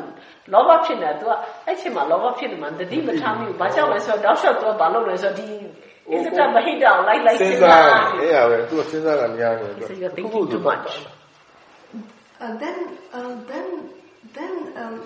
[0.53, 1.31] လောဘဖြစ်နေတာ तू က
[1.65, 5.47] အဲ့ချိန်မှာလောဘဖြစ်နေမှာတတိမထားမိဘူးဘာကြောင့်လဲဆိုတော့တောက်လျှောက် तू ကဘာလုပ်လဲဆိုတော့ဒီ
[6.10, 7.06] Isn't that way down?
[7.06, 7.60] Like, like Cesare.
[8.30, 9.86] Yeah, we're doing and Aliaga.
[9.86, 11.06] So you're thinking too much.
[12.40, 13.88] Uh, then, uh, then,
[14.34, 15.02] then, um,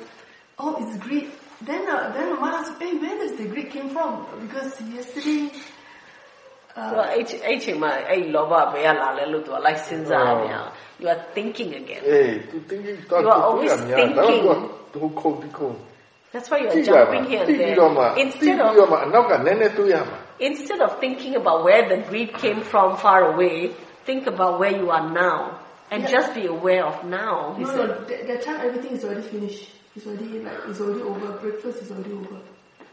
[0.59, 1.31] oh, it's Greek.
[1.61, 2.55] Then, uh, then what?
[2.55, 4.27] asked, hey, where does the Greek came from?
[4.41, 5.51] Because yesterday,
[6.75, 10.73] uh, well, my, I love up, yeah, la, la, lu, like Sinza.
[10.99, 12.03] You are thinking again.
[12.03, 14.17] Hey, you are always thinking.
[16.33, 18.19] That's why you are jumping here and there.
[18.19, 23.73] Instead of, instead of thinking about where the greed came from far away,
[24.05, 25.61] think about where you are now
[25.91, 26.11] and yeah.
[26.11, 27.57] just be aware of now.
[27.59, 29.71] No, no, that, that time everything is already finished.
[29.97, 31.33] It's already like it's already over.
[31.39, 32.41] Breakfast is already over.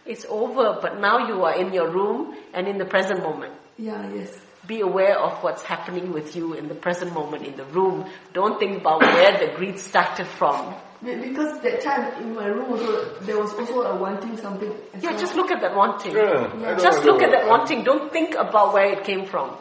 [0.05, 3.53] It's over, but now you are in your room and in the present moment.
[3.77, 4.09] Yeah.
[4.13, 4.44] Yes.
[4.67, 8.09] Be aware of what's happening with you in the present moment in the room.
[8.33, 10.73] Don't think about where the greed started from.
[11.03, 14.73] Because that time in my room also, there was also a wanting something.
[14.99, 16.15] Yeah, just look at that wanting.
[16.15, 16.77] Yeah, yeah.
[16.77, 17.83] Just look at that wanting.
[17.83, 19.55] Don't think about where it came from.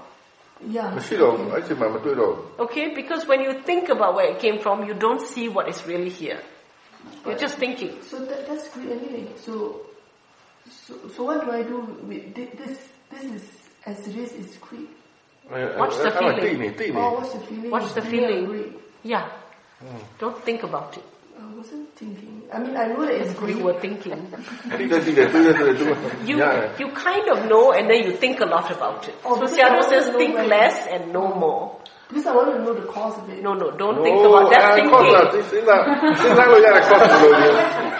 [0.67, 0.99] Yeah.
[2.59, 5.85] Okay, because when you think about where it came from, you don't see what is
[5.87, 6.41] really here.
[7.22, 8.03] But You're just thinking.
[8.03, 9.29] So that, that's great anyway.
[9.37, 9.83] So,
[10.71, 12.89] so, so what do I do with this?
[13.11, 14.89] This is as it is, it's quick.
[15.49, 16.97] What's oh, the feeling?
[16.97, 17.71] Oh, what's the feeling?
[17.71, 18.75] What's the feeling?
[19.03, 19.31] Yeah.
[20.19, 21.05] Don't think about it.
[21.39, 22.43] I wasn't thinking.
[22.53, 23.57] I mean, I know that it's great.
[23.59, 24.33] You were thinking.
[26.25, 26.37] you,
[26.79, 29.15] you kind of know and then you think a lot about it.
[29.25, 31.81] Oh, so Sayadaw says think less and know more.
[32.14, 33.42] Because I want to know the cause of it.
[33.42, 34.78] No, no, don't no, think about that.
[34.78, 35.03] Thinking.
[35.03, 35.34] That.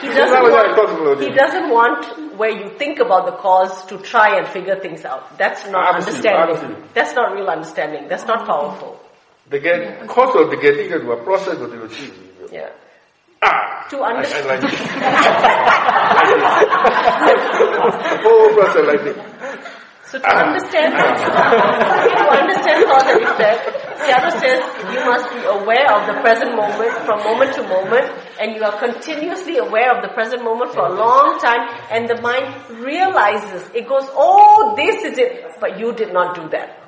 [0.00, 4.46] He doesn't, want, he doesn't want where you think about the cause to try and
[4.46, 5.36] figure things out.
[5.36, 6.76] That's not understanding.
[6.94, 8.06] That's not real understanding.
[8.06, 9.00] That's not powerful.
[9.50, 12.30] The get, cause of the getting into a process of the achieving.
[12.52, 12.70] Yeah.
[13.90, 14.46] To understand.
[14.46, 14.62] I, like
[18.22, 18.54] it.
[18.54, 19.16] process like this.
[20.14, 20.46] So to ah.
[20.46, 24.60] understand, to understand thought and effect, Sayadaw says
[24.92, 28.10] you must be aware of the present moment from moment to moment,
[28.40, 32.20] and you are continuously aware of the present moment for a long time, and the
[32.20, 32.46] mind
[32.80, 36.80] realizes it goes, oh, this is it, but you did not do that.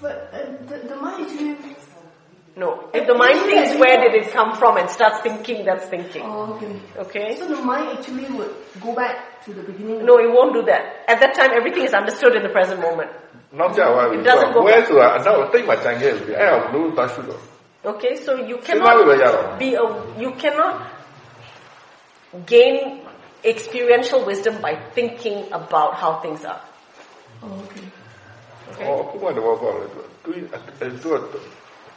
[0.00, 1.76] But uh, the, the mind actually.
[2.56, 6.22] No, if the mind thinks where did it come from and starts thinking, that's thinking.
[6.24, 6.80] Oh, okay.
[6.98, 7.36] Okay?
[7.38, 10.04] So the mind actually would go back to the beginning.
[10.04, 11.04] No, it won't do that.
[11.06, 13.10] At that time, everything is understood in the present moment.
[13.59, 14.83] နောက်ကြပါပြီ It doesn't go ဝဲ back.
[14.87, 17.41] ဆိုတာအနောက်တိတ်မှကြံခဲ့ပြီအဲ့ဒါဘလို့သွားရှုတော့
[17.91, 19.85] Okay, so you စဉ်းစားလို့ပဲရတော့ cannot be a,
[20.23, 20.75] you cannot
[22.53, 22.75] gain
[23.51, 26.61] experiential wisdom by thinking about how things are.
[27.45, 27.85] Oh, okay.
[28.77, 30.41] ဟောအခုမှတော့ပေါ့လေသူတွေး
[31.03, 31.15] သူက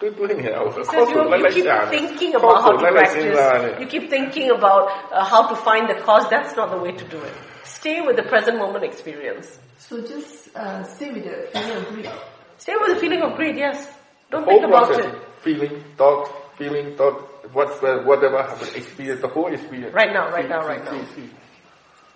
[0.00, 3.80] တွေးတွေးနေတာဟုတ် It says you, you keep thinking about how to practice.
[3.80, 6.24] You keep thinking about uh, how to find the cause.
[6.34, 7.36] That's not the way to do it.
[7.63, 9.59] Stay with the present moment experience.
[9.77, 12.09] So just uh, stay with the feeling of greed.
[12.57, 13.87] Stay with the feeling of greed, yes.
[14.29, 15.21] Don't whole think about process it.
[15.41, 20.65] feeling thought feeling thought what's whatever happened experience the whole experience Right now, right now,
[20.65, 21.05] right see, now.
[21.15, 21.29] see.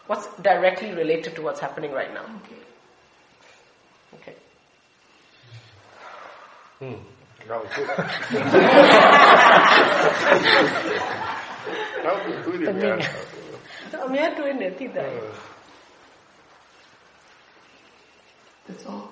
[0.07, 2.23] What's directly related to what's happening right now?
[2.23, 2.61] Okay.
[4.13, 4.35] Okay.
[6.79, 6.95] Hmm.
[7.49, 7.87] Now good.
[12.03, 12.43] now good.
[12.45, 13.01] Do it again.
[14.05, 15.13] အမြဲတွင်းတယ်သိတယ်
[18.67, 19.11] That's all.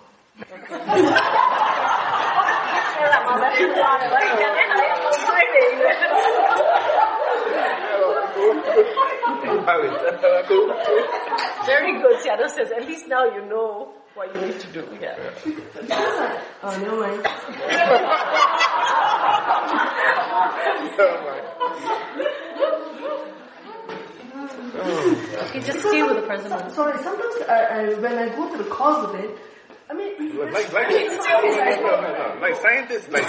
[11.65, 12.71] Very good, Sayadaw says.
[12.71, 14.87] At least now you know what you need to do.
[14.99, 15.15] Yeah.
[16.63, 17.13] oh, no way.
[20.99, 21.39] oh, my
[24.47, 25.27] mind.
[25.49, 26.71] Okay, just stay with the present moment.
[26.73, 29.37] Sorry, sometimes I, I, when I go to the cause of it,
[29.89, 32.39] I mean, it- like, like, no, no, no.
[32.41, 33.23] like scientists, like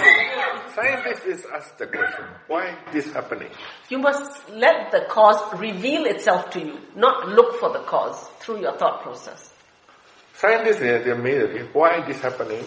[0.73, 3.49] scientists is ask the question, why this happening?
[3.89, 8.61] You must let the cause reveal itself to you, not look for the cause through
[8.61, 9.51] your thought process.
[10.33, 11.73] Scientists they they made it.
[11.75, 12.63] Why this happening?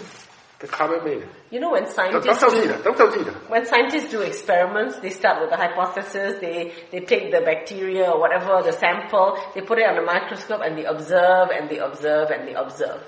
[0.61, 6.41] You know, when scientists do, when scientists do experiments, they start with a the hypothesis.
[6.41, 10.63] They they take the bacteria or whatever the sample, they put it on a microscope,
[10.65, 13.01] and they observe and they observe and they observe.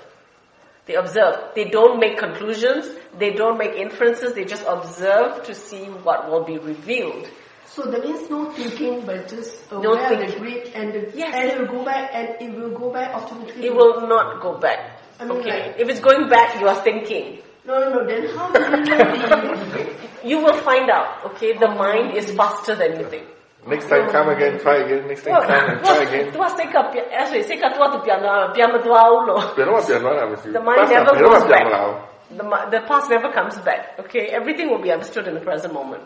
[0.85, 1.53] They observe.
[1.53, 2.87] They don't make conclusions.
[3.19, 4.33] They don't make inferences.
[4.33, 7.29] They just observe to see what will be revealed.
[7.65, 11.33] So there is no thinking, but just aware no and the and yes.
[11.35, 13.67] and it will go back, and it will go back automatically.
[13.67, 14.90] It will not go back
[15.21, 15.67] I mean, okay.
[15.67, 17.39] Like, if it's going back, you are thinking.
[17.63, 18.07] No, no, no.
[18.07, 18.49] Then how
[20.25, 21.23] you will find out.
[21.25, 23.27] Okay, the mind is faster than you think.
[23.67, 25.07] Next time, come again, try again.
[25.07, 26.33] Next time, come and try again.
[26.33, 29.53] Tu sei Actually, eh, sei che tu tu piano piano tu aulo.
[29.53, 32.09] Piano piano la The mind never comes back.
[32.31, 33.99] The, the past never comes back.
[33.99, 36.01] Okay, everything will be understood in the present moment.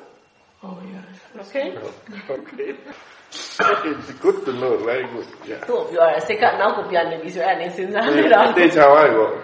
[0.65, 0.81] Oh.
[1.41, 1.77] Okay.
[1.77, 2.75] okay.
[3.29, 4.77] it's good to know.
[4.83, 5.27] Very good.
[5.45, 5.59] Yeah.
[5.65, 7.11] Two of you are second now could be an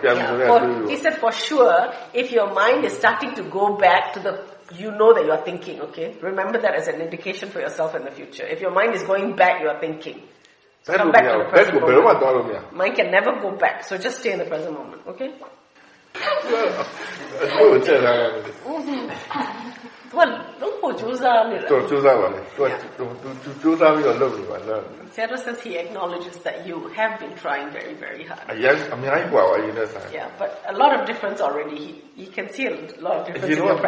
[0.03, 4.52] yeah, He said for sure, if your mind is starting to go back to the
[4.73, 6.15] you know that you are thinking, okay?
[6.22, 8.45] Remember that as an indication for yourself in the future.
[8.45, 10.22] If your mind is going back, you are thinking.
[10.84, 12.73] So come back to the present moment.
[12.73, 15.34] Mind can never go back, so just stay in the present moment, okay?
[17.57, 18.43] Tučerane.
[20.11, 20.25] Tuwa
[20.59, 21.67] lupo chuzamira.
[21.67, 22.41] Tuwa chuzamira.
[22.55, 22.69] Tuwa
[23.61, 24.57] chuzamira lupo.
[25.11, 28.57] Sayadaw says he acknowledges that you have been trying very, very hard.
[28.57, 29.85] Yes, I mean, I wow, you know.
[30.13, 31.75] Yeah, but a lot of difference already.
[31.75, 32.71] He, he can see a
[33.01, 33.49] lot of difference.
[33.49, 33.81] You know what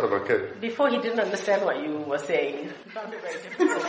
[0.00, 2.70] the Before he didn't understand what you were saying.
[2.84, 3.82] He found it very difficult.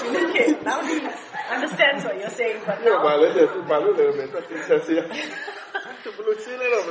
[0.00, 0.64] Communicate.
[0.64, 1.00] Now he
[1.50, 3.02] understands what you're saying, but now.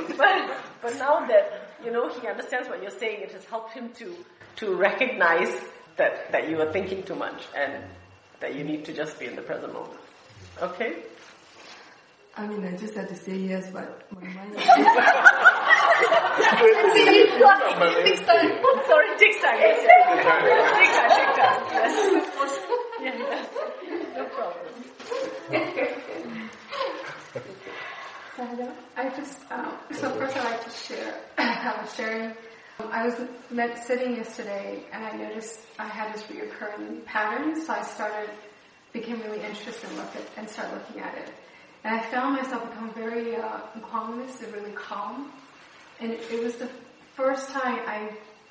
[0.16, 3.90] but, but now that, you know, he understands what you're saying, it has helped him
[3.94, 4.14] to,
[4.56, 5.52] to recognize
[5.96, 7.84] that, that you are thinking too much and
[8.40, 10.00] that you need to just be in the present moment.
[10.60, 11.02] Okay?
[12.36, 14.54] I mean, I just had to say yes, but my mind.
[18.04, 18.50] takes time.
[18.86, 19.58] Sorry, takes time.
[19.58, 20.04] Takes time.
[20.08, 21.60] Takes time.
[21.72, 22.58] Yes.
[23.02, 23.69] yes
[24.40, 24.74] problem.
[28.96, 32.30] I just, um, so first I'd like to share, I was sharing,
[32.78, 33.14] um, I was
[33.50, 38.30] met sitting yesterday and I noticed I had this reoccurring pattern, so I started,
[38.92, 41.32] became really interested in look at, and started looking at it.
[41.84, 45.32] And I found myself become very uh, and really calm.
[46.00, 46.68] And it, it was the
[47.14, 48.10] first time I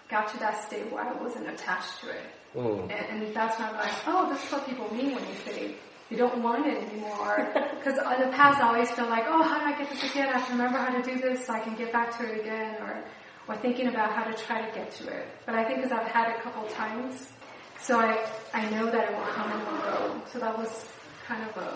[0.09, 2.25] got to that state where I wasn't attached to it.
[2.55, 2.81] Mm.
[2.83, 5.75] And, and, that's not like, oh, this is what people mean when they say
[6.09, 7.53] they don't want it anymore.
[7.79, 10.27] Because in the past, I always feel like, oh, how do I get this again?
[10.27, 12.41] I have to remember how to do this so I can get back to it
[12.41, 13.03] again, or
[13.47, 15.27] or thinking about how to try to get to it.
[15.45, 17.31] But I think because I've had it a couple times,
[17.79, 20.21] so I I know that it will come and will go.
[20.31, 20.85] So that was
[21.25, 21.69] kind of a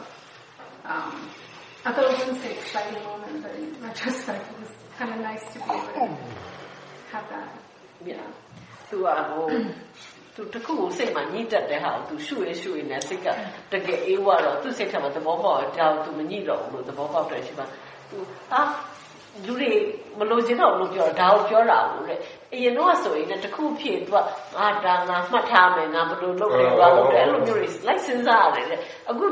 [0.86, 1.30] um,
[1.86, 5.44] I thought it wasn't say exciting moment, but in retrospect, it was kind of nice
[5.54, 6.18] to be able to oh.
[7.12, 7.60] have that.
[8.06, 8.28] Yeah.
[8.90, 9.50] To our whole
[10.36, 13.28] သူတခုကိုစိတ်မှာညှိတက်တဲ့ဟာကိုသူရှုရရှုရနဲ့စိတ်က
[13.72, 17.66] တကယ်အေးဝတော့သူစိတ်ထဲမှာသဘောပေါက်တော့သူမညှိတော့ဘူးလို့သဘောပေါက်တယ်ရှိပါ
[18.10, 18.18] သူ
[18.52, 18.62] ဟာ
[19.46, 19.72] လူတွေ
[20.20, 22.20] မလို့ခြင်းတော့လို့ပြောဒါကိုပြောတာဘူးတဲ့
[22.54, 24.18] အရင်တော့ဆိုရင်တခုဖြစ်သူက
[24.58, 28.80] ငါဒါငါမှတ်ထားမယ်ငါဘယ်လိုလုပ်လဲဘာလုပ်လဲအဲ့လိုမျိုးတွေလိုက်စဉ်းစားရတယ်
[29.10, 29.26] အခု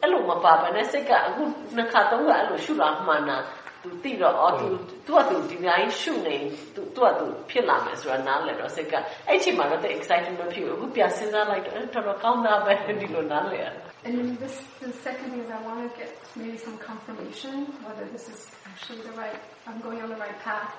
[0.00, 1.42] အဲ့လိုမပါဘဲနဲ့စိတ်ကအခု
[1.76, 3.36] နှစ်ခါသုံးခါအဲ့လိုရှုတာမှန်တာ
[3.83, 4.67] သူသိတော့အော်သူ
[5.07, 6.37] သူကသူဒီများကြီးရှုနေ
[6.75, 8.93] သူသူကသူဖြစ်လာမယ်ဆိုတာနားလည်တော့စိတ်က
[9.27, 13.67] အဲ့ချိန်မှာတော့တဲ့ excitement ဖြစ်ဘူးအခုပြန်စဉ်းစားလိုက်တော့တော်တော်ကောင်းတာပဲဒီလိုနားလည်ရ
[14.07, 14.55] And this
[14.85, 17.55] the second thing is I want to get maybe some confirmation
[17.85, 18.39] whether this is
[18.69, 20.69] actually the right I'm going on the right path.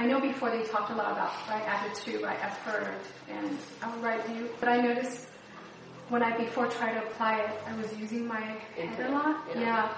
[0.00, 2.98] I know before they talked a lot about right attitude, right effort,
[3.36, 5.28] and um, right view, but I noticed
[6.08, 8.40] when I before tried to apply it, I was using my
[8.76, 9.36] head a lot.
[9.54, 9.60] Yeah.
[9.60, 9.96] yeah.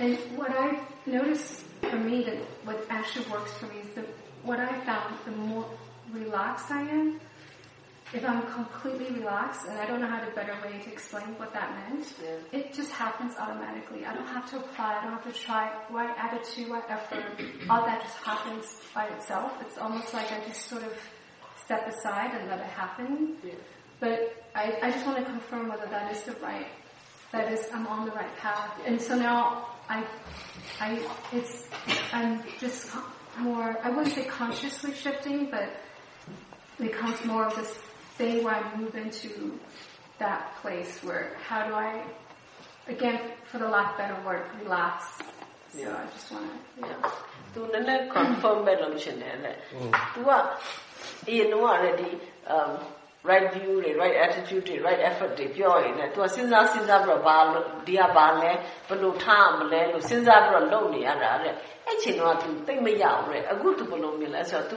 [0.00, 4.05] And what I noticed for me that what actually works for me is that
[4.43, 5.65] what I found the more
[6.11, 7.19] relaxed I am,
[8.13, 11.51] if I'm completely relaxed, and I don't know how to better way to explain what
[11.53, 12.59] that meant, yeah.
[12.59, 14.05] it just happens automatically.
[14.05, 17.25] I don't have to apply, I don't have to try what attitude, what effort,
[17.69, 19.51] all that just happens by itself.
[19.61, 20.93] It's almost like I just sort of
[21.63, 23.37] step aside and let it happen.
[23.43, 23.53] Yeah.
[23.99, 26.67] But I, I just want to confirm whether that is the right,
[27.31, 28.79] that is, I'm on the right path.
[28.85, 30.05] And so now I,
[30.80, 31.68] I, it's,
[32.12, 32.90] I'm just
[33.38, 35.64] more, I wouldn't say consciously shifting, but
[36.78, 37.72] it becomes more of this
[38.16, 39.58] thing where I move into
[40.18, 42.04] that place where how do I,
[42.88, 45.18] again, for the lack of better word, relax.
[45.72, 45.96] So yeah.
[45.96, 47.12] I just want to, yeah.
[47.54, 49.52] သူနည်းနည်း confirm ပဲလုပ်ချင်တယ်လေ။
[50.14, 50.30] तू က
[51.28, 52.10] အရင်တော့လည်းဒီ
[52.54, 52.72] um
[53.30, 57.36] right view တွေ right attitude တွေ right effort တွေပြောရင်လည်း तू စဉ်းစားစဉ်းစားပြီးတော့ဘာ
[57.86, 58.52] ဒီကဘာလဲ
[58.88, 61.54] ဘယ်လိုထားမလဲလို့စဉ်းစားပြီးတော့လုပ်နေရတာတဲ့
[61.86, 64.76] အဲ့ချိန်တော့ तू သိမရဘူးတဲ့အခု तू ဘယ်လိုမြင်လဲဆိုတော့ तू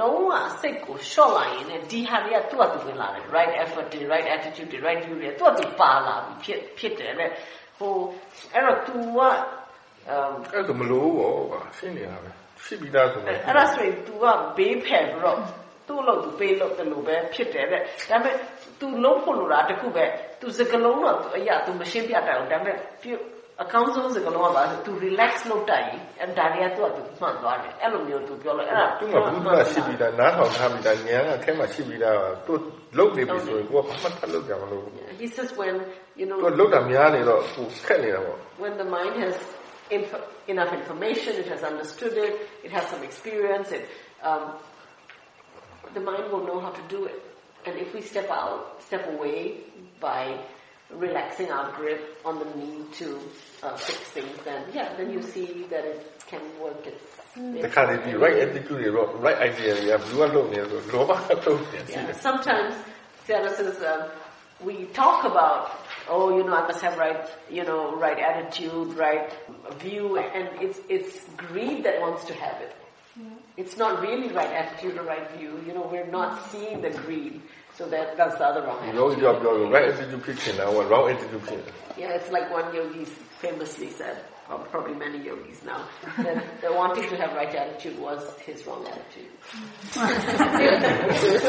[0.00, 5.16] လုံးဝစိတ်ကို short လိုက်ရင်လည်းဒီဟာတွေက तू က तू ဝင်လာတယ် right effort တွေ right attitude တွေ right view
[5.22, 7.30] တွေ तू က तू ပါလာပြီဖြစ်ဖြစ်တယ်တဲ့
[7.78, 7.92] ဟို
[8.54, 9.20] အဲ့တော့ तू က
[10.52, 12.30] အဲ့ဒါမလို့ဘောပါရှင်းနေတာပဲ
[12.64, 14.24] ရှိပြီးသားဆိုတော့အဲ့ဒါဆိုရင် तू က
[14.56, 15.38] ဘေးဖယ်ပြီးတော့
[15.88, 18.34] သူ့လို့သူပေးလို့တယ်လို့ပဲဖြစ်တယ်တဲ့ဒါပေမဲ့
[18.80, 20.04] तू လုံးဖို့လို့တာတခုပဲ
[20.40, 22.76] तू စကလုံးတော့အရာ तू မရှင်းပြတတ်ဘူးဒါပေမဲ့
[23.62, 32.16] အကောင်းဆုံးစကလုံးကပါဆို तू relax လုပ်တတ်ရင်အဲဒါတွေက तू က तू မှန်သွားတယ်အဲ့လိုမျိုး तू ပြောလို့အဲ့ဒါ तू ကဘူးသားရှိပြီးသားနားထောင်ထားပြီးသားဉာဏ်ကထဲမှာရှိပြီးသား
[32.46, 32.52] तू
[32.98, 34.82] လုပ်နေပြီဆိုရင်ကိုကဘာမှထပ်လုပ်ကြမလို့
[35.22, 35.74] he says when
[36.20, 39.36] you know तू လုပ်တာများနေတော့ तू ခက်နေတာပေါ့ when the mind has
[39.96, 42.32] inf- enough information it has understood it
[42.66, 43.84] it has some experience it
[44.28, 44.42] um,
[45.93, 47.21] the mind will know how to do it.
[47.65, 49.57] And if we step out, step away
[49.99, 50.39] by
[50.89, 53.19] relaxing our grip on the need to
[53.63, 56.85] uh, fix things, then yeah, then you see that it can work.
[56.85, 57.03] It's,
[57.35, 59.97] the kind of the right attitude, right idea, yeah,
[61.89, 62.11] yeah.
[62.11, 62.75] Sometimes,
[63.25, 64.09] Sayadaw says, um,
[64.65, 65.79] we talk about,
[66.09, 69.31] oh, you know, I must have right, you know, right attitude, right
[69.79, 72.75] view, and it's it's greed that wants to have it.
[73.57, 75.61] It's not really right attitude or right view.
[75.65, 77.41] You know, we're not seeing the greed.
[77.77, 79.71] So that that's the other wrong attitude.
[79.71, 81.63] right attitude pitching now, wrong attitude
[81.97, 84.23] Yeah, it's like one yogi famously said,
[84.69, 85.87] probably many yogis now,
[86.17, 89.31] that the wanting to have right attitude was his wrong attitude.
[89.91, 90.01] so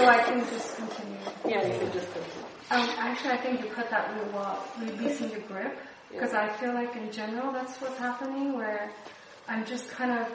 [0.06, 1.18] I can just continue.
[1.46, 2.46] Yeah, you can just continue.
[2.70, 5.76] Um, actually, I think you put that really well, releasing your grip,
[6.10, 6.44] because yeah.
[6.44, 8.90] I feel like in general that's what's happening, where
[9.48, 10.28] I'm just kind of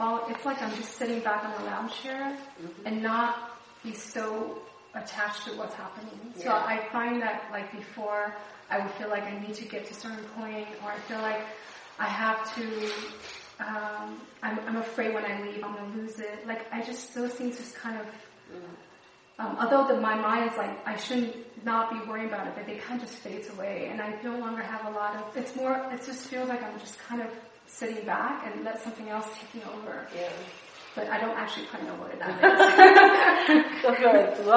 [0.00, 2.86] it's like I'm just sitting back on the lounge chair mm-hmm.
[2.86, 4.58] and not be so
[4.94, 6.18] attached to what's happening.
[6.36, 6.44] Yeah.
[6.44, 8.34] So I find that like before,
[8.70, 11.18] I would feel like I need to get to a certain point, or I feel
[11.18, 11.40] like
[11.98, 12.90] I have to.
[13.58, 16.46] Um, I'm, I'm afraid when I leave, I'm gonna lose it.
[16.46, 18.06] Like I just those things just kind of.
[18.06, 18.62] Mm.
[19.38, 22.66] Um, although the, my mind is like I shouldn't not be worrying about it, but
[22.66, 25.36] they kind of just fades away, and I no longer have a lot of.
[25.36, 25.74] It's more.
[25.92, 27.28] It just feels like I'm just kind of
[27.66, 30.06] sitting back and let something else taking over.
[30.14, 30.30] Yeah.
[30.94, 32.60] But I don't actually quite know what that means.
[33.82, 34.52] ဆိုတော့သူက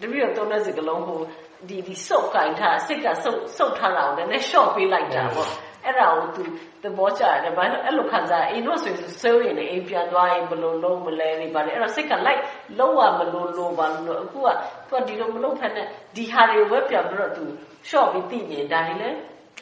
[0.00, 1.20] တပည့်တော်သုံးတဲ့စကားလုံးကို
[1.68, 5.50] ဒီဒီစုပ်ကင်ထားစိတ်ကစုပ်စုပ်ထားတာကိုလည်း short ပေးလိုက်တာပေါ့
[5.84, 6.42] အဲ့ဒါကိုသူ
[6.82, 12.40] သဘောကျတယ်ဘာလို့အဲ့လိုခံစားအိမ်တော့ဆိုရင်စိုးရင်အိမ်ပြန်သွားရင်ဘယ်လိုလုံးမလဲနေပါတယ်အဲ့တော့စိတ်ကလိုက်
[12.78, 14.48] လုံးဝမလို့လို့ပါလို့အခုက
[14.88, 15.86] သူကဒီလိုမလုပ်ဖက်နဲ့
[16.16, 17.44] ဒီဟာတွေဝက်ပြန်ပြီးတော့သူ
[17.88, 19.16] ရှော့ပြီးသိမြင်ဒါတွေလည်း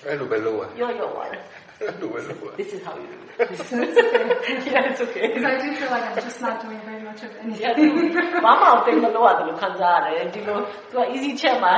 [0.05, 1.41] အဲ့လိုပဲလုပ်ရရော့ရော့ပါတယ်
[2.58, 3.50] This is how you do it.
[4.70, 5.34] yeah, it's okay.
[5.34, 7.66] Because I do feel like I'm just not doing very much of anything.
[8.46, 10.58] ဘာမှသိမလို့ရတယ်လို့ခံစားရတယ်ဒီလို
[10.92, 11.74] သူက easy check မှာ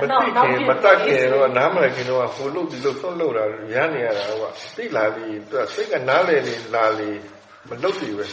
[0.00, 4.44] မတိခင်မတက်ခင်တော့နားမလည်ခင်တော့ဟိုလုတ်ဒီလုတ်ဆုံးလို့တာရမ်းနေရတာက
[4.76, 7.10] သိလာပြီးသူကစိတ်ကနားလည်နေလာလေ
[7.68, 8.26] မလုတ်ဘူးပဲ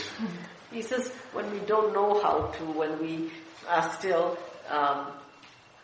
[0.75, 1.05] He says
[1.35, 3.13] when we don't know how to when we
[3.75, 4.25] are still
[4.77, 4.97] um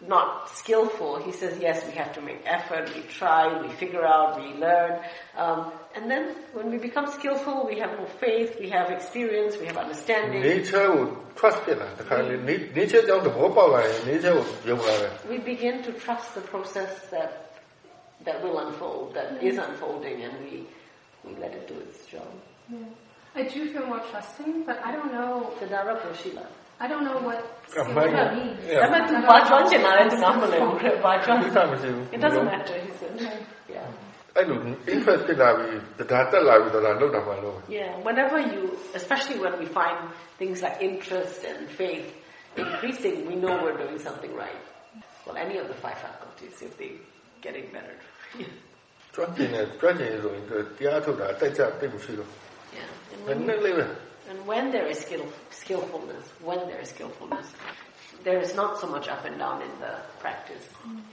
[0.07, 4.39] not skillful, he says, yes, we have to make effort, we try, we figure out,
[4.39, 5.01] we learn.
[5.37, 9.67] Um, and then when we become skillful, we have more faith, we have experience, we
[9.67, 10.43] have understanding.
[10.43, 11.79] Nature will trust it.
[11.79, 12.33] Nature
[12.77, 13.01] nature
[15.29, 17.43] We begin to trust the process that
[18.25, 20.67] that will unfold, that is unfolding, and we
[21.25, 22.27] we let it do its job.
[22.71, 22.79] Yeah.
[23.35, 25.53] I do feel more trusting, but I don't know.
[25.61, 26.47] The Tadara Poshila.
[26.84, 27.40] I don't know what
[27.70, 28.58] skill means.
[28.68, 28.90] Yeah.
[28.94, 30.58] But ba chuan chin na le tanga ma le
[31.06, 31.38] ba chuan.
[32.16, 33.14] It doesn't matter he said.
[33.76, 33.88] Yeah.
[34.38, 34.60] အဲ့လို
[34.94, 38.62] interest ဖြစ်လာပြီးဒါတက်လာပြီးတော့လောက်တာမှလို့ Yeah whenever you
[39.00, 39.98] especially when we find
[40.40, 42.08] things like interest and faith
[42.64, 44.62] increasing we know we're doing something right
[45.26, 46.92] well any of the five faculties if they
[47.46, 47.96] getting better
[49.16, 52.30] ကျွမ်းကျင်တဲ့ကျွမ်းကျင်ဆိုရင်တရားထုတ်တာတက်ကြတိတ်မရှိတော့
[52.78, 52.90] Yeah
[53.28, 53.86] နည်းနည်းလေးပဲ
[54.29, 57.47] and when there is skill, skillfulness, when there is skillfulness,
[58.25, 60.67] there is not so much up and down in the practice.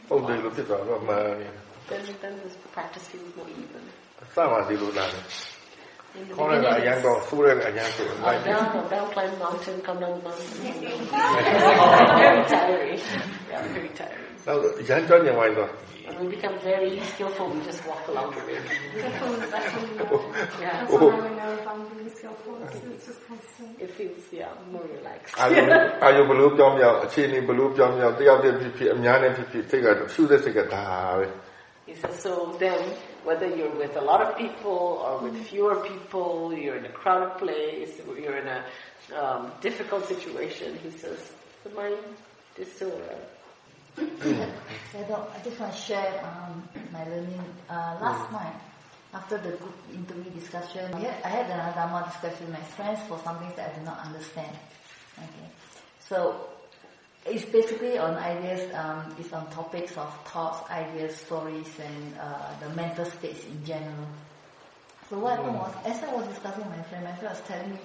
[0.09, 1.47] Oh, they look at that,
[1.89, 3.83] Then, then the practice feels more even.
[6.15, 8.05] In the beginning, là giang đồ, su lên là giang đồ.
[8.05, 10.73] Up down, up down, climb mountain, come down mountain.
[12.19, 12.99] very tiring.
[13.49, 14.22] Yeah, very tiring.
[14.46, 15.68] Đâu, giang cho nhiều ngoài rồi.
[16.06, 18.58] When we become very skillful, we just walk along the way.
[18.94, 19.70] That's
[20.60, 20.86] yeah.
[20.86, 22.54] That's when I know if I'm really skillful.
[22.64, 23.78] It's just constant.
[23.78, 25.34] It feels, yeah, more relaxed.
[25.40, 25.62] အာယု
[26.04, 30.86] အာယုဘလို့ပြောင်းပြောင်းအခြေအနေဘလို့ပြောင်းပြောင်းတယောက်တည်းဖြစ်ဖြစ်အများနဲ့ဖြစ်ဖြစ်စိတ်ကရှုတဲ့စိတ်ကဒါ
[31.18, 31.26] ပဲ
[31.88, 32.32] He says, so
[32.64, 32.80] then
[33.24, 37.32] whether you're with a lot of people or with fewer people, you're in a crowded
[37.38, 38.60] place, or you're in a
[39.16, 41.32] um, difficult situation, he says,
[41.64, 41.96] the mind
[42.58, 43.26] is still around.
[43.97, 47.43] I just want to share um, my learning.
[47.69, 48.33] Uh, last mm.
[48.33, 48.55] night,
[49.13, 52.99] after the group interview discussion, I had, I had another Dharma discussion with my friends
[53.07, 54.55] for something that I did not understand.
[55.17, 55.47] Okay,
[55.99, 56.47] so
[57.25, 58.73] it's basically on ideas.
[58.73, 64.07] Um, it's on topics of thoughts, ideas, stories, and uh, the mental states in general.
[65.09, 67.73] So what happened was, as I was discussing with my friend, my friend was telling
[67.73, 67.79] me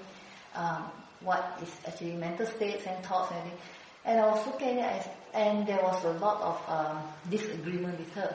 [0.54, 0.84] um,
[1.20, 3.60] what is actually mental states and thoughts and everything.
[4.04, 8.34] And I was looking at and there was a lot of um, disagreement with her.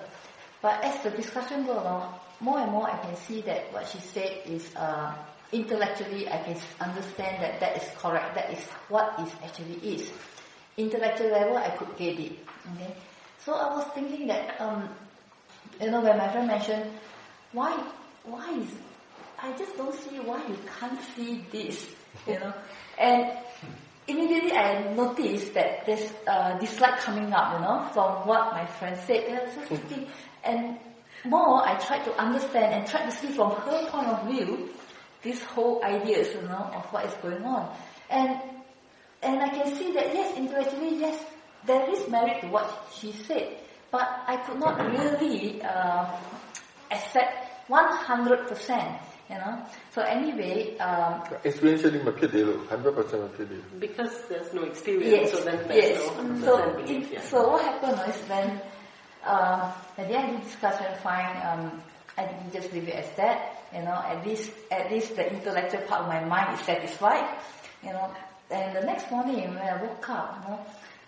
[0.62, 4.00] But as the discussion goes on, more and more I can see that what she
[4.00, 5.14] said is uh,
[5.52, 8.36] intellectually I can understand that that is correct.
[8.36, 10.12] That is what it actually is.
[10.78, 12.34] Intellectual level I could get it.
[12.76, 12.96] Okay.
[13.40, 14.90] So I was thinking that um,
[15.82, 16.92] you know when my friend mentioned
[17.52, 17.72] why
[18.24, 18.70] why is
[19.42, 21.88] I just don't see why you can't see this
[22.28, 22.54] you know
[22.98, 23.38] and
[24.08, 28.98] immediately I noticed that there's a dislike coming up, you know, from what my friend
[29.06, 29.24] said.
[29.24, 30.08] And, thinking,
[30.44, 30.78] and
[31.26, 34.70] more, I tried to understand and try to see from her point of view
[35.22, 37.74] this whole ideas, you know, of what is going on.
[38.10, 38.40] And
[39.22, 41.18] and I can see that yes, intellectually, yes,
[41.66, 43.56] there is merit to what she said,
[43.90, 46.12] but I could not really uh,
[46.92, 49.00] accept 100%
[49.34, 49.66] you know.
[49.94, 56.18] So anyway, um, experientially, hundred percent Because there's no experience, yes, so then there's yes.
[56.18, 57.22] no so, it, yeah.
[57.22, 58.62] so what happened is when
[59.26, 61.82] um, at the end of the discussion, fine, um,
[62.18, 63.98] I didn't just leave it as that, you know.
[64.06, 67.28] At least, at least the intellectual part of my mind is satisfied,
[67.82, 68.14] you know.
[68.52, 70.60] And the next morning when I woke up, you know,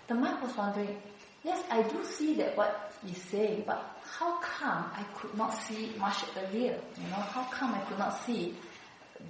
[0.08, 0.98] the mind was wondering,
[1.44, 5.94] yes, I do see that what you say, but how come I could not see
[6.00, 6.80] much earlier?
[6.98, 8.56] You know, how come I could not see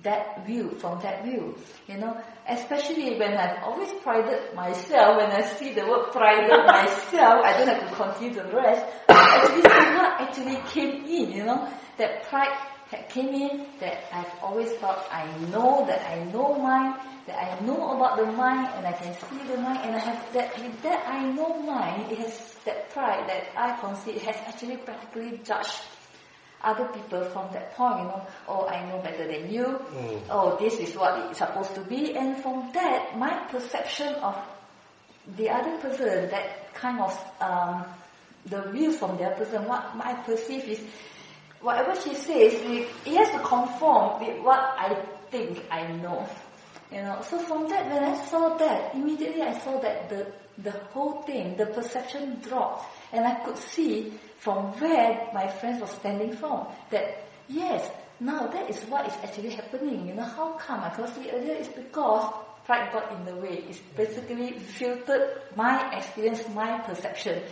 [0.03, 1.57] that view from that view?
[1.87, 7.43] You know, especially when I've always prided myself, when I see the word prided myself,
[7.43, 8.85] I don't have to continue the rest.
[9.09, 11.67] Actually, what actually came in, you know,
[11.97, 12.55] that pride
[12.91, 17.65] had came in that I've always thought I know that I know mine, that I
[17.65, 20.81] know about the mind and I can see the mind and I have that with
[20.83, 25.81] that I know mind, it has that pride that I concede has actually practically judged
[26.63, 30.21] other people from that point, you know, oh, I know better than you, mm.
[30.29, 34.35] oh, this is what it's supposed to be, and from that, my perception of
[35.37, 37.85] the other person, that kind of, um,
[38.47, 40.81] the view from the other person, what I perceive is,
[41.61, 44.95] whatever she says, it has to conform with what I
[45.29, 46.27] think I know.
[46.91, 50.27] You know, so from that, when I saw that, immediately I saw that the,
[50.59, 52.85] the whole thing, the perception dropped.
[53.11, 57.89] And I could see from where my friends were standing from that, yes,
[58.19, 60.07] now that is what is actually happening.
[60.07, 61.55] You know, how come I could see earlier?
[61.55, 62.33] It's because
[62.65, 63.63] pride got in the way.
[63.69, 67.43] It's basically filtered my experience, my perception.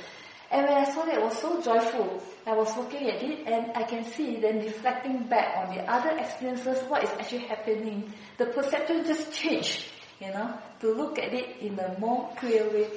[0.53, 2.21] And when I saw that, it was so joyful.
[2.45, 6.15] I was looking at it and I can see then reflecting back on the other
[6.15, 8.13] experiences, what is actually happening.
[8.37, 9.85] The perception just changed,
[10.21, 12.87] you know, to look at it in a more clear way.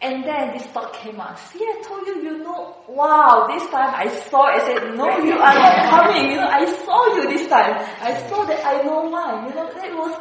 [0.00, 1.36] And then this thought came up.
[1.36, 4.44] See, I told you, you know, wow, this time I saw.
[4.44, 6.30] I said, no, you are not coming.
[6.30, 7.74] You know, I saw you this time.
[8.00, 10.14] I saw that I know why, You know, that was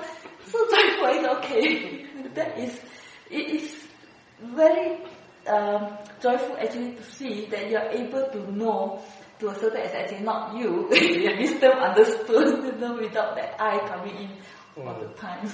[0.47, 1.37] so joyful.
[1.37, 2.81] Okay, that is,
[3.29, 3.87] it is
[4.41, 4.97] very
[5.49, 9.01] um, joyful actually to see that you are able to know
[9.39, 14.15] to a certain extent, not you, your wisdom understood, you know, without that I coming
[14.15, 14.29] in
[14.77, 14.85] mm.
[14.87, 15.49] all the time.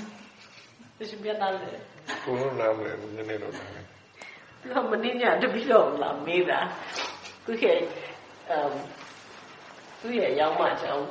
[1.00, 1.80] It should be another.
[2.26, 3.82] ကိုယ်နားမလဲနည်းနည်းတော့နားလဲ။
[4.72, 6.60] ဒါမင်းညာတပီတော့လာမေးတာ။
[7.46, 7.80] သူရဲ့
[8.50, 8.74] အမ်
[10.00, 11.06] သူရဲ့ရောင်မကြောင်း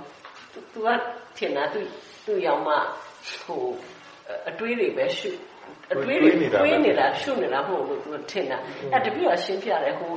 [0.53, 0.89] သူက
[1.37, 1.81] ထင်တာသူ
[2.25, 2.69] သူရောင်မ
[3.43, 3.65] ဟို
[4.49, 5.31] အတွေးတွေပဲရှု။
[5.94, 6.32] အတွေးတွေ
[6.62, 8.58] တွေးနေတာရှုနေတာမဟုတ်လို့သူထင်တာ
[8.94, 10.12] အဲတပြည့်အရှင်းပြတယ်ဟို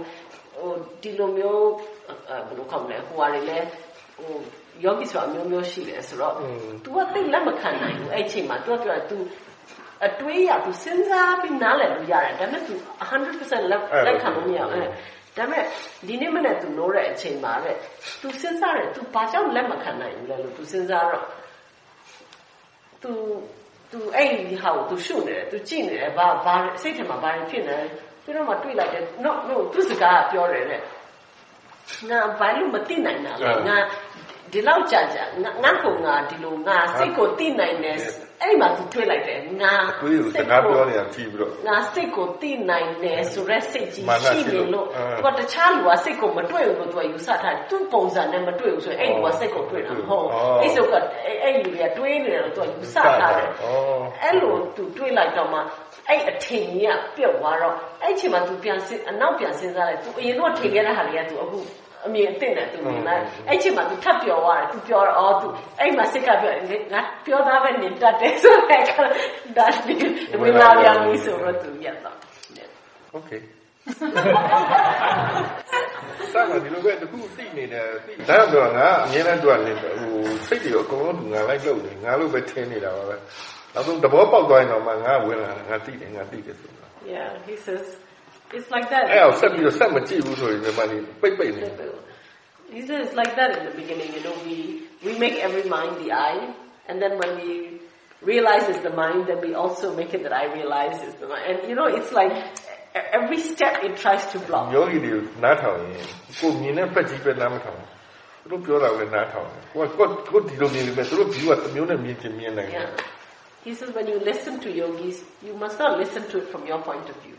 [0.57, 0.71] ဟို
[1.03, 1.69] ဒီလိုမျိုး
[2.47, 3.59] ဘယ်လိုခေါမလဲဟိုဟာတွေလဲ
[4.17, 4.33] ဟို
[4.85, 6.35] ယောဂီဆိုအမျိုးမျိုးရှိတယ်ဆိုတော့
[6.85, 9.17] तू ကသိလက်မခံနိုင်ဘူးအဲ့ချိန်မှာ तू ကပြော तू
[10.07, 12.75] အတွေးရ तू စဉ်းစားပြီးနားလည်လို့ရတယ်ဒါပေမဲ့ तू
[13.13, 14.85] 100%လက်လက်ခံလို့မရဘူးအဲ
[15.37, 15.65] ဒါပေမဲ့
[16.07, 17.77] ဒီနေ့မနေ့ तू လို့တဲ့အချိန်မှာတဲ့
[18.21, 21.27] तू စဉ်းစားတယ် तू ဘာကြောင့်လက်မခံနိုင်ဘူးလဲလို့ तू စဉ်းစားတော့
[23.03, 23.11] तू
[23.92, 27.88] သူအဲ့ဒီဟာကိုသူရှုနေတယ်သူကြည့်နေတယ်ဘာဘာစိတ်ထဲမှာဘာဖြစ်နေလဲ
[28.24, 30.82] ပြီးတော့မှတွေးလိုက်တယ် no no သူစကားပြောတယ်တဲ့
[32.10, 33.78] ငါဘာလို့မသိနိုင်တာလဲငါ
[34.52, 35.24] ဒီလောက်ကြာကြာ
[35.64, 37.98] ငါ့ကိုငါဒီလိုငါစိတ်ကိုသိနိုင်တယ်
[38.42, 44.88] အဲ့မှာသူတွေးလိုက်တယ်ငါတွေးလို့စကားပြောနေတာကြည့်ပြီးတော့ငါစိတ်ကိုသိနိုင်တယ်ဆိုရက်စိတ်ကြီးရှိနေလို့
[45.18, 50.28] သူကတခြားလူကစိတ်ကိုမတွေ့ဘူးလို့သူကယူဆထားသူ့ပုံစံနဲ့မတွေ့ဘူးဆိုရင်အဲ့ဒီကစိတ်ကိုတွေ့တာမဟုတ်
[50.62, 50.94] အဲ့ဆိုက
[51.44, 53.50] အဲ့လူတွေကတွေးနေတယ်လို့သူကယူဆထားတယ်
[54.24, 55.60] အဲ့လိုသူတွေးလိုက်တော့မှ
[56.10, 58.78] အဲ့အထင်ကြီးကပြုတ်သွားတော့အဲ့ချိန်မှာသူပြန်
[59.10, 61.60] အနောက်ပြန်စဉ်းစားလိုက်သူအရင်တော့ထင်ခဲ့တဲ့ဟာတွေကသူအခု
[62.06, 65.48] အမြင်အသိနဲ့သူမြင်လိုက်အဲ့ချိန်မှာသူထပ်ပြောသွားတယ်သူပြောတော့အော်သူ
[65.80, 66.54] အဲ့မှာစိတ်ကပြော
[66.94, 68.84] ငါပြောသားပဲနေတတ်တယ်ဆိုတော့
[69.58, 69.96] ဒါဒီ
[70.42, 72.18] ဝင်လာပြန်ပြီဆိုတော့သူရက်တော့
[73.18, 73.42] Okay
[76.34, 79.94] စာကဒီလိုပဲတခုသိနေတယ်သိဒါတော့ငါအမြဲတမ်းသူကနေဟို
[80.48, 83.16] စိတ်တွေအကုန်လုံးငါလိုက်လုပ်နေငါလို့ပဲထင်းနေတာပါပဲ
[83.74, 87.86] နောက်ဆုံးတဘောပေါက်သွားရင်တော့မှငါဝင်လာတယ်ငါသိတယ်ငါသိတယ်ဆိုတာ Yeah he says
[88.57, 91.65] it's like that အဲ့ဆက်ပြီးတော့ဆက်မကြည့်ဘူးဆိုရင်မြန်မာနေပိတ်ပိတ်နေ
[92.77, 94.57] He says it's like that in the beginning, you know, we,
[95.05, 96.55] we make every mind the I,
[96.89, 97.51] and then when we
[98.31, 101.45] realize it's the mind, then we also make it that I realize it's the mind.
[101.51, 102.33] And you know, it's like
[102.95, 104.65] every step it tries to block.
[104.75, 105.13] ယောဂီတွေ
[105.45, 106.07] နားထောင်ရင်
[106.39, 107.79] ကိုမြင်တဲ့ဖက်ကြီးပဲနားမထောင်
[108.43, 109.89] သူတို့ပြောတာပဲနားထောင်ကိုက
[110.31, 112.89] ကိုဒီလိုမြင်နေမယ်သူတို့ view ကတစ်မျိုးနဲ့မြင်ချင်မြင်နိုင်တယ်
[113.67, 115.17] He says when you listen to yogis,
[115.47, 117.36] you must not listen to it from your point of view.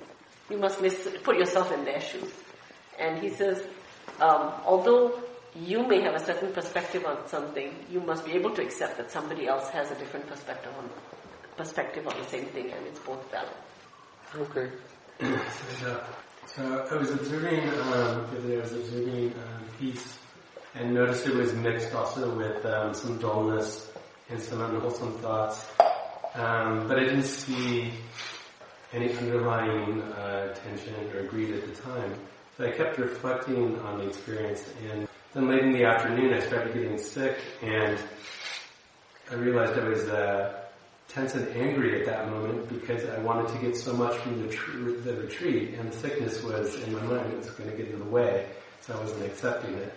[0.51, 2.33] you must listen, put yourself in their shoes.
[2.99, 3.63] And he says,
[4.21, 5.21] um, although
[5.55, 9.11] you may have a certain perspective on something, you must be able to accept that
[9.11, 10.89] somebody else has a different perspective on
[11.57, 13.53] perspective on the same thing, and it's both valid.
[14.37, 14.71] Okay.
[15.81, 16.01] so,
[16.47, 20.19] so I was observing um, I was observing um, peace,
[20.75, 23.91] and noticed it was mixed also with um, some dullness
[24.31, 25.67] and some unwholesome thoughts.
[26.35, 27.91] Um, but I didn't see
[28.93, 32.15] any underlying uh, tension or greed at the time.
[32.57, 36.75] So I kept reflecting on the experience and then late in the afternoon I started
[36.75, 37.99] getting sick and
[39.31, 40.65] I realized I was uh,
[41.09, 44.49] tense and angry at that moment because I wanted to get so much from the,
[44.53, 47.89] tr- the retreat and the sickness was in my mind, it was going to get
[47.89, 48.49] in the way,
[48.81, 49.93] so I wasn't accepting it.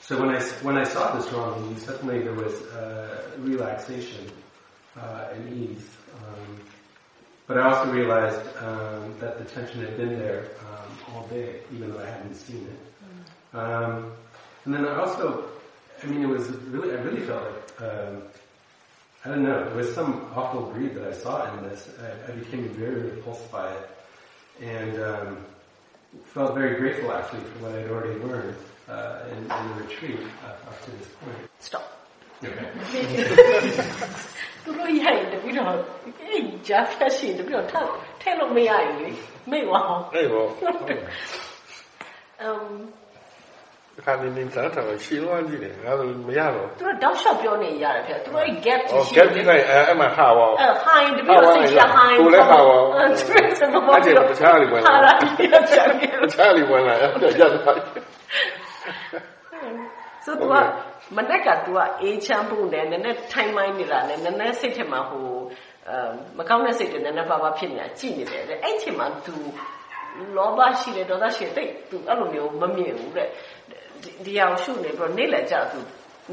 [0.00, 4.30] So when I, when I saw this wrong, suddenly there was uh, relaxation
[4.96, 5.88] uh, and ease.
[6.16, 6.60] Um,
[7.52, 11.92] but I also realized um, that the tension had been there um, all day, even
[11.92, 13.56] though I hadn't seen it.
[13.56, 14.12] Um,
[14.64, 15.44] and then I also,
[16.02, 18.22] I mean, it was really, I really felt like, um,
[19.26, 21.90] I don't know, there was some awful greed that I saw in this.
[22.00, 23.90] I, I became very repulsed by it.
[24.62, 25.44] And um,
[26.32, 28.56] felt very grateful actually for what I'd already learned
[28.88, 31.36] uh, in, in the retreat up to this point.
[31.60, 32.01] Stop.
[32.42, 32.66] Okay.
[34.64, 35.72] သူတို့ရိုက်တယ်ပြီးတော့
[36.22, 37.86] အဲ့ဂျာဖက်ရှင်တယ်ပြီးတော့ထပ်
[38.20, 39.10] ထဲလို့မရရင်လေ
[39.50, 40.44] မိတ်ဝအောင်အဲ့ဘော
[42.48, 42.66] um
[44.06, 53.08] ခါနေနေစားတာရှင်းလွှမ်းကြည့်တယ်ငါတို့မရတော့သူတို့တောက်လျှောက်ပြောနေရတယ်ဗျသူတို့ get ရှိတယ် get ဒီလိုက်အဲ့မှာဟာပါအဲ high တပြီးတော့စိတ်ချ high ကိုလည်းဟာပါအဲ့
[53.60, 57.72] ဒါမဟုတ်ဘူးတခြားလေးဝင်လာတခြားလေးဝင်လာအဲ့ဒါကြတာ
[60.24, 60.54] so သူက
[61.17, 65.27] မနက်က तू ကအေးချမ်းဖို့နဲ့နည်းနည်းထိုင်မိုင်းနေတာနဲ့နည်းနည်းစိတ်ထဲမှာဟို
[65.89, 65.91] အ
[66.37, 69.35] မကောင်းတဲ့စိတ်တွေနည်းနည်းပါးပါးဖြစ်နေတာကြည်နေတယ်အဲ့ချိန်မှာ तू
[70.37, 73.29] လောဘရှိတယ်ဒေါသရှိတယ်တိတ် तू အဲ့လိုမျိုးမမြင်ဘူးတဲ့
[74.25, 75.79] ဒီအောင်ရှုနေပြီးတော့နေလည်းကြ तू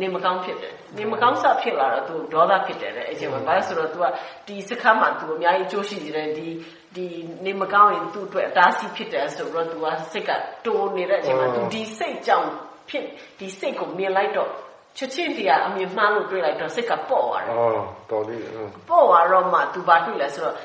[0.01, 4.05] နေမကောင်းဖြစ်တယ်နေမကောင်းစဖြစ်လာတော့ तू ဒေါသဖြစ်တယ်တဲ့အဲ့ချိန်မှာဘာလို့ဆိုတော့ तू က
[4.47, 6.49] ဒီစခန်းမှာ तू အများကြီးအကျိုးရှိနေတယ်ဒီ
[6.97, 7.07] ဒီ
[7.45, 10.31] နေမကောင်းရင် तू အတွက်အတားဆီးဖြစ်တယ်ဆိုတော့ तू ကစိတ်က
[10.65, 12.49] တိုးနေတဲ့အချိန်မှာ तू ဒီစိတ်ကြောင့်
[12.91, 13.07] ဖြစ်
[13.39, 14.51] ဒီစိတ်ကိုမြင်လိုက်တော့
[14.98, 17.74] ချက်ချင်းတည်းအမြင်မှားလို့တွေ့လိုက်တော့စိတ်ကပေါ့သွားတယ်။အော်
[18.12, 18.42] တော်လေး
[18.90, 20.56] ပေါ့သွားတော့မှ तू ဘာတွေ့လဲဆိုတော့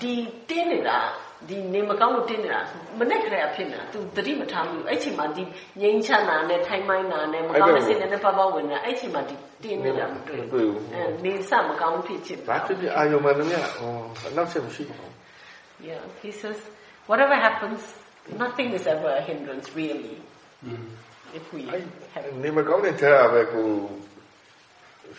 [0.00, 0.14] ဒီ
[0.48, 0.98] တင်းနေတာ
[1.48, 2.60] ဒီနေမကောင်းလို့တင်းနေတာ
[2.98, 5.42] မနဲ့ခရဲဖြစ်နေတာ तू တတိမထားဘူးအဲ့ချိန်မှာဒီ
[5.80, 13.46] ငိမ့်ချမ်းတာနဲ့ထိုင်းမိုင်းတာနဲ့မကောင်းတဲ့စိတ်နဲ့ပပဝင်နေတာအဲ့ချိန်မှာဒီတင်းနေတာမတွေ့ဘူးအဲနေစမကောင်းဖြစ်ချင်ဘာဖြစ်ဖြစ်အာယုံမှန်တယ်
[13.76, 13.92] ဟော
[14.36, 15.10] နောက်ဆက်မရှိဘူး
[15.88, 16.58] Yeah he says
[17.10, 17.80] whatever happens
[18.42, 20.16] nothing is ever a hindrance really
[20.66, 20.86] mm.
[21.38, 21.62] if we
[22.12, 22.24] have...
[22.44, 23.68] နေမကောင်းတဲ့ထဲကပဲကို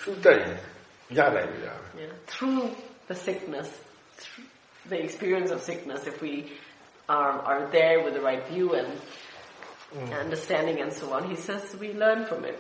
[0.02, 0.42] ရှုတိုက်
[1.18, 2.12] ရနိုင်ပြီလား yeah.
[2.32, 2.62] Through
[3.10, 3.70] the sickness
[4.22, 4.46] through
[4.92, 6.34] the experience of sickness if we
[7.18, 8.90] are are there with the right view and
[9.98, 10.10] mm.
[10.26, 12.58] understanding and so on he says we learn from it.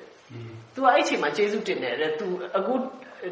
[0.76, 2.74] သူအဲ့ချိန်မှာကျေးဇူးတင်တယ်တဲ့သူအခု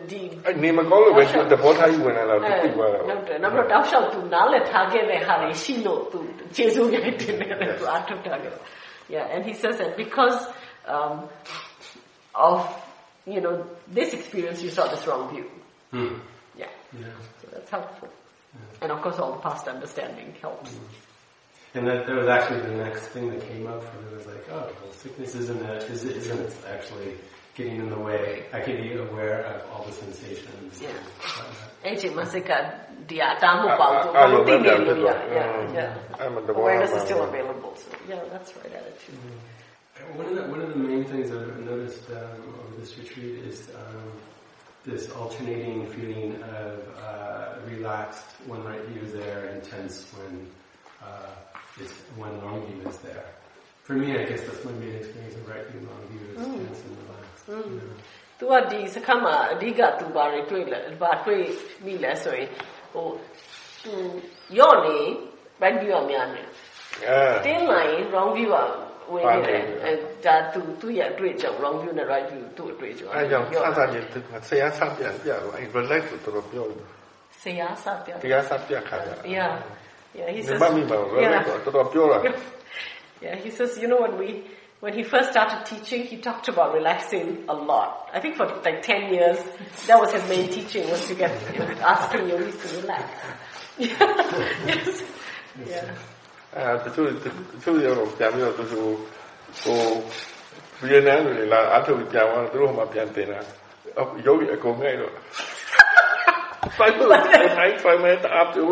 [0.10, 0.22] ဒီ
[0.64, 6.20] နေမကောင်းလို့ပဲသူသဘောထားယူဝင်လာတော့သူပြောတာဟုတ်တယ်နောက်တော့တောက်လျှောက်သူနားလည်ထားခဲ့တဲ့ဟာတွေရှိလို့သူ
[6.56, 8.50] ကျေးဇူးကြီးတင်တယ်သူအထုတ်တာလေ
[9.10, 10.45] yeah and he says that because
[10.86, 11.27] um,
[12.34, 12.65] of
[13.26, 15.49] you know this experience you saw this wrong view
[15.91, 16.19] hmm.
[16.57, 16.68] yeah.
[16.94, 17.07] yeah
[17.41, 18.10] so that's helpful
[18.81, 20.72] and of course, all the past understanding helps.
[20.72, 20.80] Mm.
[21.76, 24.44] And that, that was actually the next thing that came up for me was like,
[24.52, 27.15] oh, well, sickness isn't a, is, isn't actually
[27.60, 28.45] getting in the way.
[28.53, 30.81] I can be aware of all the sensations.
[30.81, 30.90] Yeah.
[36.49, 37.76] Awareness is still available.
[37.76, 39.15] So yeah, that's right attitude.
[39.15, 40.18] Mm.
[40.18, 43.69] One of the one of the main things I've noticed um, over this retreat is
[43.76, 44.11] um,
[44.86, 50.48] this alternating feeling of uh, relaxed when right view is there and tense when
[51.03, 51.36] uh,
[51.80, 53.26] it's, when wrong view is there.
[53.84, 56.68] For me, I guess that's my main experience of right view, wrong view is mm.
[56.68, 57.19] tense and relaxed.
[57.49, 57.55] Mm.
[57.55, 57.97] You know.
[58.39, 61.43] သူကဒီစခန်းမှာအဓိကသူဘာတွေတွေ့လဲဘာတွေ့
[61.85, 62.47] မိလဲဆိုရင်
[62.93, 63.07] ဟို
[63.84, 63.93] သူ
[64.59, 64.97] ရော့နေ
[65.61, 66.43] right view အများနေ
[67.07, 68.51] အဲတင်းလိုက် wrong view
[69.13, 69.91] ဝင်နေတယ်အဲ
[70.26, 74.19] ဒါသူသူ့ရဲ့အတွေ့အကြုံ wrong view နဲ့ right view သူ့အတွေ့အကြုံအဲကြောင့်အသာကြီးသူ
[74.49, 76.80] ဆရာဆက်ပြန်ပြတော့အဲ relax ဆိုတော့ပြောတယ်
[77.41, 79.53] ဆရာဆက်ပြတရားဆက်ပြခါကြ Yeah
[80.19, 82.17] yeah he says မမီမ relax ဆိုတော့ပြောတာ
[83.26, 84.30] Yeah he says you know when we
[84.81, 88.11] when he first started teaching, he talked about relaxing a lot.
[88.12, 89.39] I think for like 10 years,
[89.86, 91.31] that was his main teaching, was to get
[91.81, 93.05] asking yogis to relax.
[93.78, 95.02] yes.
[95.66, 95.89] Yeah.
[96.56, 97.16] အဲတချို့တ
[97.62, 98.93] ချို့ရောတော့ပြန်ပြီးတော့သူတို့
[99.62, 99.81] ဟို
[100.81, 103.40] ဗီယက်နမ်လူတွေလာအထုပ်ပြန်သွားတော့သူတို့မှပြန်တင်တာ
[104.27, 105.15] ယောဂီအကုန်ငဲ့တော့
[106.78, 108.62] Five minutes, five minutes after.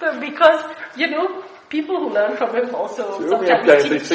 [0.00, 0.62] But because,
[0.96, 1.26] you know,
[1.69, 4.09] people who learn from him also sometimes teach.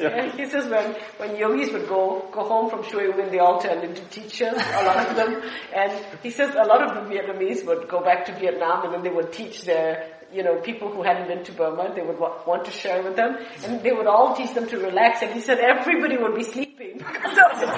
[0.00, 3.60] Yeah, he says when, when yogis would go, go home from Shui Win, they all
[3.60, 5.42] turned into teachers, a lot of them.
[5.74, 5.92] And
[6.22, 9.10] he says a lot of the Vietnamese would go back to Vietnam and then they
[9.10, 12.64] would teach their you know, people who hadn't been to Burma, they would wa- want
[12.66, 15.58] to share with them, and they would all teach them to relax, and he said
[15.58, 17.68] everybody would be sleeping because of it.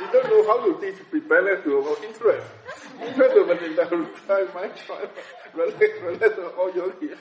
[0.00, 2.46] you don't know how to teach people to interest.
[3.00, 3.86] Interest an entire
[4.26, 5.10] time, my child.
[5.54, 7.16] All your here.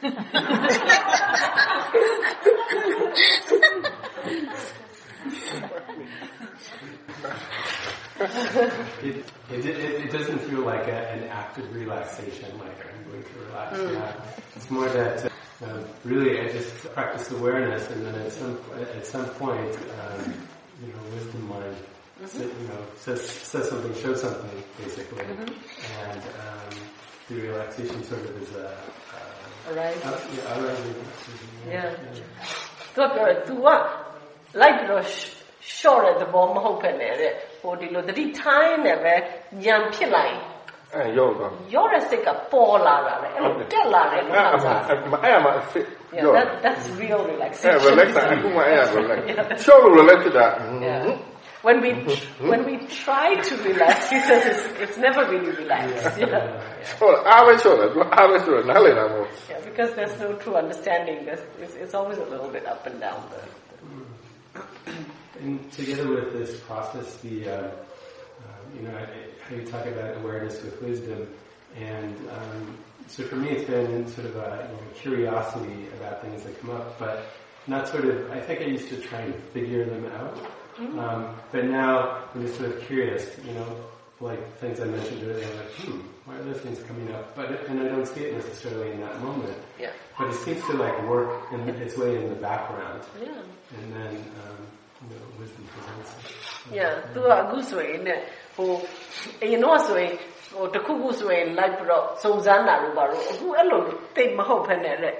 [9.03, 13.77] it, it, it, doesn't feel like a, an active relaxation, like I'm going to relax
[13.77, 13.93] mm.
[13.93, 14.15] now.
[14.55, 15.31] It's more that
[15.65, 20.34] uh, really I just practice awareness, and then at some at some point, um,
[20.81, 21.76] you know, wisdom mind,
[22.22, 22.61] mm-hmm.
[22.61, 26.10] you know, says says something, shows something, basically, mm-hmm.
[26.10, 26.80] and um,
[27.28, 28.66] the relaxation sort of is a.
[28.69, 30.06] Uh, right.
[30.06, 30.94] Uh, yeah, arising.
[31.69, 31.94] Yeah.
[32.15, 32.23] yeah.
[32.94, 33.82] So, uh, to what?
[34.55, 35.35] Like rush.
[35.69, 39.15] လျှော့တဲ့သဘောမဟုတ်ပဲနဲ့တဲ့ဟိုဒီလိုတတိထိုင်းနဲ့ပဲ
[39.65, 40.36] ညံဖြစ်လိုက်
[40.94, 44.98] အဲရော့သွားရော့တဲ့စိတ်ကပေါ်လာတာလေအဲ့လိုတက်လာတယ်လို့မှတ်စားအဲ့
[45.44, 45.85] မှာအစ်
[46.19, 46.35] ရော့
[46.65, 49.19] that's real relaxation အဲ relax အခုမှအဲ့ဒါ relax
[49.65, 50.47] ရှော့လို့ relax တာ
[51.64, 51.91] when we
[52.48, 56.19] when we try to relax, he says it's, it's never really relaxed.
[56.19, 56.61] You know?
[59.49, 59.49] yeah.
[59.49, 61.26] yeah, because there's no true understanding.
[61.26, 63.30] There's, it's, it's always a little bit up and down.
[63.31, 64.95] There.
[65.41, 67.72] in, together with this process, the uh, uh,
[68.76, 69.07] you know
[69.48, 71.27] how you talk about awareness with wisdom,
[71.77, 72.77] and um,
[73.07, 76.72] so for me, it's been sort of a you know, curiosity about things that come
[76.72, 77.26] up, but
[77.68, 78.30] not sort of.
[78.31, 80.38] I think I used to try and figure them out,
[80.78, 80.98] mm-hmm.
[80.98, 83.24] um, but now I'm just sort of curious.
[83.47, 83.77] You know,
[84.20, 87.36] like things I mentioned earlier, like, hmm, why are those things coming up?
[87.36, 89.56] But and I don't see it necessarily in that moment.
[89.78, 89.93] Yeah.
[90.19, 93.02] But it seems to like work in its way in the background.
[93.20, 93.28] Yeah.
[93.78, 94.59] And then um,
[95.02, 96.10] you know, wisdom presents.
[96.78, 98.10] Yeah, သူကအခုဆိုရင်ね
[98.56, 98.70] ဟို
[99.43, 100.12] အရင်တော့ဆိုရင်
[100.53, 103.81] ဟိုတခုခုဆိုရင်လိုက်ပြီးတော့စုံစမ်းတာလို့ပါတော့အခုအဲ့လို
[104.15, 105.13] တိတ်မဟုတ်ဖ ೇನೆ တဲ့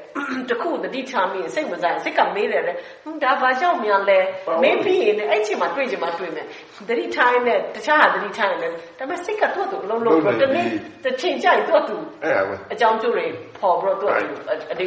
[0.50, 4.20] တခုတတိချမိစိတ်မစားစိတ်ကမေးတယ်တဲ့ဟင်းဒါဘာကြောင့်များလဲ
[4.64, 6.46] မေးပြီးရင်အဲ့ချိန်မှာတွေ့ချင်မှတွေ့မယ်
[6.90, 10.68] တတိထိုင်းနဲ့တခြားဟာတတိထိုင်းနဲ့ဒါပေမဲ့စိတ်ကတော့သူအလုံးလုံးတော့တနေ့
[11.04, 13.26] တစ်ချိန်ကျရင်တော့သူအဲ့ဒါပဲအကြောင်းကျိုးတွေ
[13.60, 14.36] ပေါ်ပြီးတော့သူ
[14.72, 14.86] အတိ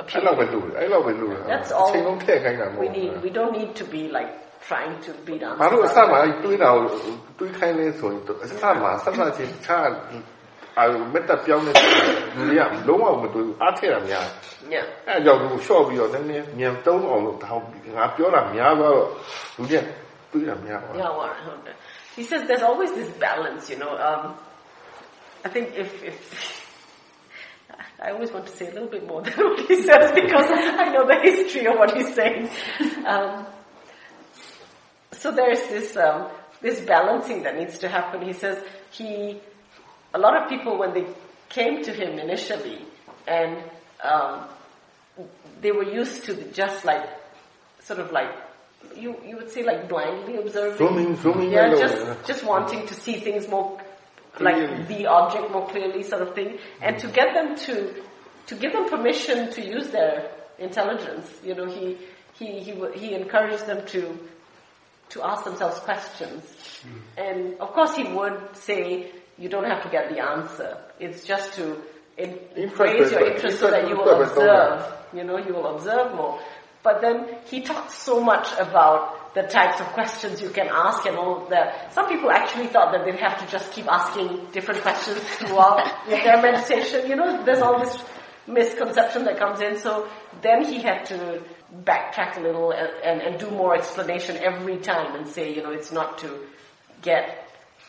[0.00, 1.38] အဖြစ်အဲ့လောက်ပဲလို့အဲ့လောက်ပဲလို့အ
[1.90, 4.32] ချိန်လုံးထည့်ခိုင်းတာမဟုတ်ဘူး we need we don't need to be like
[4.66, 6.78] trying to beat on 马如果萨马一堆脑
[7.36, 9.90] 堆开那所以都萨马萨马其差
[10.74, 14.20] 啊没得标那你呀龙啊我们都阿特了呀
[15.06, 17.54] 哎要如少不要那那年都哦他
[17.96, 19.08] 俺标了苗个
[19.58, 19.84] 有点
[20.30, 21.74] 堆了苗啊 Yeah, 100.
[22.16, 23.96] He says there's always this balance, you know.
[23.96, 24.34] Um,
[25.44, 26.62] I think if, if
[28.02, 30.90] I always want to say a little bit more than what he says because I
[30.92, 32.50] know the history of what he's saying.
[33.06, 33.46] Um,
[35.22, 36.26] so there's this um,
[36.60, 38.22] this balancing that needs to happen.
[38.22, 38.58] He says
[38.90, 39.40] he,
[40.12, 41.06] a lot of people when they
[41.48, 42.78] came to him initially,
[43.28, 43.56] and
[44.02, 44.48] um,
[45.60, 47.08] they were used to just like,
[47.80, 48.30] sort of like,
[48.96, 51.06] you you would say like blindly observing,
[51.50, 53.78] yeah, just just wanting to see things more,
[54.40, 57.94] like the object more clearly, sort of thing, and to get them to
[58.48, 61.30] to give them permission to use their intelligence.
[61.44, 61.96] You know, he
[62.34, 64.18] he he he encouraged them to
[65.12, 66.42] to ask themselves questions.
[66.84, 67.24] Mm.
[67.24, 70.78] And of course he would say, you don't have to get the answer.
[71.00, 71.76] It's just to
[72.16, 72.38] in,
[72.78, 74.94] raise your interest so that you will observe.
[75.12, 76.40] You know, you will observe more.
[76.82, 81.16] But then he talks so much about the types of questions you can ask and
[81.16, 81.92] all that.
[81.94, 86.42] Some people actually thought that they'd have to just keep asking different questions throughout their
[86.42, 87.08] meditation.
[87.08, 87.96] You know, there's all this
[88.46, 89.78] misconception that comes in.
[89.78, 90.08] So
[90.42, 95.14] then he had to backtrack a little and, and, and, do more explanation every time
[95.16, 96.46] and say, you know, it's not to
[97.00, 97.48] get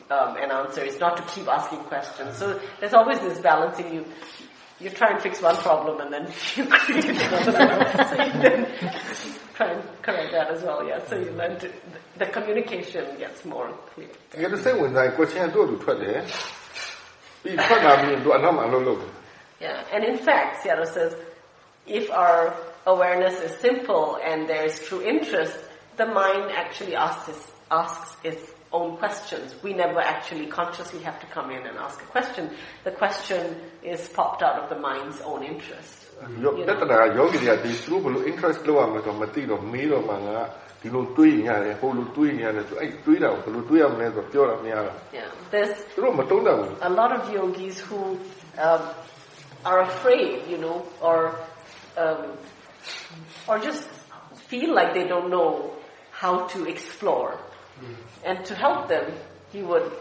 [0.09, 2.37] um, an answer, it's not to keep asking questions.
[2.37, 3.93] So there's always this balancing.
[3.93, 4.05] You
[4.79, 7.91] you try and fix one problem and then you create another.
[8.09, 8.67] so you then
[9.53, 10.87] try and correct that as well.
[10.87, 11.05] Yeah.
[11.07, 11.71] So you learn to
[12.17, 14.09] the communication gets more clear.
[14.37, 15.77] Yeah, the same with like question do to
[19.59, 21.15] Yeah, and in fact, Sayadaw says,
[21.85, 22.55] if our
[22.86, 25.56] awareness is simple and there is true interest,
[25.96, 29.54] the mind actually asks its, asks its own questions.
[29.62, 32.50] We never actually consciously have to come in and ask a question.
[32.84, 36.04] The question is popped out of the mind's own interest.
[36.18, 36.46] ပြ
[36.82, 40.38] ဿနာယောဂီတွေကဒီသူတို့ဘယ်လို interest လောက်ရမလဲတော့မသိတော့မေးတော့မှငါ
[40.80, 48.00] ဒီလိုတွေးနေရတယ်ဟိုလိုတွေးနေရတယ်ဆိုအဲ့တွေးတာကိုဘယ်လိုတွေးရမလဲဆိုပြောတာမရတာ Yeah there's သူတို့မတုံးတတ်ဘူး A lot of yogis who
[48.66, 48.82] um,
[49.70, 50.76] are afraid you know
[51.08, 51.18] or
[52.02, 52.22] um,
[53.47, 53.87] or just
[54.47, 55.71] feel like they don't know
[56.11, 57.37] how to explore.
[57.79, 57.95] Mm.
[58.25, 59.11] And to help them,
[59.51, 59.91] he would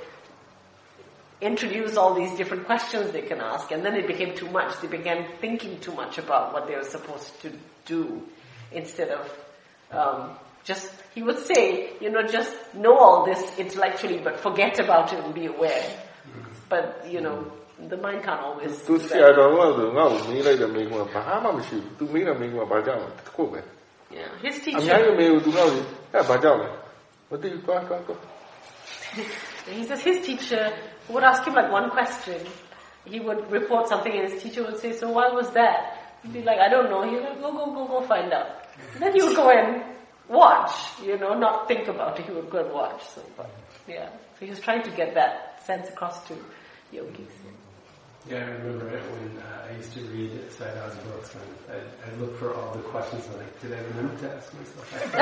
[1.41, 4.81] introduce all these different questions they can ask, and then it became too much.
[4.81, 7.53] They began thinking too much about what they were supposed to
[7.85, 8.23] do
[8.71, 9.39] instead of
[9.91, 10.31] um,
[10.65, 15.23] just, he would say, you know, just know all this intellectually, but forget about it
[15.25, 15.83] and be aware.
[15.83, 16.45] Mm.
[16.69, 17.51] But, you know,
[17.92, 23.60] the mind can't always သူဆရာတော်ကဆိုငါ့ကိုမေးလိုက်တဲ့မိကုံကဘာမှမရှိဘူး तू မေးတဲ့မိကုံကဘာကြောင့်လဲတခုပဲ
[24.18, 26.70] Yeah his teacher အများကြီးမေးဘူး तू ကအဲ့ဘာကြောင့်လဲ
[27.30, 28.22] မသိဘူးသွားသွားသွား
[29.78, 30.64] He says his teacher
[31.10, 32.40] would ask him like one question.
[33.06, 35.80] He would report something and his teacher would say, so why was that?
[36.22, 37.02] He'd be like, I don't know.
[37.10, 38.50] He'd like, go, go, go, go find out.
[38.94, 39.84] And then he would go and
[40.28, 40.72] watch,
[41.02, 42.26] you know, not think about it.
[42.26, 43.02] He would go and watch.
[43.14, 43.50] So, but,
[43.88, 44.10] yeah.
[44.36, 46.36] So he was trying to get that sense across to
[46.92, 47.34] yogis.
[48.31, 51.43] Yeah, I remember it when uh, I used to read Sayadaw's books, and
[51.77, 54.91] I'd, I'd, look for all the questions, and like, did I remember to ask myself
[54.93, 55.13] that?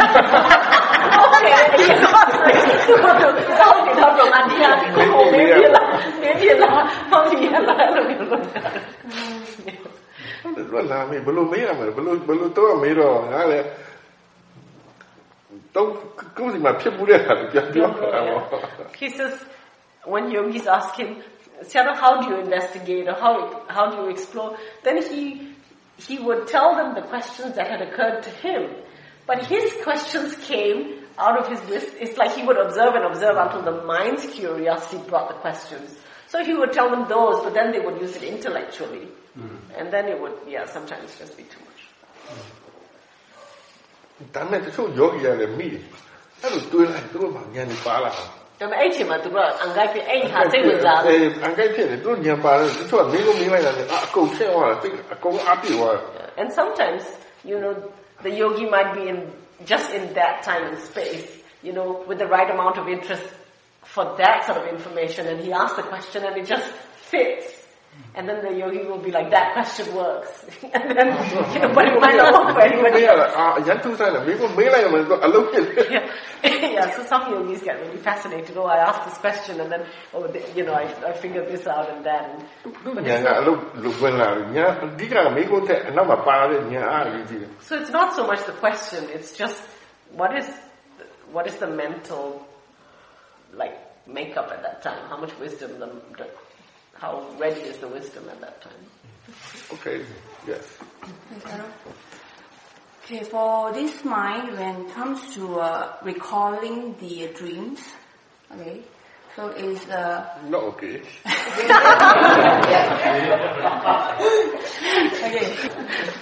[18.99, 19.41] He says,
[20.05, 21.23] when yogis ask him,
[21.64, 24.58] Sarah, how do you investigate or how, how do you explore?
[24.84, 25.56] Then he,
[25.98, 28.72] he would tell them the questions that had occurred to him.
[29.26, 33.38] But his questions came out of his list, it's like he would observe and observe
[33.38, 35.98] until the mind's curiosity brought the questions.
[36.28, 39.08] So he would tell them those, but then they would use it intellectually.
[39.38, 39.60] Mm.
[39.78, 41.82] And then it would, yeah, sometimes just be too much.
[44.36, 45.84] ဒါနဲ့တချို့ယောဂီရတယ်မိတယ်
[46.42, 57.04] အဲ့လိုတွေးလိုက်သူတို့မှဉာဏ်ကြီးပါလာအောင် ဒါပေမဲ့အဲ့ချိန်မှာသူကအန်ကိုက်ဖြစ်အဲ့ဟာစိတ်ဝင်စားတယ်အန်ကိုက်ဖြစ်တယ်သူတို့ဉာဏ်ပါတယ်တချို့ကမင်းကိုမင်းလိုက်တာနဲ့အကုန်ဆင်းသွားတာစိတ်အကုန်အပြည့်သွားတယ် and sometimes
[57.50, 57.74] you know
[58.26, 59.20] the yogi might be in
[59.72, 61.26] just in that time and space
[61.68, 63.26] you know with the right amount of interest
[63.94, 66.68] for that sort of information and he asks the question and it just
[67.12, 67.46] fits
[68.15, 70.45] and then the yogi will be like, that question works.
[70.75, 71.07] and then,
[71.55, 73.33] you know, but it might not work for anybody else.
[75.91, 76.11] yeah.
[76.45, 78.57] yeah, so some yogis get really fascinated.
[78.57, 81.67] Oh, I asked this question and then, oh, the, you know, I, I figured this
[81.67, 82.47] out and then.
[82.95, 83.05] But
[87.61, 89.63] so it's not so much the question, it's just
[90.13, 90.49] what is,
[91.31, 92.45] what is the mental,
[93.55, 95.09] like, makeup at that time?
[95.09, 95.87] How much wisdom the,
[96.19, 96.27] the
[97.01, 98.73] how ready is the wisdom at that time?
[99.73, 100.05] Okay,
[100.47, 100.77] yes.
[103.05, 107.81] Okay, for this mind, when it comes to uh, recalling the uh, dreams,
[108.53, 108.83] okay,
[109.35, 111.01] so is uh, not okay.
[111.01, 111.41] okay.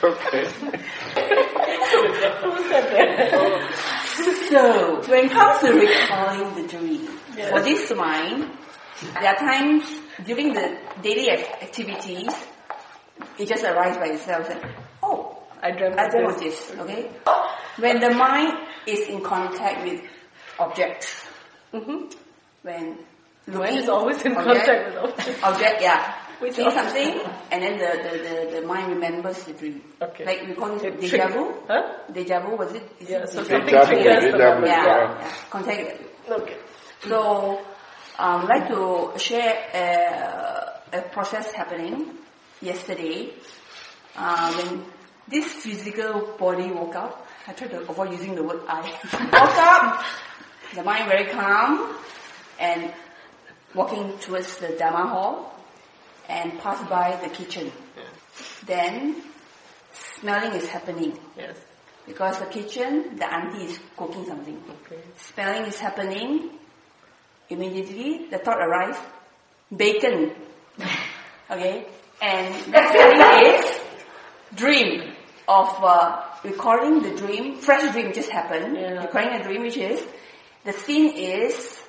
[0.04, 0.44] Okay.
[2.42, 3.74] Who said that?
[4.48, 7.50] so when it comes to recalling the dream, yes.
[7.50, 8.48] for this mind,
[9.14, 9.84] there are times
[10.24, 12.28] during the daily activities,
[13.38, 14.48] it just arises by itself.
[14.50, 14.60] And,
[15.02, 16.66] oh, I dreamt, I dreamt this.
[16.68, 16.78] this.
[16.78, 17.10] Okay.
[17.78, 18.54] When the mind
[18.86, 20.02] is in contact with
[20.58, 21.24] objects,
[21.72, 22.06] mm-hmm.
[22.62, 22.98] when
[23.46, 25.42] mind is always in object, contact with objects.
[25.42, 26.14] Object, yeah.
[26.40, 27.20] We see something,
[27.50, 29.82] and then the, the, the, the, mind remembers the dream.
[30.00, 30.24] Okay.
[30.24, 31.52] Like we call it deja vu.
[31.66, 31.98] Huh?
[32.12, 32.88] Deja vu was it?
[33.00, 34.68] Is yeah, it so something triggers the memory.
[34.68, 35.32] Yeah, yeah.
[35.50, 36.00] Contact.
[36.30, 36.56] Okay.
[37.08, 37.60] So
[38.18, 39.54] um, I'd like to share
[40.92, 42.10] a, a process happening
[42.60, 43.32] yesterday
[44.16, 44.84] uh, when
[45.28, 47.26] this physical body woke up.
[47.46, 48.80] I try to avoid using the word I.
[49.12, 50.04] woke up,
[50.74, 51.94] the mind very calm,
[52.58, 52.92] and
[53.74, 55.54] walking towards the Dharma hall
[56.28, 57.70] and pass by the kitchen.
[57.96, 58.02] Yeah.
[58.66, 59.22] Then
[59.92, 61.18] smelling is happening.
[61.36, 61.56] Yes.
[62.04, 64.60] Because the kitchen, the auntie is cooking something.
[64.86, 65.00] Okay.
[65.16, 66.57] Smelling is happening
[67.50, 68.98] immediately the thought arrives,
[69.74, 70.32] bacon.
[71.50, 71.86] okay?
[72.20, 73.80] And next thing is
[74.54, 75.12] dream
[75.46, 79.02] of uh, recording the dream, fresh dream just happened, yeah.
[79.04, 80.04] recording a dream which is,
[80.64, 81.82] the scene is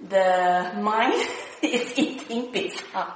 [0.00, 1.28] the mind
[1.62, 3.14] is eating pizza.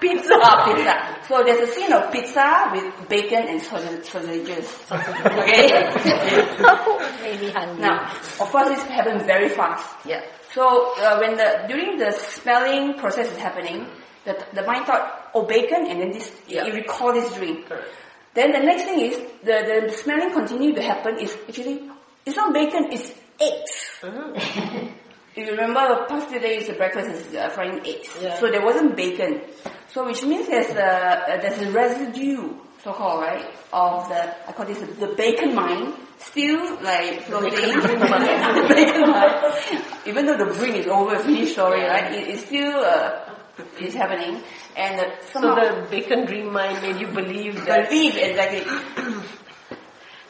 [0.00, 0.34] Pizza.
[0.34, 0.94] Ah, pizza.
[1.28, 4.66] So there's a scene of pizza with bacon and sausages.
[4.90, 5.70] okay?
[7.22, 7.82] Maybe hungry.
[7.82, 8.10] Now,
[8.40, 9.86] of course, this happens very fast.
[10.04, 10.24] Yeah.
[10.52, 13.86] So uh, when the during the smelling process is happening,
[14.24, 16.66] the, the mind thought, oh bacon, and then this yeah.
[16.66, 17.62] you recall this dream.
[17.64, 17.86] Correct.
[18.34, 21.88] Then the next thing is the, the smelling continue to happen is actually
[22.26, 23.90] it's not bacon, it's eggs.
[24.02, 24.92] Mm.
[25.38, 28.08] If you remember, the past few days, the breakfast is uh, frying eggs.
[28.20, 28.40] Yeah.
[28.40, 29.42] So there wasn't bacon.
[29.86, 34.80] So which means there's a, there's a residue, so-called, right, of the, I call this
[34.80, 39.82] the bacon mine, still like floating, the bacon mine.
[40.06, 43.32] Even though the brain is over, finished story, right, it, it's still, uh,
[43.80, 44.42] is happening.
[44.74, 47.88] And uh, somehow, so the bacon dream mind made you believe that.
[47.88, 48.66] Believe, exactly.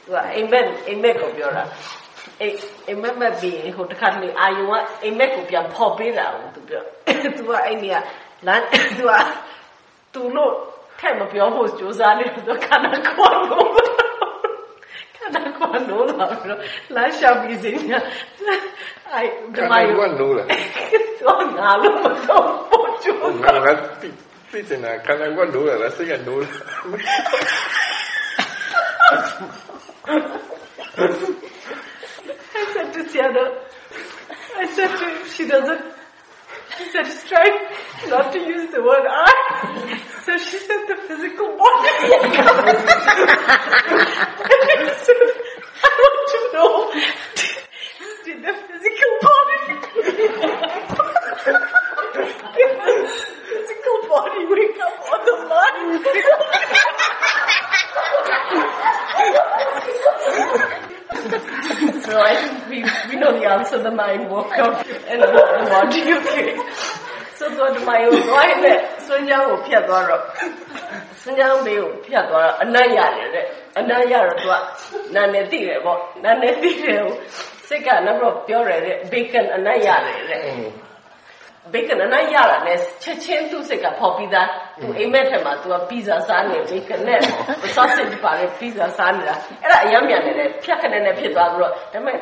[0.07, 1.73] well, amen, amen, Kobiora.
[2.41, 2.57] အိမ်
[2.89, 6.83] အိမ်မက်မက်ပြီးဟိုတခါတလေအာယုံကအိမ်မက်ကိုပြန်ဖော်ပေးတာကိုသူပြော
[7.39, 7.95] သူကအဲ့ဒီက
[8.47, 8.65] လမ်း
[8.99, 9.13] သူက
[10.15, 10.53] သူလို့
[11.01, 13.69] ထက်မပြောဖို့ကြိုးစားနေသူခန္ဓာကိုယ်လို့
[15.17, 16.61] ခန္ဓာကိုယ်လို့လာပြီးတော့
[16.95, 17.93] လမ်းလျှောက်ပြီးစင်းက
[19.13, 20.47] အဲ့ဒီမှာယူကလို့လား
[21.23, 23.69] တော့ငါလို့မတော့ပို့ကြိုးငါက
[24.01, 24.09] တိ
[24.53, 31.48] တိစနာခန္ဓာကိုယ်လို့လားစိတ်ကလို့လား
[32.61, 33.45] I said to Sienna,
[34.57, 35.95] I said to she doesn't
[36.77, 37.57] She said, she's trying
[38.09, 39.33] not to use the word I.
[40.25, 42.15] So she said the physical body.
[42.15, 42.33] and
[45.07, 45.17] said,
[45.83, 46.73] I want to know,
[48.25, 49.59] did the physical body,
[52.59, 52.93] did the
[53.49, 56.05] physical body wake up on the mind?
[62.06, 62.78] so I think we,
[63.10, 63.78] we know the answer.
[63.88, 64.74] The mind woke up
[65.10, 66.58] and what, what do you think?
[67.40, 70.24] ဆိုတော့ဒီမှာရောသွားရဲ့ဆွမ်းချောင်းကိုဖြတ်သွားတော့
[71.22, 72.14] ဆွမ်းချောင်းဘေးကိုဖြ
[81.73, 84.49] ဘေကနနာရတာနဲ့ချက်ချင်းသူ့စိတ်ကပေါ်ပြီးသား
[84.81, 87.21] သူအိမ်မက်ထဲမှာသူကပီဇာစားနေဘေကနဲ့
[87.75, 92.19] ဆော့ဆစ်ပါလေပီဇာစားနေတာအဲ့ဒါအယမ်းမြန်နေတယ်ဖြတ်ခနဲ့နဲ့ဖြစ်သွားပြီးတော့ဒါပေမဲ့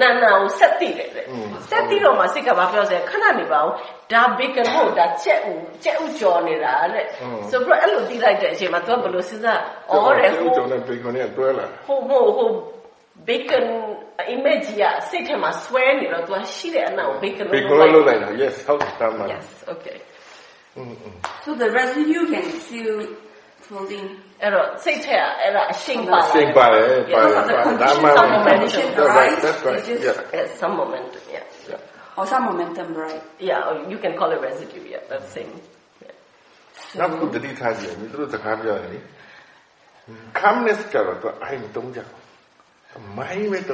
[0.00, 1.22] နာနာကိုဆက်တည်တယ်လေ
[1.70, 3.74] ဆက်တည်တော့မှစိတ်ကဘာပြောစရာခဏနေပါအောင်
[4.12, 7.02] ဒါဘေကနဟုတ်ဒါချက်ဦးချက်ဦးကြော်နေတာလေ
[7.50, 9.60] ဆိုပြီးတော့အဲ့လိုတည်လိုက်တဲ့အချိန်မှာသူကဘယ်လိုစဉ်းစား
[9.92, 10.32] ဩတယ်
[11.86, 12.48] ဟိုဟိုဟို
[13.29, 13.65] bacon
[14.35, 19.97] image ကစိတ်ထဲမှာဆွဲနေတော့ तू ရှိတဲ့အနောက် bacon လို့ bacon လို့လုပ်လိုက်တာ yes ဟုတ်တယ်မှန် yes okay
[21.43, 22.95] so the residue can still
[23.67, 24.07] floating
[24.41, 27.31] အဲ့တော့စိတ်ထဲကအဲ့ဒါအရှိန်ပါလာ စိတ်ပါတယ်ပါတယ်
[27.81, 32.43] ဒါမှ some momentum that's right that's right It's just- yeah yes some momentum yeah or some
[32.49, 35.53] momentum right yeah or you can call it residue yeah that's same
[36.99, 38.99] နောက်ခုတတိထားကြည့်ရင်သူတို့စကားပြောတယ်လေ
[40.39, 41.99] calmness ကြတော့သူအဲ့မတုံးကြ
[43.14, 43.66] Mine went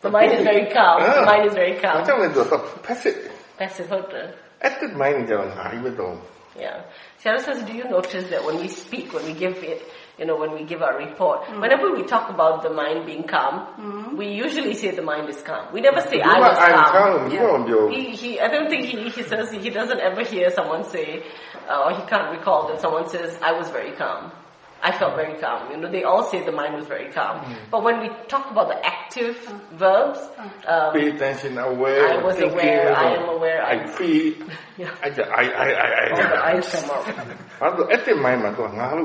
[0.00, 1.02] The mind is very calm.
[1.02, 2.04] The mind is very calm.
[2.04, 3.16] Macam itu, so passive.
[3.56, 4.32] Passive holder.
[4.60, 6.20] Active mind jangan hari betul.
[6.56, 6.84] Yeah.
[7.22, 9.80] Sayadaw says, do you notice that when we speak, when we give it,
[10.18, 11.60] you know, when we give our report, mm.
[11.60, 14.16] whenever we talk about the mind being calm, mm.
[14.16, 15.72] we usually say the mind is calm.
[15.72, 17.30] We never say you I was calm.
[17.30, 17.68] calm.
[17.68, 17.88] Yeah.
[17.88, 21.24] He, he, I don't think he, he says he doesn't ever hear someone say,
[21.68, 24.32] uh, or he can't recall that someone says I was very calm.
[24.82, 25.70] I felt very calm.
[25.70, 27.44] You know, they all say the mind was very calm.
[27.44, 27.56] Mm.
[27.70, 29.60] But when we talk about the active mm.
[29.72, 30.68] verbs, mm.
[30.68, 32.08] um, pay attention, aware.
[32.08, 32.94] I was aware.
[32.96, 33.62] I am aware.
[33.62, 34.34] I, I feel.
[34.78, 34.94] yeah.
[35.02, 38.20] I, I, I, I, I, all the eyes come out.
[38.20, 39.04] Mind, man, uh,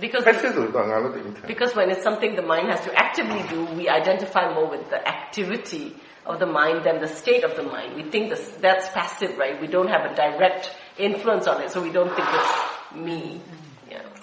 [0.00, 4.68] because uh, because when it's something the mind has to actively do, we identify more
[4.68, 5.94] with the activity
[6.26, 7.94] of the mind than the state of the mind.
[7.94, 9.60] We think this, that's passive, right?
[9.60, 13.40] We don't have a direct influence on it, so we don't think it's me.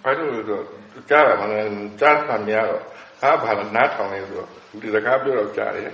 [0.04, 0.06] Yeah.
[0.06, 0.64] ဘာလို့လဲဆိုတော့
[1.10, 1.68] ကြားတာမှလည်း
[2.00, 2.82] ကြားတာများတော့
[3.22, 4.50] ဟာဘာလဲနားထောင်နေဆိုတော့
[4.82, 5.92] ဒီစကားပြောတော့ကြားတယ်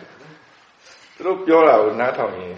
[1.15, 2.53] သူတို့ပြောတာကိုနားထောင်ရင်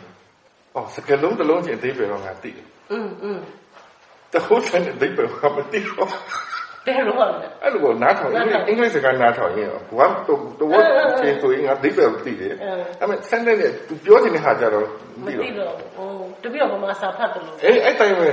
[0.76, 3.40] အော်စကလုံးတစ်လုံးချင်းအသေးပဲတော့ငါသိတယ် Mm, mm.
[4.34, 6.10] တခုစတဲ့အသေးပဲကမသိတော့
[6.88, 7.34] Very well.
[7.64, 10.84] အဲ့လိုကိုနားထောင်ရင်အင်္ဂလိပ်စကားနားထောင်ရင်ဘာတော့တော့
[11.20, 12.54] ချင်းဆိုရင်ငါသိပဲသိတယ်
[13.00, 14.86] အဲ့မဲ့ sentence နဲ့သူပြောချင်တဲ့ဟာကြတော့
[15.24, 15.68] မသိတော့ Matido.
[16.02, 17.52] Oh, to be a mama sapatulu.
[17.64, 18.30] အေးအဲ့တိုင်းပဲ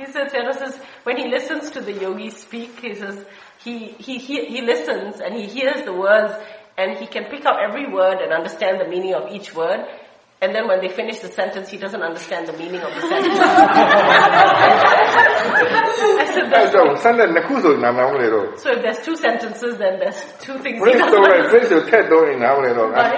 [0.00, 3.22] He says, Sayadaw says, when he listens to the yogi speak, he says,
[3.62, 6.32] he, he, he, he listens and he hears the words
[6.78, 9.86] and he can pick up every word and understand the meaning of each word.
[10.40, 13.38] And then when they finish the sentence, he doesn't understand the meaning of the sentence.
[16.34, 16.94] so there's no,
[18.56, 20.80] so, if there's two sentences, then there's two things.
[20.80, 21.50] Praise the Lord.
[21.50, 22.40] Praise the Ted don't in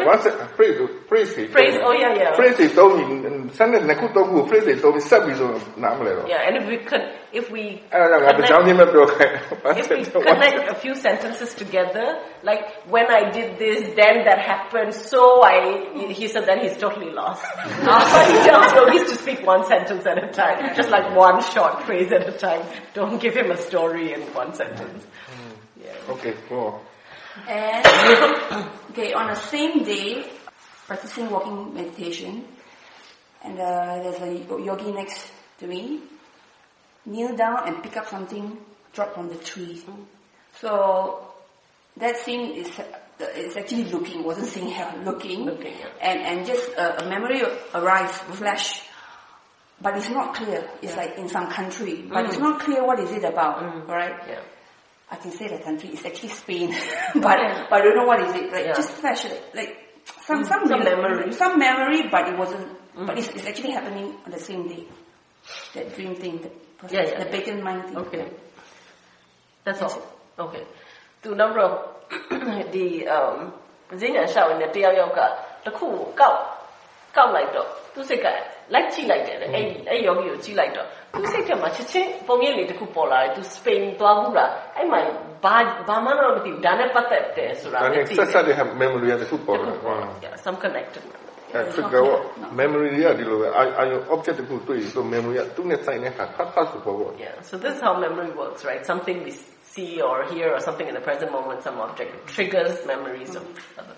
[0.07, 0.79] Once praise
[1.09, 1.51] praise.
[1.53, 2.35] Praise oh yeah yeah.
[2.35, 6.27] Praise it don't in sentence na kuto ku praise it don't sub is on namlero.
[6.29, 7.03] Yeah, and if we could
[7.33, 8.41] if we connect,
[9.79, 14.95] if we connect a few sentences together, like when I did this, then that happened,
[14.95, 17.45] so I he said then he's totally lost.
[17.67, 21.87] he tells yogis to speak one sentence at a time, just like one shot short
[21.87, 22.67] phrase at a time.
[22.95, 25.05] Don't give him a story in one sentence.
[25.83, 25.95] Yeah.
[26.11, 26.81] okay cool
[27.49, 27.85] And
[28.91, 30.25] okay, on the same day,
[30.87, 32.45] practicing walking meditation,
[33.43, 36.01] and uh, there's a yogi next to me.
[37.05, 38.59] Kneel down and pick up something,
[38.93, 39.83] drop from the tree.
[40.61, 41.27] So
[41.97, 42.71] that scene is
[43.37, 45.89] is actually looking, wasn't seeing her looking, Looking, yeah.
[46.01, 47.43] and and just a, a memory
[47.75, 48.83] arrives, flash
[49.82, 50.60] But it's not clear.
[50.82, 53.62] It's like in some country, but it's not clear what is it about.
[53.64, 54.16] All right.
[54.28, 54.42] Yeah.
[55.14, 56.70] I can say the country is actually Spain,
[57.26, 57.38] but
[57.70, 58.52] but I don't know what is it.
[58.52, 58.74] Like Yeah.
[58.74, 59.72] just flash like, like
[60.28, 61.32] some some, Some real- memory.
[61.34, 62.68] some memory, but it wasn't.
[63.08, 64.84] But it's, it's actually happening on the same day.
[65.76, 66.50] That dream thing, the
[66.80, 67.32] process, Yeah, yeah, the yeah.
[67.32, 67.98] bacon mind thing.
[68.04, 68.26] Okay.
[69.64, 69.96] That's all.
[70.46, 70.64] Okay.
[71.24, 71.74] သူနောက်တော့
[72.74, 73.36] ဒီအမ်
[74.02, 75.20] ဈဉ္ညာရှောက်နေတဲ့တယောက်ယောက်က
[75.66, 76.40] တစ်ခုကိုကောက်
[77.16, 78.28] ကောက်လိုက်တော့သူစိတ်က
[78.74, 85.00] လိုက်ကြည့်လိုက်တယ်လေအဲ့အဲ့ယောဂီကိုကြည့်လိုက်တော့သူစိတ်ထဲမှာချက်ချင်းပုံရိပ်လေးတစ်ခုပေါ်လာတယ်သူစပိန်သွားဘူးလားအဲ့မှာ
[85.44, 85.56] ဘာ
[85.88, 89.72] ဘာမှတော့မသိဘူးဒါနဲ့ပတ်သက်တယ်ဆိုတာ ဒါ လည်း နဲ့ သိ ဆက်ဆက်တဲ့ memory ရတစ်ခုပေါ်လာ
[90.26, 91.04] Yeah, some connected
[91.54, 92.14] အဲ trigger က
[92.62, 98.84] memory ရဒီလိုပဲအာအာယုံ object တစ်ခုတွေ့ဆို memory ကသူ့နဲ့ဆိုင်တဲ့ဟာဖတ်ဖတ်ဆိုပေါ်ပေါ် Yeah, so this is how memory works, right?
[98.92, 99.34] Something we
[99.74, 103.44] see or hear or something in the present moment, some object triggers memories of
[103.80, 103.96] other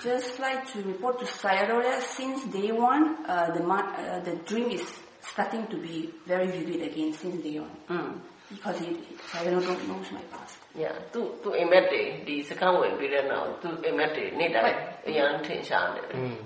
[0.00, 4.84] just like to report to Sayadaw, since day one, uh, the, uh, the dream is
[5.20, 7.76] starting to be very vivid again since day one.
[7.88, 8.20] Mm.
[8.50, 10.56] Because it, Sayadaw don't knows my past.
[10.74, 15.78] Yeah, to emete, the second one period now, to emete, need I, young tension.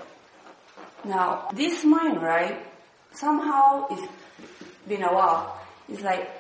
[1.05, 2.67] Now, this mind, right,
[3.13, 4.09] somehow it's
[4.89, 5.61] been a while.
[5.91, 6.31] It's like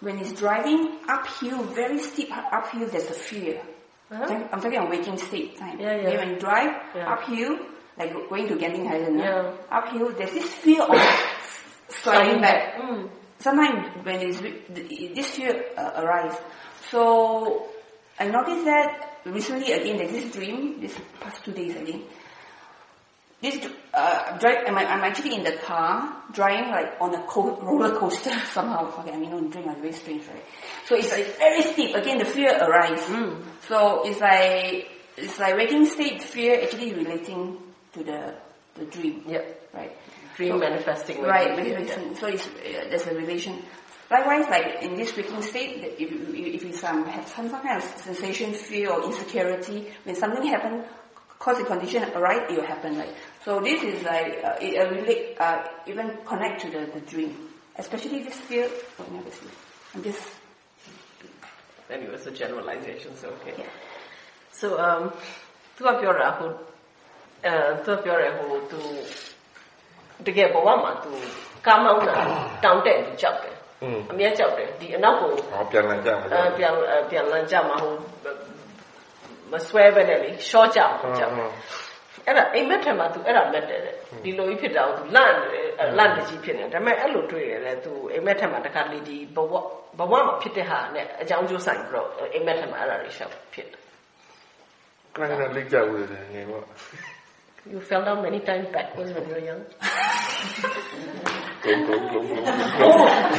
[0.00, 3.60] when it's driving uphill, very steep uphill, there's a fear.
[4.10, 4.48] Uh-huh.
[4.52, 5.78] I'm talking on waking state time.
[5.78, 6.16] Yeah, yeah.
[6.16, 7.12] When you drive yeah.
[7.12, 7.58] uphill,
[7.98, 9.52] like going to Genting Highland, yeah.
[9.70, 10.96] uphill, there's this fear of
[11.88, 12.76] sliding back.
[12.80, 13.10] Mm.
[13.40, 14.40] Sometimes when it's,
[15.14, 16.36] this fear uh, arise.
[16.90, 17.68] So
[18.18, 22.02] I noticed that recently again, there's this dream, this past two days again.
[23.40, 27.96] This uh, drive, I'm, I'm actually in the car driving like on a co- roller
[27.96, 28.92] coaster somehow.
[28.98, 30.44] Okay, I mean, on dream, I'm very strange, right?
[30.86, 31.94] So it's like very steep.
[31.94, 33.02] Again, the fear arise.
[33.68, 37.58] So it's like it's like waking state fear actually relating
[37.92, 38.34] to the
[38.74, 39.22] the dream.
[39.28, 39.42] Yeah.
[39.72, 39.96] Right
[40.38, 41.20] dream manifesting.
[41.22, 42.12] Right, manifesting.
[42.12, 42.20] Yeah.
[42.20, 43.60] So it's, uh, there's a relation.
[44.10, 47.60] Likewise, like in this waking state, if you, if you um, some, have some, some
[47.60, 50.86] kind of sensation, fear, or insecurity, when something happens,
[51.38, 52.96] cause the condition arise, it will happen.
[52.96, 57.00] Like so, this is like uh, it uh, relate, uh, even connect to the, the
[57.00, 57.36] dream,
[57.76, 58.70] especially this fear.
[58.98, 59.46] Oh, never see.
[59.94, 60.22] I'm just.
[61.90, 63.54] Anyway, it's a generalization, so okay.
[63.58, 63.64] Yeah.
[64.52, 65.12] So um,
[65.76, 66.54] throughout your Rahu,
[67.44, 69.04] uh, throughout your Rahu, to
[70.26, 71.10] တယ်ဟိုသူတကယ်ဘဝမှာသူ
[71.66, 72.14] ကားမောင်းတာ
[72.64, 77.94] တောင်းတက်သူကြောက်တယ်อืมအမြဲကြောက်တယ်ဒီအနောက်ကိုဟောပြန်လည်ကြမှာအဲပြန်အဲပြန်လန်းကြမှာဟို
[79.52, 81.50] မဆွဲပဲနဲ့လေရှော့ကြမှာကြောက်တယ်
[82.26, 89.54] အဲ့ဒါအိမ်မက်ထဲမှာသူအဲ့ဒါမက်တယ်တဲ့ဒီလိုကြီးဖြစ်တာကိုသူလန့်နေတယ်အဲလန့်တကြီးဖြစ်နေတယ်ဒါပေမဲ့အဲ့လိုတွေ့ရတယ်သူအိမ်မက်ထဲမှာတခါလေဒီဘဝ
[89.98, 93.82] ဘဝမှာဖြစ်တဲ့ဟာနဲ့အကြောင်းကျိုးဆိုင်ပြီးတော့အိမ်မက်ထဲမှာအဲ့ဒါတွေရှောက်ဖြစ်တယ်
[95.14, 96.64] ခဏခဏလိကြဦးတယ်ငယ်ပေါ့
[97.66, 99.64] You fell down many times backwards when you were young.
[101.60, 101.74] Oh,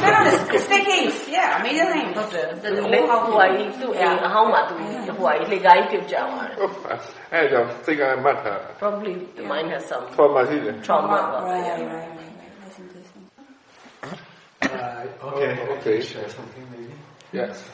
[0.00, 1.28] no, no, the staircase.
[1.28, 2.12] Yeah, major thing.
[2.14, 2.20] The,
[2.60, 4.18] the, eh, how lake Hawaii to yeah.
[4.28, 7.00] Hauma to Hawaii, the guy to Java.
[7.32, 8.74] I don't think I met her.
[8.78, 9.48] Probably the yeah.
[9.48, 10.44] mine has some trauma.
[10.46, 10.82] Trauma.
[10.82, 11.86] trauma right, yeah.
[11.86, 12.20] right, right.
[14.62, 15.68] Uh, okay, oh, okay.
[15.78, 16.00] okay.
[16.00, 16.92] Share something maybe.
[17.32, 17.64] Yes.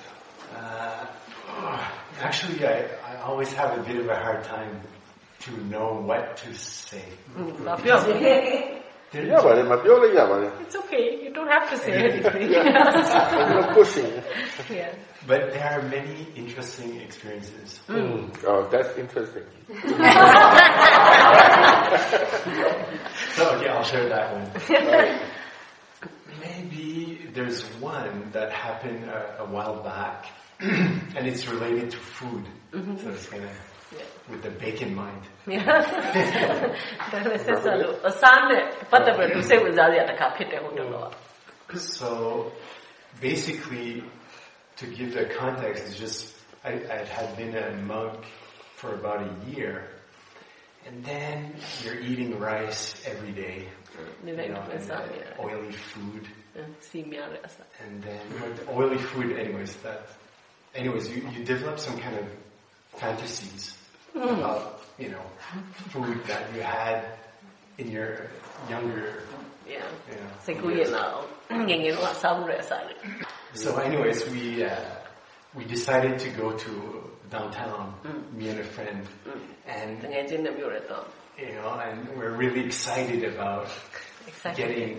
[0.55, 1.07] Uh,
[2.21, 4.81] actually, I, I always have a bit of a hard time
[5.47, 7.05] to know what to say.
[7.37, 7.65] Mm,
[9.15, 9.23] Yeah,
[9.65, 9.77] my
[10.43, 11.23] yeah, it's okay.
[11.23, 12.51] You don't have to say anything.
[12.51, 13.73] yeah.
[13.73, 14.13] pushing.
[14.69, 14.93] Yeah.
[15.27, 17.81] But there are many interesting experiences.
[17.89, 18.31] Mm.
[18.31, 18.45] mm.
[18.47, 19.45] Oh, that's interesting.
[19.69, 19.75] so
[23.63, 24.51] yeah, I'll share that one.
[26.41, 30.27] Maybe there's one that happened a, a while back,
[30.61, 32.45] and it's related to food.
[32.73, 32.97] Mm-hmm.
[32.99, 33.51] So it's gonna
[34.31, 35.23] with the bacon mind.
[41.79, 42.53] so
[43.21, 44.03] basically,
[44.77, 48.25] to give the context, it's just I, I had been a monk
[48.75, 49.89] for about a year,
[50.87, 53.69] and then you're eating rice every day,
[54.47, 54.91] you know, and,
[55.39, 56.29] uh, oily food,
[57.85, 58.21] and then
[58.69, 59.39] oily food.
[59.39, 60.09] Anyways, that.
[60.75, 62.27] Anyways, you, you develop some kind of
[62.97, 63.77] fantasies
[64.36, 64.62] about
[65.04, 65.26] you know
[65.94, 66.98] food that you had
[67.82, 68.10] in your
[68.74, 69.06] younger
[69.74, 69.88] Yeah.
[70.10, 71.14] you know စိတ်ကူးရင်တော့
[71.70, 72.96] ငယ်ငယ်တော့စားမှုတဲ့အစားလေ
[73.64, 74.72] So, anyways, we uh,
[75.58, 76.72] we decided to go to
[77.36, 77.84] downtown,
[78.38, 79.02] me and a friend,
[79.78, 81.06] and ငယ်ချင်းနဲ့ပြောရတော့
[81.44, 83.68] you know, and we're really excited about
[84.32, 84.58] Excited.
[84.62, 84.92] getting.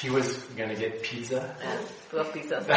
[0.00, 0.26] He was
[0.58, 1.40] gonna get pizza.
[2.10, 2.56] သူက pizza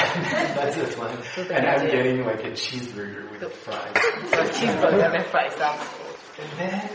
[0.57, 1.15] That's the plan,
[1.55, 3.93] and I'm getting like a cheeseburger with fries.
[4.31, 5.75] စား cheeseburger နဲ့ fries စား
[6.41, 6.89] And then,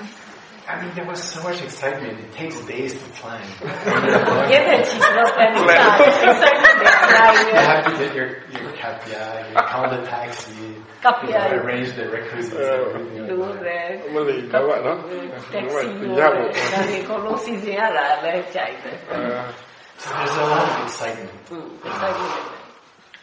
[0.71, 2.15] I mean, there was so much excitement.
[2.25, 3.47] It takes days to plan.
[4.53, 5.95] ရတဲ့ cheese တော့ပြန်နေစား
[6.29, 10.61] excited နဲ့ fry you have to get your your capia, you call the taxi,
[11.05, 11.41] Capia.
[11.45, 13.25] you know, arrange the requisites, and everything.
[13.31, 13.81] လူ like တွေ
[14.15, 14.99] မလေးတော့နော်
[15.55, 15.87] taxi
[16.19, 18.97] ရ ရော ဖို့ ဒါတွေကိုလုံးစီစဉ်ရတာလည်းကြိုက်တယ်
[20.02, 21.46] so there's a lot of excitement.
[21.46, 22.52] Mm, excitement.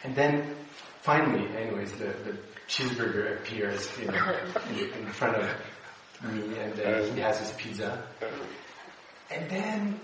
[0.05, 0.55] And then
[1.01, 2.37] finally, anyways, the, the
[2.69, 4.33] cheeseburger appears you know,
[4.97, 5.43] in, front of
[6.23, 8.01] me and he has his pizza.
[9.29, 9.99] And then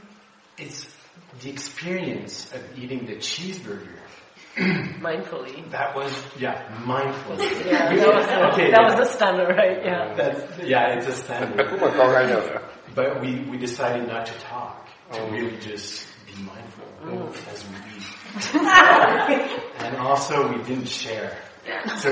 [0.58, 0.86] it's
[1.42, 3.96] the experience of eating the cheeseburger.
[4.58, 5.72] mindfully.
[5.72, 7.72] That was, yeah, mindfully.
[7.72, 9.00] yeah, that was, a, okay, that yeah.
[9.00, 9.78] was a stunner, right?
[9.82, 10.02] Yeah.
[10.02, 12.66] Uh, that's, yeah, it's a stunner.
[12.94, 15.30] but we, we decided not to talk, to oh.
[15.30, 16.89] really just be mindful
[17.53, 18.07] as we eat.
[19.85, 21.31] and also we didn't share.
[21.99, 22.09] so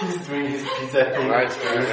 [0.00, 1.28] he's doing his pizza thing.
[1.28, 1.52] Right.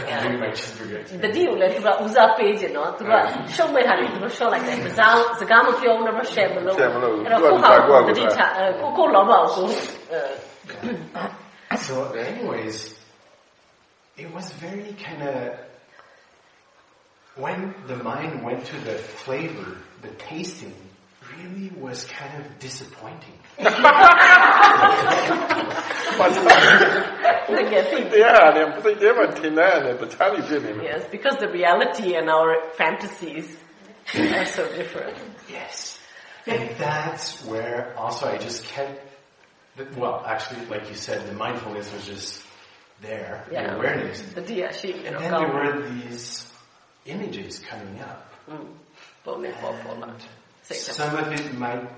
[0.09, 1.01] I'm doing my cheeseburger.
[1.23, 3.11] တတိကိုလည်းသူကဦးစားပေးခြင်းနော်သူက
[3.55, 8.39] ရှုံးမဲ့ဟာတွေသူတို့ရှော့လိုက်တယ်စကားစကားမပြောဘူးတော့ share မလုပ် share မလုပ် အဲ့တော့ကိုဟာကိုတတိချ
[8.81, 9.67] ကိုကိုလောဘကို
[11.87, 11.95] So
[12.29, 12.77] anyways
[14.23, 15.35] it was very kind of
[17.43, 17.59] when
[17.89, 19.69] the mind went to the flavor
[20.02, 20.74] the tasting
[21.36, 23.34] really was kind of disappointing.
[30.82, 33.56] yes, because the reality and our fantasies
[34.14, 35.16] are so different.
[35.48, 35.98] Yes.
[36.46, 39.00] And that's where also I just kept,
[39.96, 42.42] well, actually, like you said, the mindfulness was just
[43.02, 43.68] there, yeah.
[43.68, 44.22] the awareness.
[44.22, 46.50] The dia, she, and then there were these
[47.06, 48.32] images coming up.
[48.48, 48.66] Mm.
[50.62, 51.88] Some of it might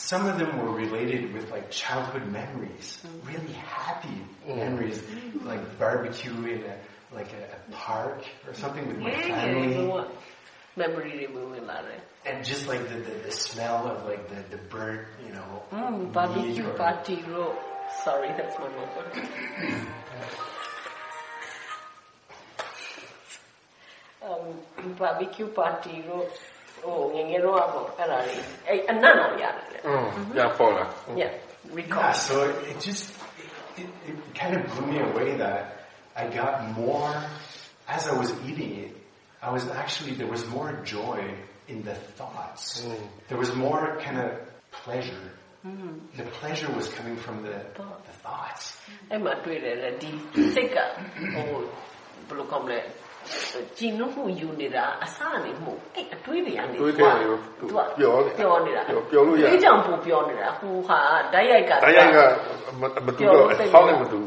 [0.00, 3.28] some of them were related with like childhood memories, mm.
[3.28, 4.56] really happy mm.
[4.56, 5.02] memories,
[5.42, 6.76] like barbecue in a
[7.14, 9.76] like a, a park or something with my family.
[10.76, 11.26] Memory
[12.24, 15.62] And just like the, the, the, smell of like the, the bird, you know.
[15.72, 17.56] Mm, barbecue party row.
[18.04, 19.28] Sorry, that's my mother.
[24.49, 24.49] um,
[24.99, 26.25] barbecue party row.
[26.85, 30.05] ဟိုငငယ်တော့ပေါ့အဲ့ဒါလေးအဲ့အနတ်တော်ရတယ်อืม
[30.37, 30.85] ရပေါ်လာ
[31.21, 31.31] yeah
[31.79, 32.35] recall yeah so
[32.71, 33.03] it just
[33.81, 35.61] it, it kind of blew me away that
[36.21, 37.11] I got more
[37.95, 38.91] as I was eating it
[39.47, 41.19] I was actually there was more joy
[41.71, 43.03] in the thoughts mm.
[43.29, 44.29] there was more kind of
[44.79, 45.25] pleasure
[45.67, 45.93] mm.
[46.19, 47.57] the pleasure was coming from the
[48.07, 48.63] the thoughts
[49.11, 50.11] အဲ့မှာတွေ့တယ်ဒီ
[50.53, 50.77] စိတ်က
[51.33, 51.45] ဟို
[52.27, 52.79] ဘယ်လိုကောင်းလဲ
[53.77, 57.13] ကြည်နုမှုယူနေတာအစနေမှုအဲ့အတွေးတွေကနေတွေးတယ်
[57.59, 58.81] သူကပြောနေပြောနေတာ
[59.11, 60.99] ပြောလို့ရအေးကြောင့်ပူပြောနေတာဟိုဟာ
[61.33, 62.19] ဓာတ်ရိုက်ကဓာတ်ရိုက်က
[63.07, 64.19] မတူတော့ဟောင်းလည်းမတူ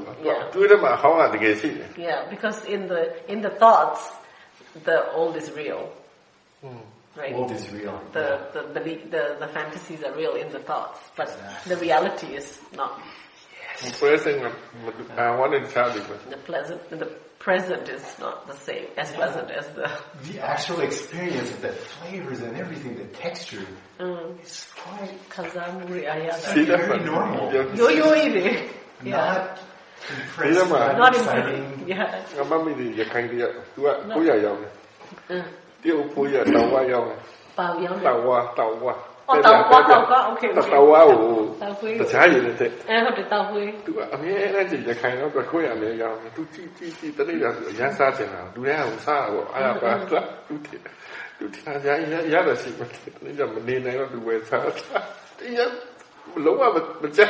[0.54, 4.02] တွေးတယ်မှာဟောင်းကတကယ်ရှိတယ် Yeah because in the in the thoughts
[4.88, 5.82] the old is real
[7.20, 8.80] right old is real the the the
[9.14, 11.28] the, the fantasies are real in the thoughts but
[11.70, 12.46] the reality is
[12.80, 12.92] not
[13.82, 14.00] yes.
[14.02, 14.38] present
[15.26, 16.02] I wanted to tell you
[16.34, 17.10] the pleasant the
[17.43, 19.17] present is not the same as yeah.
[19.19, 19.89] present as the
[20.31, 23.65] the actual experience of the flavors and everything, the texture.
[23.99, 24.39] Mm.
[24.39, 26.53] It's quite kazamuri ayasa.
[26.65, 27.51] very normal.
[27.75, 28.69] Yoyoide.
[29.03, 29.59] Not
[30.09, 30.69] impressive.
[30.69, 31.83] Not exciting.
[31.85, 32.23] Yeah.
[32.37, 34.65] 我媽咪哋日近啲日，都日都日有嘅。
[35.27, 35.43] 嗯。
[35.83, 37.11] 啲好配啊，豆啊有嘅。
[37.55, 37.87] 豆有。
[37.99, 38.95] 豆啊，豆啊。
[39.25, 40.53] 哦，倒花倒花，OK。
[40.53, 41.69] 倒花我，大
[42.05, 42.69] 家也认得。
[42.87, 43.53] 哎，好的，倒花。
[43.85, 44.05] 对吧？
[44.11, 48.51] 阿妹，那姐姐看到个亏啊，那个，都记记记，等你讲，人家啥钱啊？
[48.53, 49.47] 都人家有啥个？
[49.53, 49.97] 哎呀，把啥
[50.49, 50.77] 都提，
[51.39, 54.57] 都提，人家人家人家的事情，你讲没奶奶了，都为啥？
[55.39, 55.63] 人家
[56.35, 57.25] 老啊，不不讲。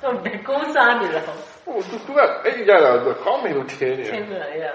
[0.00, 1.20] 都别搞啥的了。
[1.66, 4.04] 哦，都都啊，哎呀，都搞没有天呢。
[4.04, 4.72] 天哪呀！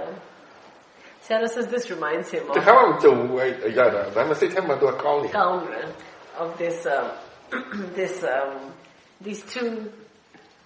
[1.28, 5.86] ဆရာတို့ this reminds him တခါမှမကြုံဘူးအဲ့အရာဒါဒါမှစိတ်ထဲမှာသူကကောင်းနေကောင်းတယ်
[6.38, 7.12] of this um,
[7.96, 8.74] this um,
[9.22, 9.92] these two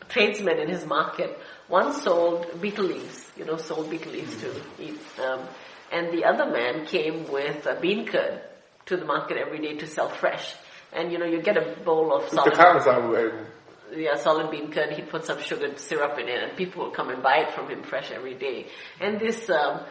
[0.09, 1.37] tradesmen in his market.
[1.67, 5.47] One sold betel leaves, you know, sold betel leaves to eat, um,
[5.91, 8.41] and the other man came with a bean curd
[8.87, 10.53] to the market every day to sell fresh.
[10.91, 12.53] And you know, you get a bowl of solid,
[13.95, 14.93] yeah, solid bean curd.
[14.93, 17.69] He'd put some sugar syrup in it, and people would come and buy it from
[17.69, 18.67] him fresh every day.
[18.99, 19.81] And this um,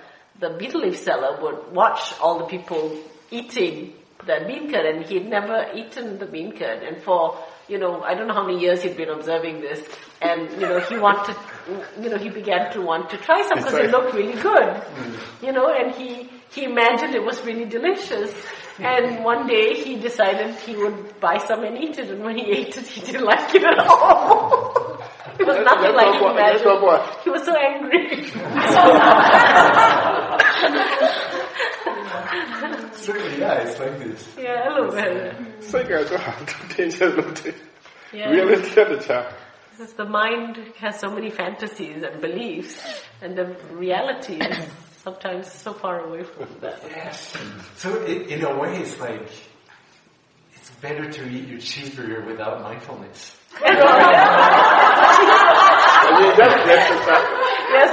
[0.41, 2.97] the betel leaf seller would watch all the people
[3.31, 3.93] eating
[4.27, 7.39] the bean curd and he'd never eaten the bean curd and for
[7.69, 9.87] you know I don't know how many years he'd been observing this
[10.21, 11.37] and you know he wanted
[12.01, 15.43] you know he began to want to try some because it looked really good mm.
[15.43, 18.35] you know and he he imagined it was really delicious.
[18.79, 22.45] And one day he decided he would buy some and eat it and when he
[22.59, 24.99] ate it he didn't like it at all.
[25.39, 26.63] It was nothing like he imagined.
[27.23, 28.09] he was so angry
[32.95, 34.29] Certainly, yeah, it's like this.
[34.39, 35.37] Yeah, a little bit.
[38.13, 38.31] yeah.
[38.31, 39.33] Reality at the top.
[39.97, 42.83] The mind has so many fantasies and beliefs,
[43.23, 44.67] and the reality is
[45.05, 46.83] sometimes so far away from that.
[46.85, 47.37] Yes.
[47.77, 49.31] So it, in a way, it's like
[50.55, 53.37] it's better to eat your cheeseburger without mindfulness.
[53.63, 53.79] yes,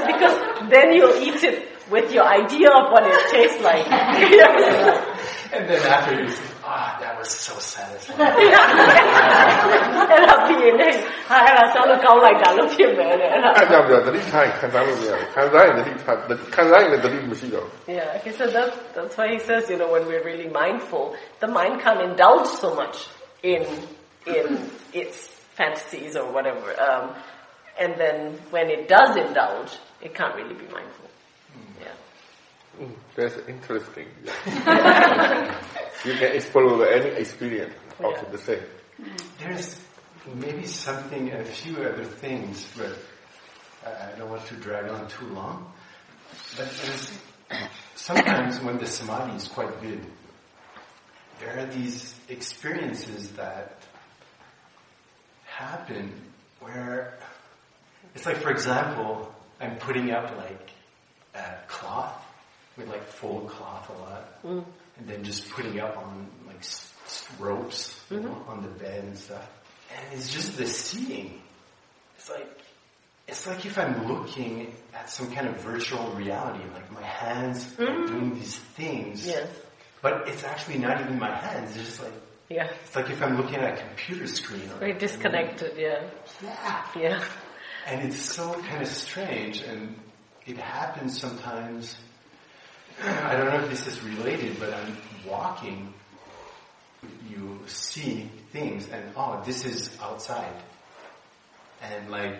[0.08, 3.87] because then you'll eat it with your idea of what it tastes like.
[5.53, 8.19] and then after you say, ah, oh, that was so satisfying.
[10.11, 10.89] အဲ့ဒါပြင်းနေ
[11.29, 16.17] ဟာအဲ့ဒါဆောင်းလို့ကောင်းလိုက်တာလို့ဖြစ်မယ်တဲ့အဲ့ဒါအဲ့ကြောင့်ပြောတတိထားခံစားလို့မရဘူးခံစားရင်တတိထား
[16.55, 21.05] ခံစားရင်တတိမရှိတော့ Yeah okay so that, that's why he says you know when we're really mindful
[21.43, 22.97] the mind can't indulge so much
[23.53, 23.63] in
[24.37, 24.47] in
[25.01, 25.17] its
[25.59, 27.07] fantasies or whatever um,
[27.81, 29.73] And then when it does indulge,
[30.03, 31.04] it can't really be mindful.
[32.80, 32.92] Mm.
[33.16, 34.08] That's interesting.
[36.06, 37.74] you can explore any experience
[38.04, 38.30] also yeah.
[38.32, 38.64] the same.
[39.40, 39.80] There's
[40.34, 42.98] maybe something, a few other things, but
[43.86, 45.72] I don't want to drag on too long.
[46.58, 47.18] But there's
[47.96, 50.06] sometimes when the samadhi is quite good,
[51.40, 53.78] there are these experiences that
[55.46, 56.12] happen
[56.60, 57.18] where
[58.16, 60.75] it's like, for example, I'm putting up like a cloth
[62.78, 64.66] with like fold cloth a lot, mm.
[64.98, 66.64] and then just putting up on like
[67.40, 68.26] ropes mm-hmm.
[68.26, 69.48] know, on the bed and stuff.
[69.96, 71.42] And it's just the seeing.
[72.18, 72.48] It's like
[73.28, 77.84] it's like if I'm looking at some kind of virtual reality, like my hands mm-hmm.
[77.84, 79.26] are doing these things.
[79.26, 79.50] Yes.
[80.02, 81.76] But it's actually not even my hands.
[81.76, 82.14] It's just like
[82.50, 82.70] yeah.
[82.86, 84.70] It's like if I'm looking at a computer screen.
[84.80, 85.78] Very disconnected.
[85.78, 86.04] Yeah.
[86.44, 86.86] Yeah.
[86.96, 87.24] Yeah.
[87.88, 89.96] And it's so kind of strange, and
[90.46, 91.96] it happens sometimes.
[93.04, 94.98] I don't know if this is related, but I'm
[95.28, 95.94] walking.
[97.30, 100.56] You see things, and oh, this is outside,
[101.82, 102.36] and like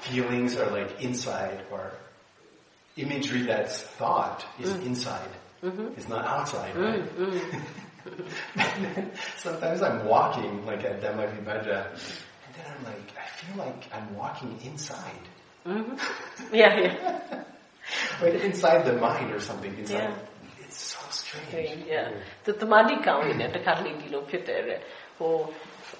[0.00, 1.92] feelings are like inside, or
[2.96, 4.86] imagery that's thought is mm.
[4.86, 5.30] inside.
[5.62, 5.88] Mm-hmm.
[5.96, 7.18] It's not outside, mm, right?
[7.18, 9.10] Mm.
[9.36, 14.14] sometimes I'm walking like at Dhamma Vibhaja, and then I'm like, I feel like I'm
[14.16, 15.28] walking inside.
[15.66, 16.54] Mm-hmm.
[16.54, 17.44] Yeah, yeah.
[18.20, 19.72] but inside the mind or something.
[19.78, 20.64] Inside, yeah.
[20.64, 21.84] It's so strange.
[21.94, 22.08] Yeah.
[22.44, 24.78] သူတမာတိကောင်းနေတယ်တခါတလေဒီလိုဖြစ်တယ်တဲ့
[25.18, 25.32] ဟို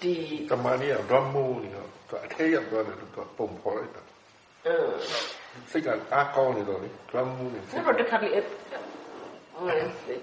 [0.02, 0.14] ဒီ
[0.50, 3.06] တမာတိက drum မိုးနေတော့သူအထဲရောက်သွားတယ်သူ
[3.36, 4.02] ပုံဖော်လိုက်တာ
[4.66, 4.96] အင်း
[5.70, 9.68] စိတ်ကအားကောင်းနေတော့လေ drum မိုးနေဆိုတော့တခါတလေဟို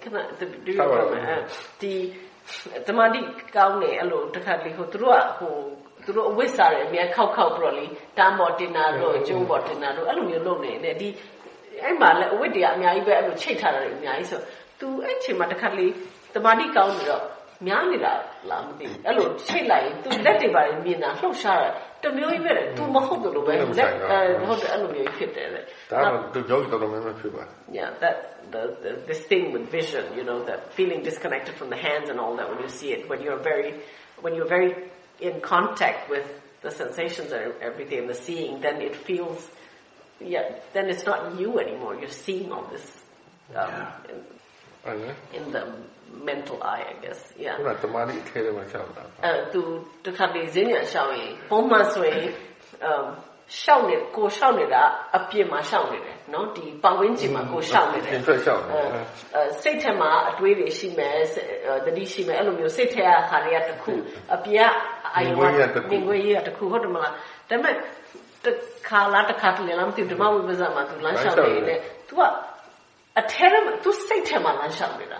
[0.03, 1.93] ခဏဒီဒီ
[2.87, 3.21] တမာတိ
[3.55, 5.53] ကောင်းနေအဲ့လိုတခါတလေဟိုသူတို့ကဟို
[6.05, 7.85] သူတို့အဝိစာတွေအများခောက်ခောက်ပြီးတော့လေ
[8.17, 11.09] တမ်းပေါ်တင်တာတို့ကျိုးပေါ်တင်တာတို့အဲ့လိုမျိုးလုပ်နေတယ်ဒီ
[11.83, 14.39] အဲ့မှာလည်းအဝိတ္တရားအများကြီးပဲအဲ့လိုချိတ်ထားတာတွေအများကြီးဆို
[14.79, 15.87] သူအဲ့ချိန်မှာတစ်ခါလေ
[16.35, 17.23] တမာတိကောင်းနေတော့
[17.67, 18.13] များနေတာ
[18.49, 21.69] လားမသိဘူးအဲ့လိုချိတ်လိုက်ရင်သူလက်တွေပါမြင်တာလှုပ်ရှားတာ
[22.03, 27.43] တမျိုးကြီးပဲလေသူမဟုတ်တယ်လို့ပဲလက်အဲဟုတ်တယ်အဲ့လိုမျိုးဖြစ်တယ်လေဒါတော့သူကြောက်တော်တော်များများဖြစ်ပါ
[27.77, 28.15] Yeah that
[28.53, 32.17] the, the this thing with vision you know that feeling disconnected from the hands and
[32.23, 33.69] all that when you see it when you're very
[34.23, 34.71] when you're very
[35.19, 36.25] in contact with
[36.61, 39.49] the sensations and everything and the seeing, then it feels,
[40.21, 41.95] yeah, then it's not you anymore.
[41.95, 42.85] You're seeing all this
[43.55, 43.91] um, yeah.
[44.09, 44.23] in,
[44.85, 45.73] oh, in, the
[46.23, 47.19] mental eye, I guess.
[47.37, 47.55] Yeah.
[47.57, 49.61] ခုနတမာတိထဲထဲမှာရှောက်တာအဲသူ
[50.05, 52.25] တခါလေဈဉ္ညာရှောက်ရင်ပုံမှန်ဆိုရင်
[52.89, 53.05] um
[53.61, 54.83] ရှောက်နေကိုရှောက်နေတာ
[55.17, 58.73] အပြစ်မှာရှောက်နေတယ်နော်ဒီပတ်ဝန်းကျင်မှာကိုရှောက်နေတယ်သင်ထွက်ရှောက်နေ
[59.35, 61.15] အဲစိတ်ထဲမှာအတွေးတွေရှိမယ်
[61.85, 63.93] တတိရှိမယ်အဲ့လိုမျိုးစိတ်ထဲကဟာတွေကတခု
[64.35, 64.71] အပြစ်
[65.15, 67.17] အာယုံကငွေရတခုဟုတ်တယ်မလားဒါ
[67.49, 67.75] ပေမဲ့
[68.46, 68.46] တ
[68.88, 72.20] ခါလားတခါတလေလားမသိဘူးဓမ္မဝိပဿနာမှာသူလမ်းလျှောက်နေတယ် तू က
[73.20, 75.18] အထဲမှာ तू စိတ်ထဲမှာလမ်းလျှောက်နေတာ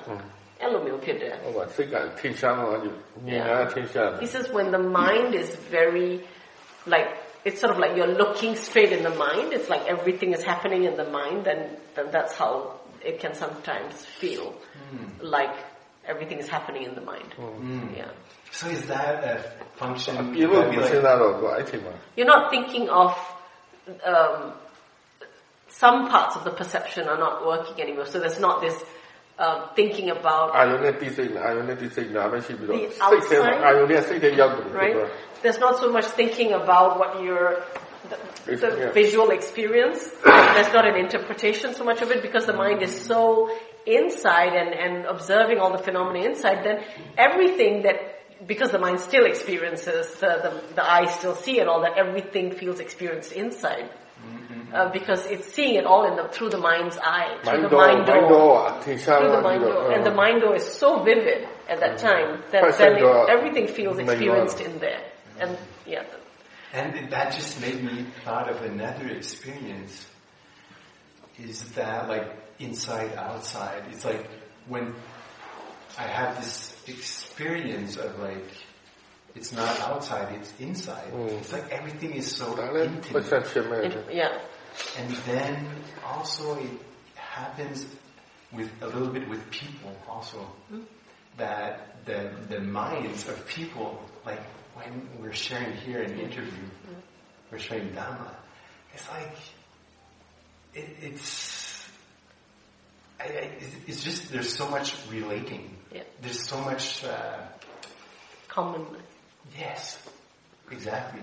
[0.60, 2.66] အဲ့လိုမျိုးဖြစ်တယ်ဟုတ်ပါစိတ်ကထင်ရှားမှာ
[3.26, 6.10] မြင်တာထင်ရှားတယ် This is when the mind is very
[6.94, 7.10] like
[7.44, 9.52] it's sort of like you're looking straight in the mind.
[9.52, 12.52] It's like everything is happening in the mind, and then that's how
[13.04, 14.54] it can sometimes feel
[14.94, 15.09] mm.
[15.20, 15.54] like
[16.06, 17.34] everything is happening in the mind.
[17.36, 17.96] Mm.
[17.96, 18.10] Yeah.
[18.57, 19.43] So is that a
[19.75, 20.35] function?
[22.15, 23.15] You're not thinking of
[24.03, 24.53] um,
[25.69, 28.07] some parts of the perception are not working anymore.
[28.07, 28.84] So there's not this
[29.38, 31.75] um, thinking about I only see, I only
[34.01, 35.11] see the outside, right?
[35.43, 37.63] There's not so much thinking about what your
[38.09, 38.91] the, the yeah.
[38.91, 40.03] visual experience.
[40.23, 43.55] There's not an interpretation so much of it because the mind is so
[43.85, 46.65] inside and, and observing all the phenomena inside.
[46.65, 46.84] Then
[47.15, 51.81] everything that because the mind still experiences, the, the, the eye still see it all,
[51.81, 54.73] that everything feels experienced inside mm-hmm.
[54.73, 57.77] uh, because it's seeing it all in the through the mind's eye, through mind the
[57.77, 58.81] mind door, mind door.
[58.81, 60.15] through the mind door, and the uh.
[60.15, 62.07] mind door is so vivid at that mm-hmm.
[62.07, 65.03] time that then it, everything feels experienced in there,
[65.39, 65.89] and mm-hmm.
[65.89, 66.03] yeah.
[66.73, 70.05] And that just made me thought of another experience.
[71.39, 73.84] Is that like inside outside?
[73.89, 74.27] It's like
[74.68, 74.93] when
[75.97, 78.45] I have this experience of like
[79.35, 81.11] it's not outside, it's inside.
[81.14, 81.30] Mm.
[81.39, 83.05] It's like everything is so intimate.
[84.11, 84.39] yeah.
[84.97, 85.68] And then
[86.05, 86.69] also it
[87.15, 87.85] happens
[88.51, 90.45] with a little bit with people also.
[90.72, 90.84] Mm.
[91.38, 94.41] That the, the minds of people, like
[94.73, 96.95] when we're sharing here in the interview, mm.
[97.51, 98.31] we're sharing Dhamma,
[98.93, 99.35] it's like,
[100.73, 101.88] it, it's,
[103.19, 103.51] I, I,
[103.85, 105.76] it's just, there's so much relating.
[105.93, 106.03] Yeah.
[106.22, 107.38] There's so much, uh,
[108.47, 108.85] common.
[109.57, 109.97] Yes,
[110.72, 111.22] exactly.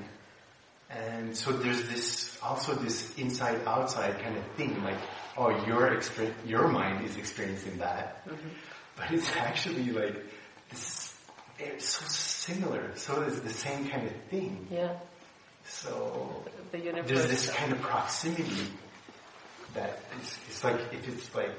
[0.91, 4.99] And so there's this, also this inside outside kind of thing, like,
[5.37, 8.27] oh, your experience, your mind is experiencing that.
[8.27, 8.49] Mm-hmm.
[8.97, 10.17] But it's actually like,
[10.71, 11.15] this,
[11.59, 12.93] it's so similar.
[12.97, 14.67] So it's the same kind of thing.
[14.71, 14.97] Yeah.
[15.67, 18.69] So the there's this kind of proximity
[19.75, 21.59] that it's, it's like, if it's like,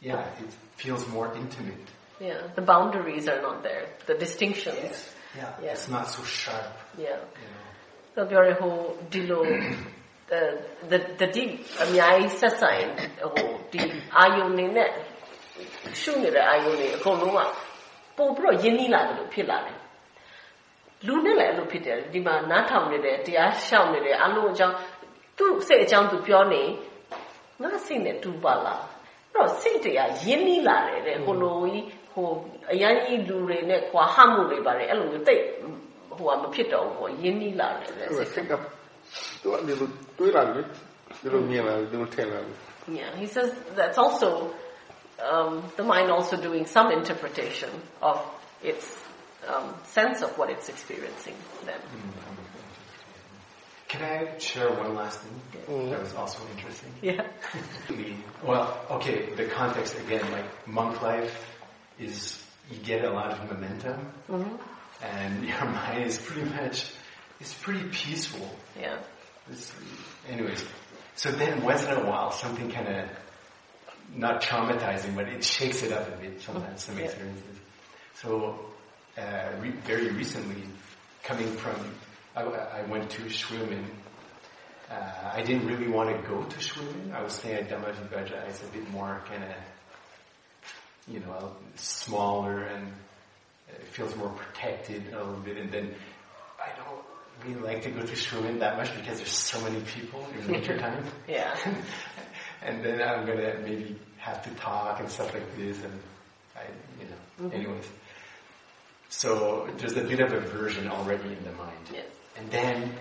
[0.00, 1.86] yeah, it feels more intimate.
[2.20, 3.86] Yeah, the boundaries are not there.
[4.06, 4.76] The distinctions.
[4.76, 5.14] Yes.
[5.36, 6.72] Yeah, yeah, it's not so sharp.
[6.96, 7.04] Yeah.
[7.06, 7.58] You know.
[8.14, 8.74] ဆိုပြောရဟို
[9.12, 9.44] ဒီလို
[10.90, 11.44] တတတိ
[11.82, 12.84] အများကြီးဆက်ဆိုင်
[13.32, 13.80] ဟိုဒီ
[14.16, 14.90] အာယုန်နေနဲ့
[16.00, 17.40] ရှုနေတဲ့အာယုန်တွေအကုန်လုံးက
[18.16, 19.78] ပို့ပြီးတော့ယဉ်နီးလာတယ်လို့ဖြစ်လာတယ်
[21.06, 24.76] လူနဲ့လည်းအဲ့လိုဖြစ်တယ်ဒီမှာနားထောင်နေတယ်တရားရှောင်နေတယ်အလုံးအကြောင်း
[25.38, 26.62] သူ့စိတ်အကြောင်းသူပြောနေ
[27.62, 28.97] ငါစိတ်နဲ့တူပါလားအဲ့
[29.37, 32.27] တော့စိတ်တရားယဉ်နီးလာတယ်တဲ့ဟိုလိုကြီးဟို
[32.71, 35.43] အရန်ကြီးလူတွေနဲ့ကွာဟမှုတွေပါတယ်အဲ့လိုမျိုးတိတ်
[36.17, 38.51] ဟိုကမဖြစ်တော့ဘူးပေါ့ယဉ်နီးလာတယ်တဲ့စိတ်က
[39.41, 40.65] သူကဒီလိုတွေးလာတယ်
[41.21, 42.57] ဒီလိုမြင်လာတယ်ဒီလိုထင်လာတယ်
[42.99, 44.53] Yeah, he says that's also
[45.31, 47.69] um, the mind also doing some interpretation
[48.01, 48.17] of
[48.61, 48.85] its
[49.47, 51.35] um, sense of what it's experiencing
[51.65, 51.79] then.
[53.88, 55.90] Can I share one last thing mm-hmm.
[55.90, 56.92] that was also interesting?
[57.00, 57.26] Yeah.
[58.42, 61.46] well, okay, the context again, like monk life
[61.98, 64.12] is you get a lot of momentum.
[64.28, 64.56] Mm-hmm
[65.02, 66.90] and your mind is pretty much,
[67.40, 68.48] it's pretty peaceful.
[68.78, 68.98] Yeah.
[69.50, 69.72] It's,
[70.28, 70.64] anyways,
[71.14, 73.08] so then once in a while something kind of,
[74.14, 77.04] not traumatizing, but it shakes it up a bit sometimes, some yeah.
[77.04, 77.44] experiences.
[78.14, 78.58] So,
[79.18, 80.62] uh, re- very recently,
[81.22, 81.74] coming from,
[82.36, 83.84] I, I went to Shwe Oo Min.
[84.90, 87.12] Uh, I didn't really want to go to Shwe Oo Min.
[87.12, 88.44] I was staying at Dhammaji Baja.
[88.48, 89.50] It's a bit more kind of,
[91.06, 92.92] you know, smaller and
[93.68, 95.56] it feels more protected a little bit.
[95.56, 95.94] And then
[96.60, 97.04] I don't
[97.44, 100.26] really like to go to Shwe Oo Min that much because there's so many people
[100.38, 101.04] in winter time.
[101.28, 101.56] yeah.
[102.62, 106.00] and then I'm gonna maybe have to talk and stuff like this, and
[106.56, 106.62] I,
[107.00, 107.56] you know, mm-hmm.
[107.56, 107.88] anyways.
[109.08, 111.90] So there's a bit of aversion already in the mind.
[111.92, 112.04] Yes.
[112.38, 112.92] And then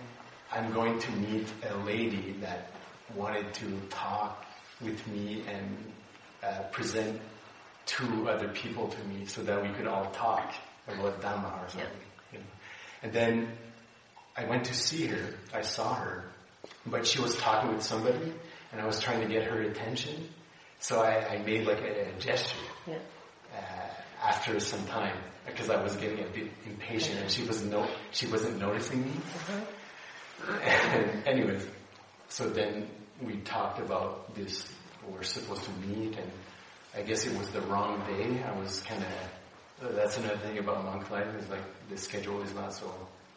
[0.51, 2.71] I'm going to meet a lady that
[3.15, 4.45] wanted to talk
[4.81, 5.77] with me and
[6.43, 7.19] uh, present
[7.85, 10.53] two other people to me so that we could all talk
[10.87, 11.89] about Dhamma or something.
[12.31, 12.33] Yeah.
[12.33, 12.45] You know.
[13.03, 13.51] And then
[14.35, 15.33] I went to see her.
[15.53, 16.25] I saw her,
[16.85, 18.33] but she was talking with somebody,
[18.71, 20.29] and I was trying to get her attention.
[20.79, 22.57] So I, I made like a, a gesture
[22.87, 22.97] yeah.
[23.55, 25.17] uh, after some time
[25.47, 29.11] because I was getting a bit impatient, and she was no she wasn't noticing me.
[29.11, 29.61] Uh-huh.
[30.47, 31.65] And anyways,
[32.29, 32.87] so then
[33.21, 34.71] we talked about this.
[35.09, 36.31] We're supposed to meet and
[36.97, 38.43] I guess it was the wrong day.
[38.43, 42.53] I was kind of, that's another thing about monk life is like the schedule is
[42.55, 42.91] not so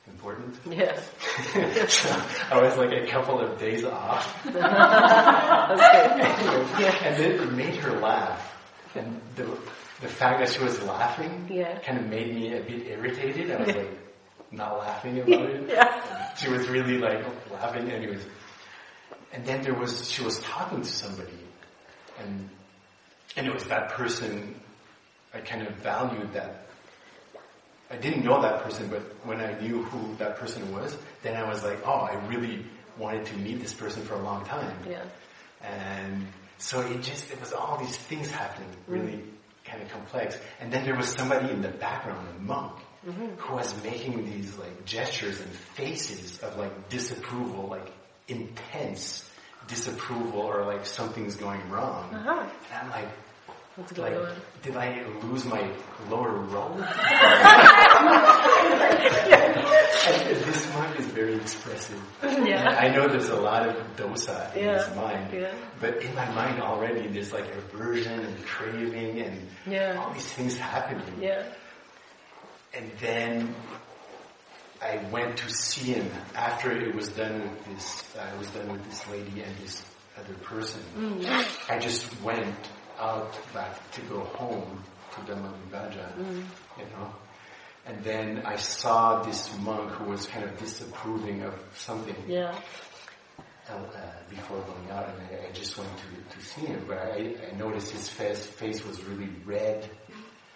[0.06, 0.56] important.
[0.66, 0.98] Yeah.
[1.88, 4.42] so I was like a couple of days off.
[4.44, 4.62] That's
[6.42, 6.80] good.
[6.80, 7.04] yeah.
[7.04, 8.56] And it made her laugh.
[8.94, 9.46] And the,
[10.00, 11.78] the fact that she was laughing yeah.
[11.80, 13.50] kind of made me a bit irritated.
[13.50, 13.98] I was like
[14.50, 15.68] not laughing about it.
[15.68, 16.34] Yeah.
[16.34, 18.24] She was really like laughing anyways.
[19.32, 21.38] And then there was, she was talking to somebody
[22.18, 22.48] and
[23.36, 24.54] and it was that person,
[25.32, 26.66] I kind of valued that.
[27.90, 31.48] I didn't know that person, but when I knew who that person was, then I
[31.48, 32.64] was like, oh, I really
[32.98, 34.76] wanted to meet this person for a long time.
[34.88, 35.02] Yeah.
[35.62, 36.26] And
[36.58, 39.26] so it just, it was all these things happening, really mm.
[39.70, 40.38] Kind of complex.
[40.60, 42.72] And then there was somebody in the background, a monk,
[43.06, 43.26] mm-hmm.
[43.36, 47.90] who was making these like gestures and faces of like disapproval, like
[48.28, 49.28] intense
[49.68, 52.14] disapproval or like something's going wrong.
[52.14, 52.46] Uh-huh.
[52.72, 53.08] And I'm like,
[53.76, 54.36] What's going like, on?
[54.62, 55.70] Did I lose my
[56.10, 56.78] lower robe?
[60.44, 60.69] this
[61.20, 62.00] very expressive.
[62.50, 62.68] Yeah.
[62.68, 64.84] I know there's a lot of dosa in yeah.
[64.84, 65.54] his mind, yeah.
[65.80, 69.96] but in my mind already there's like aversion and craving and yeah.
[69.98, 71.20] all these things happening.
[71.20, 71.44] Yeah.
[72.72, 73.54] And then
[74.82, 78.04] I went to see him after it was done with this.
[78.18, 79.84] I was done with this lady and this
[80.18, 80.80] other person.
[80.96, 81.46] Mm.
[81.68, 82.56] I just went
[82.98, 84.82] out back to go home
[85.14, 85.34] to the
[85.70, 86.44] Baja, mm.
[86.78, 87.12] you know.
[87.86, 92.16] And then I saw this monk who was kind of disapproving of something.
[92.28, 92.54] Yeah.
[93.68, 93.76] Uh,
[94.28, 97.56] before going out, and I, I, just went to, to see him, but I, I
[97.56, 99.88] noticed his face, face was really red.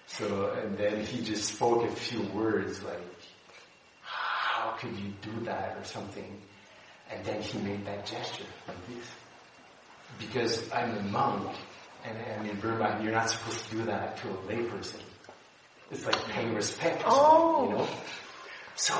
[0.07, 3.01] So, and then he just spoke a few words like,
[4.03, 6.41] how could you do that or something?
[7.13, 9.07] And then he made that gesture like this.
[10.19, 11.57] Because I'm a monk,
[12.05, 15.01] and, and in Burma, you're not supposed to do that to a layperson.
[15.91, 17.69] It's like paying respect, oh.
[17.69, 17.89] you know?
[18.75, 18.95] So,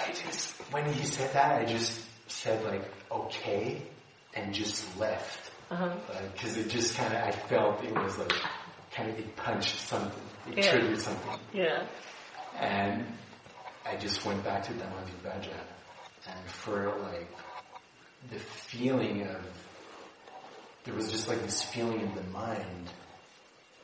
[0.00, 3.82] I just, when he said that, I just said like, okay,
[4.34, 5.50] and just left.
[5.68, 8.32] Because uh, it just kind of, I felt it was like,
[8.92, 10.70] kind of, it punched something, it yeah.
[10.70, 11.38] triggered something.
[11.52, 11.86] Yeah.
[12.58, 13.04] And
[13.86, 15.54] I just went back to Dhammavibhaja.
[16.26, 17.30] And for like,
[18.30, 19.40] the feeling of,
[20.84, 22.90] there was just like this feeling in the mind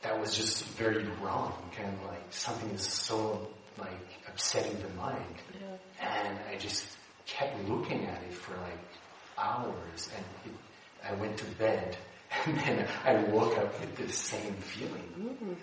[0.05, 3.47] that was just very wrong, kind of like something is so
[3.79, 3.89] like
[4.27, 5.35] upsetting the mind.
[5.59, 6.07] Yeah.
[6.07, 6.85] And I just
[7.25, 8.85] kept looking at it for like
[9.35, 10.59] hours and it,
[11.09, 11.97] I went to bed
[12.45, 15.09] and then I woke up with the same feeling.
[15.19, 15.53] Mm-hmm.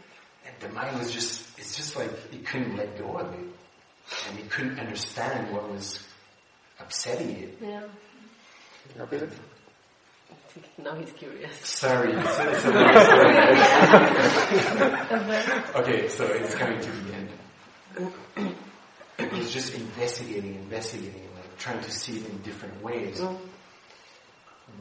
[0.44, 3.46] And the mind was just, it's just like it couldn't let go of it.
[4.28, 6.04] And it couldn't understand what was
[6.80, 7.58] upsetting it.
[7.62, 7.84] Yeah.
[10.82, 11.54] Now he's curious.
[11.66, 12.12] Sorry.
[15.74, 17.28] Okay, so it's coming to the end.
[19.18, 23.20] It was just investigating, investigating, like trying to see it in different ways.
[23.20, 23.38] Mm.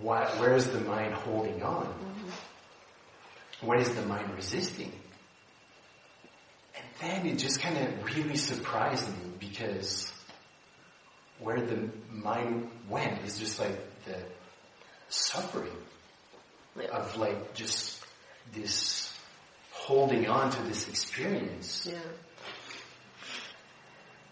[0.01, 1.85] Where is the mind holding on?
[1.85, 3.67] Mm-hmm.
[3.67, 4.91] What is the mind resisting?
[6.75, 10.11] And then it just kind of really surprised me because
[11.39, 14.15] where the mind went is just like the
[15.13, 15.75] suffering
[16.91, 18.03] of like just
[18.53, 19.13] this
[19.71, 21.87] holding on to this experience.
[21.89, 21.99] Yeah.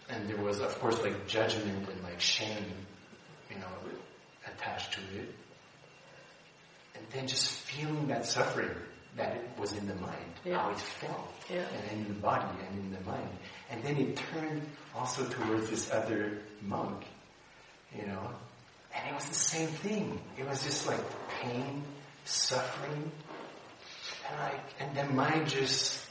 [0.08, 2.64] And there was, of course, like judgment and like shame,
[3.50, 3.66] you know,
[4.46, 5.34] attached to it.
[6.96, 8.70] And then just feeling that suffering
[9.16, 10.58] that it was in the mind, yeah.
[10.58, 11.64] how it felt, yeah.
[11.90, 13.28] and in the body and in the mind.
[13.70, 14.62] And then it turned
[14.94, 17.04] also towards this other monk,
[17.96, 18.30] you know,
[18.94, 20.20] and it was the same thing.
[20.38, 21.00] It was just like
[21.40, 21.82] pain,
[22.24, 23.10] suffering,
[24.28, 26.04] and like, and then mine just,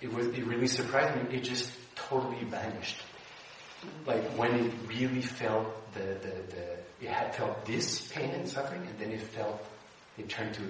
[0.00, 1.36] it was, it really surprised me.
[1.36, 2.96] It just totally vanished.
[4.06, 8.82] Like when it really felt the, the, the, it had felt this pain and suffering,
[8.86, 9.64] and then it felt,
[10.16, 10.62] it turned to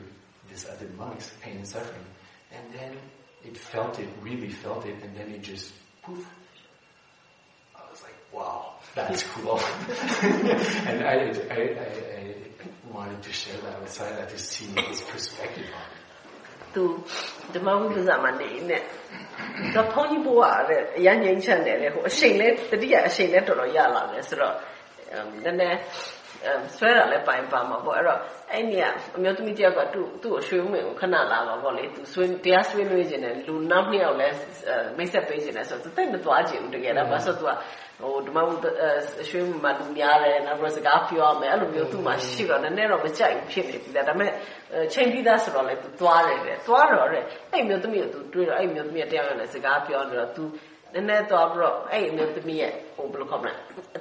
[0.50, 2.04] this other monk's pain and suffering,
[2.52, 2.96] and then
[3.44, 5.72] it felt it, really felt it, and then it just
[6.02, 6.26] poof.
[7.74, 9.60] I was like, wow, that's cool.
[10.88, 12.34] and I, I, I, I,
[12.92, 15.98] wanted to share that with Saida to see his perspective on it.
[16.74, 16.84] သူ
[17.54, 18.82] ဓမ္မဝိပဿနာမှာနေနဲ့
[19.74, 24.56] တော့ဘုန်းကြီးဘုရားတဲ့အရန်ငိမ့်ချမ်းတယ်လေဟိုအရှိန်လဲတတိယအရှိန်လဲတော်တော်ရလာတယ်ဆိုတော့
[25.44, 25.78] နည်းနည်း
[26.76, 28.18] ဆွဲတာလည်းပိုင်ပါမှာပေါ့အဲ့တော့
[28.52, 28.84] အဲ့နေက
[29.16, 34.36] အမျိုးသမီးတယောက်ကသူ့သူ့ကိုရွှေဦးမင်းကိုခဏလာပါပေါ့လေသူဆွေးတရားဆွေးနွေးခြင်းနဲ့လူနောက်နှစ်ယောက်လည်း
[34.98, 37.50] မိတ်ဆက်ပေးခြင်းနဲ့ဆိုတော့သူတိတ်မသွားခြင်းဘူးတကယ်တော့ဘာလို့သူက
[38.00, 38.50] ဟိုဓမ္မဝ
[39.28, 44.30] ရွှေဦးမှာလူများတယ်နောက်ပြီးစကားပြောရမယ်အဲ့လိုမျိုးသူ့မှာရှိတော့နည်းနည်းတော့မကြိုက်ဖြစ်နေပြီဒါပေမဲ့
[44.92, 50.44] ချိန်ပြီးသားဆိုတော့လေသူသွားတယ်တဲ့သွားတော့တဲ့အဲ့မျိုးသမီးကိုသူတွေးတော့အဲ့မျိုးသမီးတယောက်နဲ့စကားပြောနေတော့သူ
[50.93, 53.53] နည်းနည်းသွားပြီးတော့အဲ့အမျိုးသမီးရဲ့ဟိုဘယ်လိုခေါ်မလဲ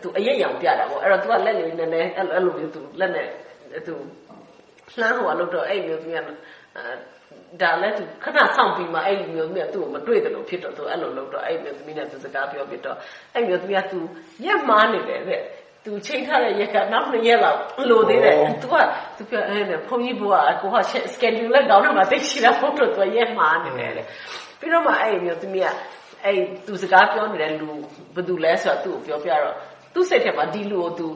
[0.02, 3.26] သူအရက်ရောင်ပြတာပေါ့အဲ့တော့ तू ကလက်လေးနည်းနည်းအဲ့လိုမျိုး तू လက်နဲ့
[3.86, 3.94] तू
[5.00, 6.20] လှမ်းဟိုလို့တော့အဲ့မျိုးသမီးက
[7.62, 12.96] ဒါလည်း तू ခဏဆောင်ပြီးမှအဲ့မျိုးသမီးကသူ့ကိုမတွေ့တယ်လို့ဖြစ်တော့ तू အဲ့လိုလုပ်တော့အဲ့မျိုးသမီးနဲ့ तू စကားပြောပြတော့
[13.34, 13.98] အဲ့မျိုးသမီးက तू
[14.44, 15.40] ရက်မားနေတယ်တဲ့
[15.84, 17.58] သူချိန်ထားတဲ့ရက်ကနောက်နှစ်ရက်လောက်
[17.90, 18.74] လိုသေးတယ်။ तू က
[19.16, 20.76] तू ပြောအဲ့နဲ့ဘုန်းကြီးဘုရားကိုက
[21.14, 24.02] schedule လက်ကောင်းတော့မှသိရှိတာဖို့တော့ तू ရက်မှားနေတယ်လေ။
[24.58, 25.68] ပြီးတော့မှအဲ့မျိုးသမီးက
[26.24, 27.68] အဲ့သူစကားပြောနေတဲ့လူ
[28.14, 29.56] ဘယ်သူလဲဆိုတော့သူ့ကိုပြောပြတော့
[29.94, 31.06] သူ့စိတ်ထဲမှာဒီလူကိုသူ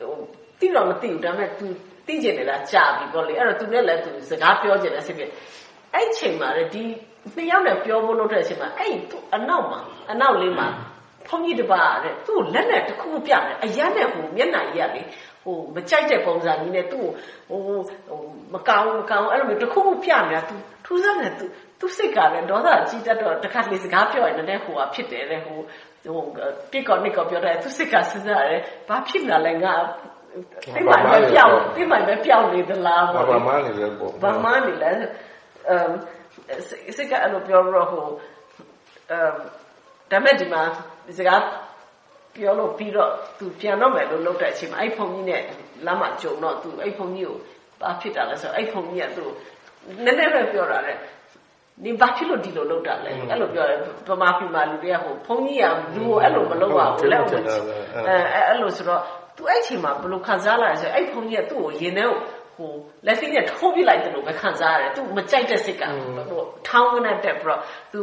[0.00, 0.12] ဟို
[0.60, 1.66] သိတော့မသိဘူးဒါပေမဲ့ तू
[2.06, 5.30] သိကျင်နေတာကြာပြီပေါ့လေအဲ့တော့ तू နဲ့လည်း तू စကားပြောကျင်တဲ့အဖြစ်
[5.94, 6.84] အဲ့ချိန်မှာလေဒီ
[7.34, 9.80] နှစ်ယောက်နဲ့ပြောဖို့လုပ်တဲ့အချိန်မှာအဲ့ तू အနောက်မှာ
[10.10, 10.68] အနောက်လေးမှာ
[11.28, 15.02] ဖုန်းကြီးတစ်ပါးတဲ့သူ့လက်နဲ့တစ်ခုပြတယ်အရန်နဲ့ဟိုမျက်နှာကြီးကလေ
[15.42, 17.06] ဟိုမကြိုက်တဲ့ပုံစံကြီးနဲ့သူ့
[17.48, 17.78] ဟိုဟို
[18.54, 20.54] မကောင်းမကောင်းအဲ့လိုမျိုးတစ်ခုခုပြနေတာ तू
[20.84, 21.44] ထူးဆန်းတယ် तू
[21.79, 25.59] သူစိတ်ကလည်းဒေါသကြီးတတ်တော့တခါတလေစကားပြောရင်လည်းဟိုဟာဖြစ်တယ်တဲ့ဟို
[26.05, 26.19] ဟို
[26.71, 29.73] ပြစ်ကောနစ်ကောပြောတယ်သူစိတ်ကစဉ်းစားတယ်ဘာဖြစ်လာလဲငါ
[30.75, 34.91] တိတ်မှပဲပြောင်းတိတ်မှပဲပြောင်းနေသလားပေါ့ဘာမှနေလဲပေါ့ဘာမှနေလဲ
[35.69, 35.91] အမ်
[36.97, 38.05] စိတ်ကအဲ့လိုပြောတော့ဟို
[39.11, 39.33] အမ်
[40.11, 40.61] ဒါမဲ့ဒီမှာ
[41.17, 41.41] စကား
[42.35, 45.41] ပြောလို့ပြီးတော့သူပြန်တော့မယ်လို့လုပ်တဲ့အချိန်မှာအဲ့ဖုန်ကြီးနဲ့
[45.85, 47.37] လမ်းမှာကြုံတော့သူအဲ့ဖုန်ကြီးကို
[47.81, 49.25] ဘာဖြစ်တာလဲဆိုတော့အဲ့ဖုန်ကြီးကသူ
[50.05, 50.93] နည်းနည်းပဲပြောတာလေ
[51.81, 57.43] နင်ဘာဖြစ်လို့ဒီလိုလုပ်တာလဲအဲ့လိုပြောတယ်ပမာဖီမာလူတွေကဟိုဘုန်းကြီးကလူကိုအဲ့လိုမလုပ်ပါဘူးလက်ဝင်
[58.07, 58.15] အဲ
[58.47, 59.01] အဲ့လိုဆိုတော့
[59.37, 62.05] သူအဲ့ချိန်မှာဘယ်လိုခံစားလာလဲဆိုအဲ့ဘုန်းကြီးကသူ့ကိုရင်ထဲ
[62.55, 62.71] ဟို
[63.05, 65.83] လက်သိနဲ့ထိုးပြလိုက်တယ်လို့ပဲခံစားရတယ်သူမကြိုက်တဲ့စိတ်က
[66.29, 67.61] ဟိုထောင်းကနေတက်ပြီးတော့
[67.93, 68.01] သူ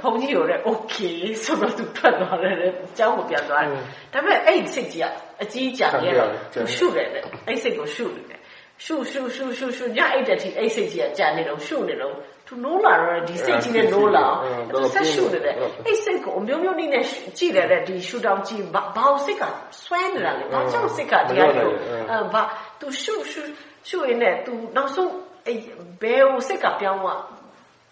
[0.00, 2.56] ဘုန်းကြီးရောတဲ့ okay ဆိုတော့သူထွက်သွားတယ်
[2.98, 3.82] ကျောင်းကိုပြန်သွားတယ်
[4.12, 5.06] ဒါပေမဲ့အဲ့ဒီစိတ်ကြီးက
[5.42, 6.14] အကြီးကြီးကျတယ်
[6.54, 7.08] သူရှုတယ်
[7.46, 8.40] အဲ့စိတ်ကိုရှုတယ်
[8.84, 14.24] ရှုရှုရှုရှုရှုညအိတ်တဲ့ထိအဲ့စိတ်ကြီးကကြာနေတော့ရှုနေတော့ထ သူနိုးလာတော့ဒီစိတ်ကြီးနဲ့နိုးလာ
[14.70, 15.54] သူဆက်ရှုနေတယ်
[15.86, 17.04] အဲ့စိတ်ကိုအမျိုးမျိုးနည်းနဲ့
[17.38, 19.42] ကြည့်တယ်တဲ့ဒီရှုတောင်ကြည့်ဘာဘာစိတ်က
[19.82, 21.70] ဆွဲနေတာလေဘာကြောင့်စိတ်ကတရားကို
[22.10, 22.42] အဲဘာ
[22.80, 23.42] သူရှုရှု
[23.88, 25.12] ရှုရင်းနဲ့သူနောက်ဆုံး
[25.46, 25.58] အဲ့
[26.02, 27.20] ဘယ်ကိုစိတ်ကပြောင်းသွား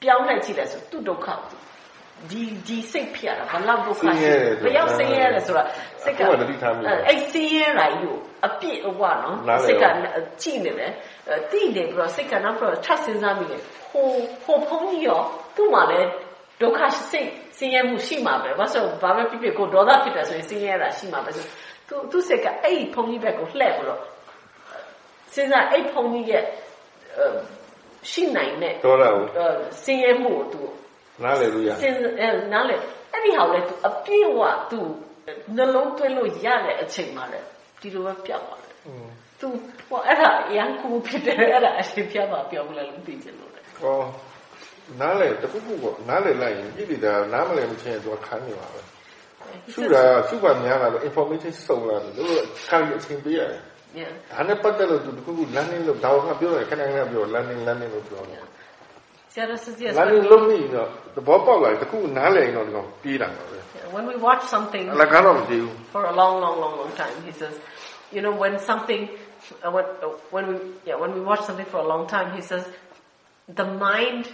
[0.02, 1.28] ပြောင်းလိုက်ကြည့်လဲဆိုသူ့ဒုက္ခ
[2.30, 4.08] ဒီဒီစိတ်ဖြစ်ရတာဘလောက်ဒုက္ခရှိ
[4.64, 5.62] ဘယ်ရောက်ဆင်းရဲလဲဆိုတာ
[6.04, 6.20] စိတ်က
[7.08, 8.12] အဲ့ဆင်းရဲလိုက်ယူ
[8.46, 9.84] အပြည့်အဝနော်စိတ်က
[10.42, 10.92] ကြည့်နေတယ်
[11.52, 14.06] တိနေပြီးတော့စိတ်ကနောက်ပြီးတော့ထပ်စဉ်းစားမိတယ်ဟို
[14.44, 15.20] ဟိုဖုံးကြီးရော
[15.56, 16.08] သူ့မှာလည်း
[16.60, 16.80] ဒုက္ခ
[17.10, 17.28] စိတ်
[17.58, 21.44] ဆင်းရဲမှုရှိမှာပဲဘာလို့ဘာပဲဖြစ်ဖြစ်ကိုဒေါသဖြစ်တယ်ဆိုရင်ဆင်းရဲတာရှိမှာပဲဆို
[21.88, 24.00] သူသူစိတ်ကအဲ့ဖုံးကြီးဘက်ကိုလှည့်ပြီးတော့
[25.34, 26.44] စဉ်းစားအဲ့ဖုံးကြီးရဲ့
[28.10, 29.50] ရှိနိုင်တဲ့ဒေါသကို
[29.84, 30.62] ဆင်းရဲမှုကိုသူ
[31.24, 31.96] နားလည်လို့ရစဉ်း
[32.52, 32.80] နားလည်
[33.12, 34.40] အဲ့ဒီဟာကိုလည်းသူအပြည့်အဝ
[34.70, 34.80] သူ
[35.56, 37.46] နှလုံးသွင်းလို့ရတဲ့အချိန်မှာလည်း
[37.80, 38.59] ဒီလိုပဲပြောက်သွားတယ်
[39.40, 39.48] သူ
[39.88, 44.00] ဟိုအဲ့ဒါရန်ကူဖြစ်တယ်အဲ့ဒါအရှင်ပြပါပြောမလဲလို့သိချင်လို့လေဟော
[45.00, 48.80] နားလေတခုခုပေါ့နားလေလိုက်ရင်ပြည်တည်တာနားမလည်မချင်းသူခံနေပါပဲ
[49.72, 52.36] ရှုတာရှုပါများလာတော့ information စုံလာတယ်လို့
[52.68, 53.62] ခံရအချင်းပေးရတယ်
[54.00, 54.12] Yeah.
[54.32, 58.42] ဒါနဲ့ပတ်သက်လို့သူတခုခု learning လို့ဒါကပြောတယ်ခဏခဏပြော learning learning လို့ပြောတယ်
[59.32, 63.58] ဆရာတော်စစ်စစ် learning လုပ်ပြီးတော့သဘောပေါက်လာတခုနားလည်ရင်တော့ဒီကောင်ပြေးတာပါပဲ
[63.96, 67.54] When we watch something လကတော့မကြည့်ဘူး for a long long long long time he says
[68.14, 69.19] you know when something uh,
[69.70, 72.66] when, uh, when we yeah when we watch something for a long time he says
[73.48, 74.28] the mind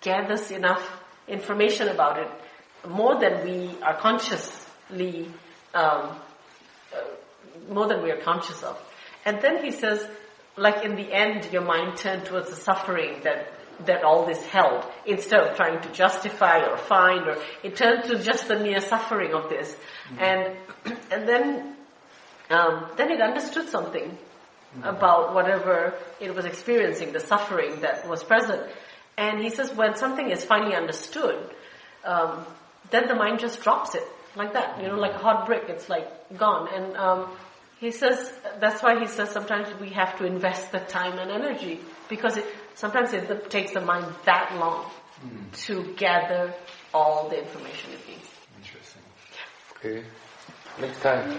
[0.00, 0.84] gathers enough
[1.28, 2.28] information about it
[2.88, 5.28] more than we are consciously
[5.74, 6.16] um,
[6.94, 8.78] uh, more than we are conscious of.
[9.24, 10.06] And then he says
[10.56, 13.52] like in the end your mind turned towards the suffering that
[13.84, 18.18] that all this held instead of trying to justify or find or it turned to
[18.18, 19.74] just the mere suffering of this.
[19.74, 20.18] Mm-hmm.
[20.20, 20.56] and
[21.12, 21.76] and then
[22.48, 24.16] um, then it understood something
[24.82, 28.62] about whatever it was experiencing, the suffering that was present.
[29.16, 31.38] And he says when something is finally understood,
[32.04, 32.44] um,
[32.90, 34.02] then the mind just drops it
[34.36, 35.64] like that, you know, like a hot brick.
[35.68, 36.68] It's like gone.
[36.72, 37.30] And um,
[37.80, 41.80] he says that's why he says sometimes we have to invest the time and energy
[42.08, 42.44] because it,
[42.74, 44.90] sometimes it takes the mind that long
[45.24, 45.52] mm.
[45.64, 46.54] to gather
[46.92, 48.28] all the information it needs.
[48.58, 49.02] Interesting.
[49.76, 50.04] Okay.
[50.80, 51.38] Next time.